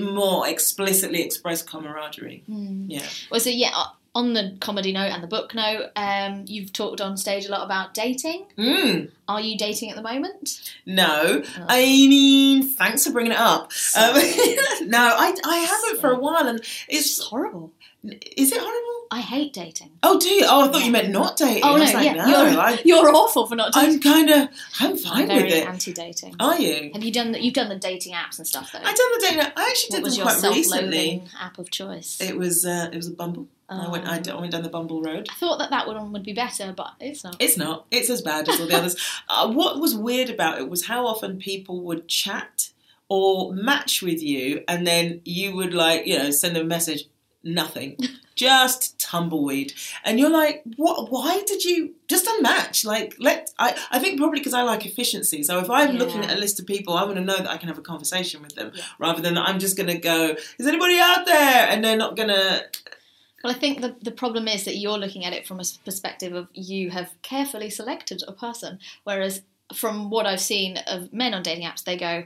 more 0.00 0.46
explicitly 0.46 1.22
expressed 1.22 1.68
camaraderie. 1.68 2.44
Hmm. 2.46 2.84
Yeah. 2.88 3.06
Well, 3.30 3.40
so 3.40 3.50
yeah, 3.50 3.70
on 4.14 4.34
the 4.34 4.56
comedy 4.60 4.92
note 4.92 5.10
and 5.10 5.22
the 5.22 5.26
book 5.26 5.54
note, 5.54 5.90
um, 5.96 6.44
you've 6.46 6.72
talked 6.72 7.00
on 7.00 7.16
stage 7.16 7.46
a 7.46 7.50
lot 7.50 7.64
about 7.64 7.94
dating. 7.94 8.44
Mm. 8.58 9.10
Are 9.26 9.40
you 9.40 9.56
dating 9.56 9.90
at 9.90 9.96
the 9.96 10.02
moment? 10.02 10.74
No, 10.84 11.42
Oh. 11.42 11.64
I 11.68 11.80
mean, 11.82 12.62
thanks 12.66 13.06
for 13.06 13.12
bringing 13.12 13.32
it 13.32 13.38
up. 13.38 13.72
Um, 13.96 14.14
no, 14.88 14.98
I, 15.18 15.34
I 15.44 15.56
haven't 15.58 16.00
for 16.00 16.10
a 16.10 16.18
while, 16.18 16.46
and 16.46 16.58
It's 16.88 17.18
it's 17.18 17.20
horrible. 17.26 17.72
Is 18.04 18.52
it 18.52 18.58
horrible? 18.60 19.06
I 19.10 19.20
hate 19.20 19.52
dating. 19.52 19.90
Oh, 20.02 20.18
do 20.18 20.28
you? 20.28 20.46
Oh, 20.48 20.66
I 20.68 20.72
thought 20.72 20.84
you 20.84 20.90
meant 20.90 21.10
not 21.10 21.36
dating. 21.36 21.62
Oh 21.64 21.74
I 21.74 21.76
no, 21.76 21.80
was 21.82 21.94
like, 21.94 22.04
yeah, 22.06 22.14
no, 22.14 22.46
you're, 22.46 22.60
I, 22.60 22.82
you're 22.84 23.14
awful 23.14 23.46
for 23.46 23.54
not 23.54 23.72
dating. 23.72 23.90
I'm 23.96 24.00
kind 24.00 24.30
of, 24.30 24.48
I'm 24.80 24.96
fine 24.96 25.26
very 25.28 25.44
with 25.44 25.52
it. 25.52 25.68
anti-dating. 25.68 26.36
Are 26.40 26.58
you? 26.58 26.90
Have 26.94 27.04
you 27.04 27.12
done 27.12 27.32
the, 27.32 27.42
you've 27.42 27.54
done 27.54 27.68
the 27.68 27.76
dating 27.78 28.14
apps 28.14 28.38
and 28.38 28.46
stuff 28.46 28.72
though? 28.72 28.78
I've 28.78 28.96
done 28.96 29.12
the 29.12 29.18
dating. 29.20 29.40
app- 29.40 29.52
I 29.58 29.68
actually 29.68 30.00
what 30.00 30.10
did 30.10 30.18
them 30.18 30.26
quite 30.40 30.54
recently. 30.54 31.24
app 31.38 31.58
of 31.58 31.70
choice? 31.70 32.20
It 32.20 32.36
was, 32.38 32.64
uh, 32.64 32.88
it 32.92 32.96
was 32.96 33.08
a 33.08 33.12
Bumble. 33.12 33.48
I 33.68 33.88
went, 33.88 34.06
I 34.06 34.38
went 34.38 34.52
down 34.52 34.62
the 34.62 34.68
Bumble 34.68 35.02
road. 35.02 35.28
I 35.30 35.34
thought 35.34 35.58
that 35.58 35.70
that 35.70 35.86
one 35.86 36.12
would 36.12 36.22
be 36.22 36.32
better, 36.34 36.72
but 36.76 36.92
it's 37.00 37.24
not. 37.24 37.36
It's 37.38 37.56
not. 37.56 37.86
It's 37.90 38.10
as 38.10 38.20
bad 38.20 38.48
as 38.48 38.60
all 38.60 38.66
the 38.66 38.76
others. 38.76 38.96
Uh, 39.28 39.50
what 39.50 39.80
was 39.80 39.94
weird 39.94 40.28
about 40.28 40.58
it 40.58 40.68
was 40.68 40.86
how 40.86 41.06
often 41.06 41.38
people 41.38 41.80
would 41.82 42.06
chat 42.06 42.68
or 43.08 43.52
match 43.54 44.02
with 44.02 44.22
you, 44.22 44.62
and 44.68 44.86
then 44.86 45.20
you 45.24 45.54
would 45.54 45.72
like, 45.72 46.06
you 46.06 46.18
know, 46.18 46.30
send 46.30 46.54
them 46.56 46.66
a 46.66 46.68
message. 46.68 47.04
Nothing, 47.44 47.96
just 48.36 49.00
tumbleweed, 49.00 49.72
and 50.04 50.20
you're 50.20 50.30
like, 50.30 50.62
what? 50.76 51.10
Why 51.10 51.42
did 51.44 51.64
you 51.64 51.94
just 52.06 52.24
unmatch? 52.26 52.84
Like, 52.84 53.16
let 53.18 53.50
I. 53.58 53.76
I 53.90 53.98
think 53.98 54.18
probably 54.18 54.38
because 54.38 54.54
I 54.54 54.62
like 54.62 54.86
efficiency. 54.86 55.42
So 55.42 55.58
if 55.58 55.68
I'm 55.68 55.96
looking 55.96 56.24
at 56.24 56.36
a 56.36 56.38
list 56.38 56.60
of 56.60 56.66
people, 56.66 56.94
I 56.94 57.02
want 57.02 57.16
to 57.16 57.20
know 57.20 57.36
that 57.36 57.50
I 57.50 57.56
can 57.56 57.66
have 57.66 57.78
a 57.78 57.82
conversation 57.82 58.42
with 58.42 58.54
them, 58.54 58.70
rather 59.00 59.20
than 59.20 59.36
I'm 59.36 59.58
just 59.58 59.76
going 59.76 59.88
to 59.88 59.98
go. 59.98 60.36
Is 60.58 60.68
anybody 60.68 61.00
out 61.00 61.26
there? 61.26 61.66
And 61.68 61.84
they're 61.84 61.96
not 61.96 62.14
going 62.14 62.28
to. 62.28 62.64
Well, 63.42 63.52
I 63.52 63.58
think 63.58 63.80
the, 63.80 63.96
the 64.00 64.12
problem 64.12 64.46
is 64.46 64.64
that 64.66 64.76
you're 64.76 64.98
looking 64.98 65.24
at 65.24 65.32
it 65.32 65.44
from 65.44 65.58
a 65.58 65.64
perspective 65.84 66.32
of 66.32 66.46
you 66.54 66.90
have 66.90 67.10
carefully 67.22 67.70
selected 67.70 68.22
a 68.28 68.32
person, 68.32 68.78
whereas 69.02 69.42
from 69.74 70.10
what 70.10 70.26
I've 70.26 70.40
seen 70.40 70.76
of 70.86 71.12
men 71.12 71.34
on 71.34 71.42
dating 71.42 71.66
apps, 71.66 71.82
they 71.82 71.96
go 71.96 72.24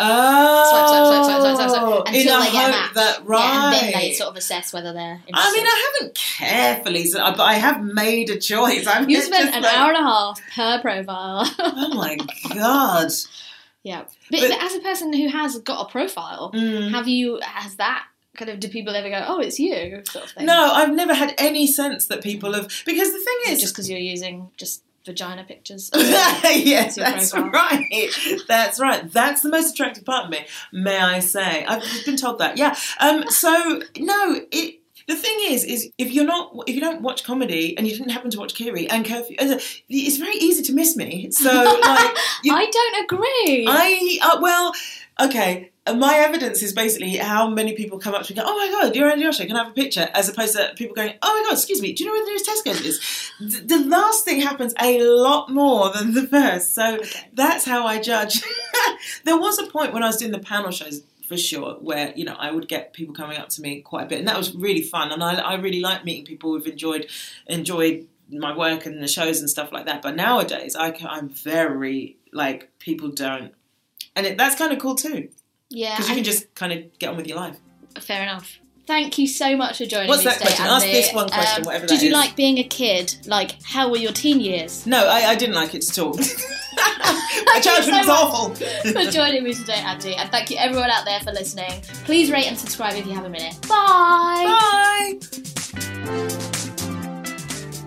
Oh, 0.00 0.68
swipe, 0.70 0.88
swipe, 0.88 1.24
swipe, 1.26 1.56
swipe, 1.56 1.70
swipe, 1.70 1.70
swipe, 1.70 2.08
in 2.14 2.20
until 2.20 2.38
the 2.38 2.44
they 2.46 2.52
get 2.52 2.68
a 2.68 2.72
match. 2.72 2.94
that 2.94 3.26
right. 3.26 3.38
Yeah, 3.40 3.64
and 3.64 3.74
then 3.94 4.00
they 4.00 4.12
sort 4.12 4.30
of 4.30 4.36
assess 4.36 4.72
whether 4.72 4.92
they're 4.92 5.20
interested. 5.26 5.34
I 5.36 5.52
mean, 5.52 5.66
I 5.66 5.90
haven't 5.94 6.14
carefully, 6.14 7.06
but 7.12 7.40
I 7.40 7.54
have 7.54 7.82
made 7.82 8.30
a 8.30 8.38
choice. 8.38 8.86
I've 8.86 9.10
you 9.10 9.20
spent 9.22 9.54
an 9.54 9.62
like- 9.62 9.76
hour 9.76 9.88
and 9.92 9.98
a 9.98 10.08
half 10.08 10.40
per 10.54 10.80
profile. 10.80 11.50
Oh 11.58 11.94
my 11.94 12.16
god! 12.54 13.10
yeah, 13.82 14.04
but, 14.30 14.40
But- 14.40 14.62
as 14.62 14.74
a 14.74 14.80
person 14.80 15.12
who 15.12 15.28
has 15.28 15.58
got 15.58 15.88
a 15.88 15.90
profile, 15.90 16.52
Mm. 16.54 16.90
have 16.92 17.08
you 17.08 17.40
has 17.42 17.76
that 17.76 18.04
kind 18.36 18.50
of? 18.50 18.60
Do 18.60 18.68
people 18.68 18.94
ever 18.94 19.10
go, 19.10 19.24
"Oh, 19.26 19.40
it's 19.40 19.58
you," 19.58 20.02
sort 20.08 20.26
of 20.26 20.30
thing? 20.30 20.46
No, 20.46 20.70
I've 20.72 20.92
never 20.94 21.12
had 21.14 21.34
any 21.38 21.66
sense 21.66 22.06
that 22.06 22.22
people 22.22 22.52
have 22.54 22.68
because 22.86 23.12
the 23.12 23.18
thing 23.18 23.38
is, 23.54 23.60
just 23.60 23.74
because 23.74 23.90
you're 23.90 23.98
using 23.98 24.50
just 24.56 24.82
vagina 25.08 25.42
pictures. 25.42 25.90
yes, 25.94 26.96
that's 26.96 27.32
profile. 27.32 27.50
right. 27.50 28.10
That's 28.46 28.78
right. 28.78 29.10
That's 29.10 29.40
the 29.42 29.48
most 29.48 29.72
attractive 29.72 30.04
part 30.04 30.26
of 30.26 30.30
me. 30.30 30.46
May 30.72 30.98
I 30.98 31.18
say? 31.18 31.64
I've 31.64 31.82
been 32.04 32.16
told 32.16 32.38
that. 32.38 32.56
Yeah. 32.56 32.76
Um. 33.00 33.28
So 33.28 33.82
no, 33.98 34.40
it. 34.52 34.76
The 35.06 35.16
thing 35.16 35.38
is, 35.48 35.64
is 35.64 35.90
if 35.96 36.12
you're 36.12 36.26
not, 36.26 36.52
if 36.66 36.74
you 36.74 36.82
don't 36.82 37.00
watch 37.00 37.24
comedy 37.24 37.74
and 37.78 37.86
you 37.86 37.96
didn't 37.96 38.10
happen 38.10 38.30
to 38.30 38.38
watch 38.38 38.54
Kiri 38.54 38.90
and 38.90 39.06
Curfew, 39.06 39.36
uh, 39.38 39.58
it's 39.88 40.18
very 40.18 40.36
easy 40.36 40.62
to 40.64 40.74
miss 40.74 40.96
me. 40.96 41.30
So 41.30 41.50
like, 41.50 42.16
you, 42.44 42.54
I 42.54 42.66
don't 42.70 43.04
agree. 43.04 43.66
I 43.66 44.18
uh, 44.22 44.38
well, 44.42 44.74
okay. 45.20 45.70
uh, 45.86 45.94
My 45.94 46.16
evidence 46.16 46.62
is 46.62 46.72
basically 46.72 47.16
how 47.16 47.48
many 47.48 47.74
people 47.74 47.98
come 47.98 48.14
up 48.14 48.22
to 48.24 48.32
me 48.32 48.38
and 48.38 48.46
go, 48.46 48.52
"Oh 48.52 48.56
my 48.56 48.68
god, 48.70 48.94
you're 48.94 49.10
Andi 49.10 49.26
Osho, 49.26 49.46
can 49.46 49.56
I 49.56 49.64
have 49.64 49.72
a 49.72 49.74
picture?" 49.74 50.08
As 50.14 50.28
opposed 50.28 50.56
to 50.56 50.72
people 50.76 50.94
going, 50.94 51.14
"Oh 51.22 51.40
my 51.40 51.48
god, 51.48 51.54
excuse 51.54 51.80
me, 51.82 51.92
do 51.92 52.04
you 52.04 52.10
know 52.10 52.14
where 52.14 52.24
the 52.24 52.28
nearest 52.28 52.46
Tesco's 52.46 52.80
is?" 52.80 53.00
Th- 53.38 53.66
The 53.66 53.88
last 53.88 54.24
thing 54.24 54.40
happens 54.40 54.74
a 54.80 55.00
lot 55.02 55.50
more 55.50 55.90
than 55.90 56.14
the 56.14 56.26
first, 56.26 56.74
so 56.74 56.98
that's 57.32 57.64
how 57.64 57.86
I 57.86 58.00
judge. 58.00 58.42
there 59.24 59.38
was 59.38 59.58
a 59.58 59.66
point 59.66 59.92
when 59.92 60.02
I 60.02 60.06
was 60.06 60.16
doing 60.16 60.32
the 60.32 60.38
panel 60.38 60.70
shows 60.70 61.02
for 61.28 61.36
sure, 61.36 61.74
where 61.74 62.12
you 62.16 62.24
know 62.24 62.36
I 62.38 62.50
would 62.50 62.68
get 62.68 62.92
people 62.92 63.14
coming 63.14 63.38
up 63.38 63.48
to 63.50 63.62
me 63.62 63.80
quite 63.80 64.04
a 64.04 64.08
bit, 64.08 64.18
and 64.18 64.28
that 64.28 64.36
was 64.38 64.54
really 64.54 64.82
fun. 64.82 65.12
And 65.12 65.22
I, 65.22 65.34
I 65.34 65.54
really 65.56 65.80
like 65.80 66.04
meeting 66.04 66.24
people 66.24 66.52
who've 66.52 66.66
enjoyed 66.66 67.06
enjoyed 67.46 68.06
my 68.30 68.56
work 68.56 68.86
and 68.86 69.02
the 69.02 69.08
shows 69.08 69.40
and 69.40 69.48
stuff 69.48 69.72
like 69.72 69.86
that. 69.86 70.02
But 70.02 70.16
nowadays, 70.16 70.76
I, 70.76 70.90
I, 70.90 71.18
am 71.18 71.28
very 71.30 72.16
like 72.32 72.70
people 72.78 73.08
don't, 73.08 73.54
and 74.18 74.26
it, 74.26 74.36
that's 74.36 74.56
kind 74.56 74.72
of 74.72 74.78
cool 74.78 74.94
too. 74.94 75.28
Yeah, 75.70 75.96
because 75.96 76.08
you 76.08 76.14
can 76.16 76.24
just 76.24 76.54
kind 76.54 76.72
of 76.72 76.98
get 76.98 77.10
on 77.10 77.16
with 77.16 77.26
your 77.26 77.36
life. 77.38 77.56
Fair 78.00 78.22
enough. 78.22 78.58
Thank 78.86 79.18
you 79.18 79.26
so 79.26 79.54
much 79.54 79.78
for 79.78 79.84
joining 79.84 80.10
us 80.10 80.18
today. 80.18 80.30
What's 80.30 80.40
that 80.40 80.46
today, 80.46 80.56
question? 80.56 80.64
Andi. 80.64 80.76
Ask 80.76 80.86
this 80.86 81.12
one 81.12 81.28
question, 81.28 81.62
Um, 81.62 81.66
whatever 81.66 81.86
Did 81.86 82.00
you 82.00 82.08
is. 82.08 82.14
like 82.14 82.36
being 82.36 82.56
a 82.58 82.64
kid? 82.64 83.14
Like, 83.26 83.62
how 83.62 83.90
were 83.90 83.98
your 83.98 84.12
teen 84.12 84.40
years? 84.40 84.86
No, 84.86 85.06
I, 85.06 85.26
I 85.26 85.34
didn't 85.34 85.56
like 85.56 85.74
it 85.74 85.86
at 85.86 85.98
all. 85.98 86.14
my 86.16 87.60
childhood 87.60 87.92
so 87.92 87.98
was 87.98 88.08
awful. 88.08 88.54
for 88.54 89.10
joining 89.10 89.44
me 89.44 89.52
today, 89.52 89.74
Andi, 89.74 90.16
and 90.16 90.30
thank 90.30 90.50
you 90.50 90.56
everyone 90.56 90.88
out 90.88 91.04
there 91.04 91.20
for 91.20 91.32
listening. 91.32 91.82
Please 92.06 92.30
rate 92.30 92.46
and 92.46 92.56
subscribe 92.56 92.94
if 92.94 93.04
you 93.04 93.12
have 93.12 93.26
a 93.26 93.30
minute. 93.30 93.60
Bye. 93.68 95.18
Bye. 96.06 96.54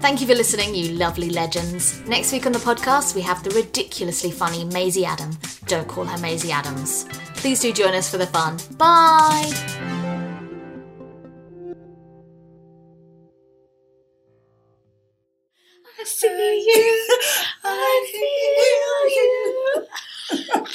Thank 0.01 0.19
you 0.19 0.25
for 0.25 0.33
listening, 0.33 0.73
you 0.73 0.93
lovely 0.93 1.29
legends. 1.29 2.01
Next 2.07 2.31
week 2.31 2.47
on 2.47 2.51
the 2.51 2.59
podcast, 2.59 3.13
we 3.13 3.21
have 3.21 3.43
the 3.43 3.51
ridiculously 3.51 4.31
funny 4.31 4.65
Maisie 4.65 5.05
Adam. 5.05 5.37
Don't 5.67 5.87
call 5.87 6.05
her 6.05 6.17
Maisie 6.17 6.51
Adams. 6.51 7.05
Please 7.35 7.59
do 7.59 7.71
join 7.71 7.93
us 7.93 8.09
for 8.09 8.17
the 8.17 8.25
fun. 8.25 8.57
Bye. 8.77 9.51
I 15.99 16.03
see 16.03 16.65
you. 16.67 17.07
I 17.63 18.07
feel 18.11 19.07
you. 19.17 20.65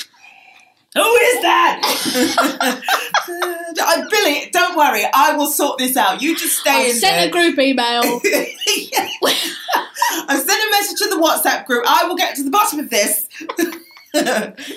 Who 0.95 1.15
is 1.17 1.43
that? 1.43 2.83
Uh, 3.79 4.09
Billy, 4.11 4.51
don't 4.53 4.66
worry. 4.77 5.03
I 5.15 5.37
will 5.37 5.47
sort 5.51 5.79
this 5.79 5.97
out. 5.97 6.23
You 6.23 6.37
just 6.37 6.59
stay 6.59 6.71
I've 6.71 6.91
in 6.91 6.97
sent 6.97 7.17
there. 7.17 7.29
a 7.29 7.31
group 7.31 7.59
email. 7.59 8.21
Yeah. 8.93 9.09
I've 10.29 10.41
sent 10.43 10.63
a 10.63 10.71
message 10.71 10.99
to 10.99 11.09
the 11.09 11.17
WhatsApp 11.17 11.65
group. 11.67 11.85
I 11.87 12.07
will 12.07 12.17
get 12.17 12.35
to 12.37 12.43
the 12.43 12.51
bottom 12.51 12.81
of 12.81 12.91
this. 12.91 13.27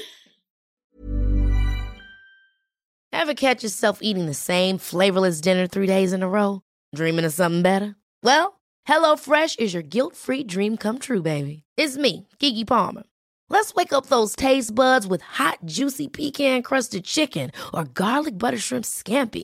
Ever 3.12 3.34
catch 3.34 3.64
yourself 3.64 4.00
eating 4.02 4.28
the 4.28 4.34
same 4.34 4.78
flavorless 4.78 5.42
dinner 5.42 5.68
three 5.68 5.88
days 5.88 6.14
in 6.14 6.24
a 6.24 6.30
row? 6.30 6.62
Dreaming 6.96 7.26
of 7.26 7.34
something 7.34 7.62
better? 7.64 7.96
Well, 8.24 8.60
HelloFresh 8.88 9.60
is 9.60 9.74
your 9.74 9.84
guilt-free 9.84 10.44
dream 10.44 10.78
come 10.78 11.00
true, 11.00 11.22
baby. 11.22 11.64
It's 11.76 11.98
me, 11.98 12.28
Keke 12.40 12.68
Palmer. 12.68 13.04
Let's 13.50 13.74
wake 13.74 13.94
up 13.94 14.06
those 14.06 14.36
taste 14.36 14.74
buds 14.76 15.08
with 15.08 15.22
hot, 15.22 15.58
juicy 15.66 16.08
pecan-crusted 16.08 17.04
chicken 17.04 17.52
or 17.74 17.84
garlic 17.86 18.38
butter 18.38 18.60
shrimp 18.60 18.86
scampi. 18.86 19.44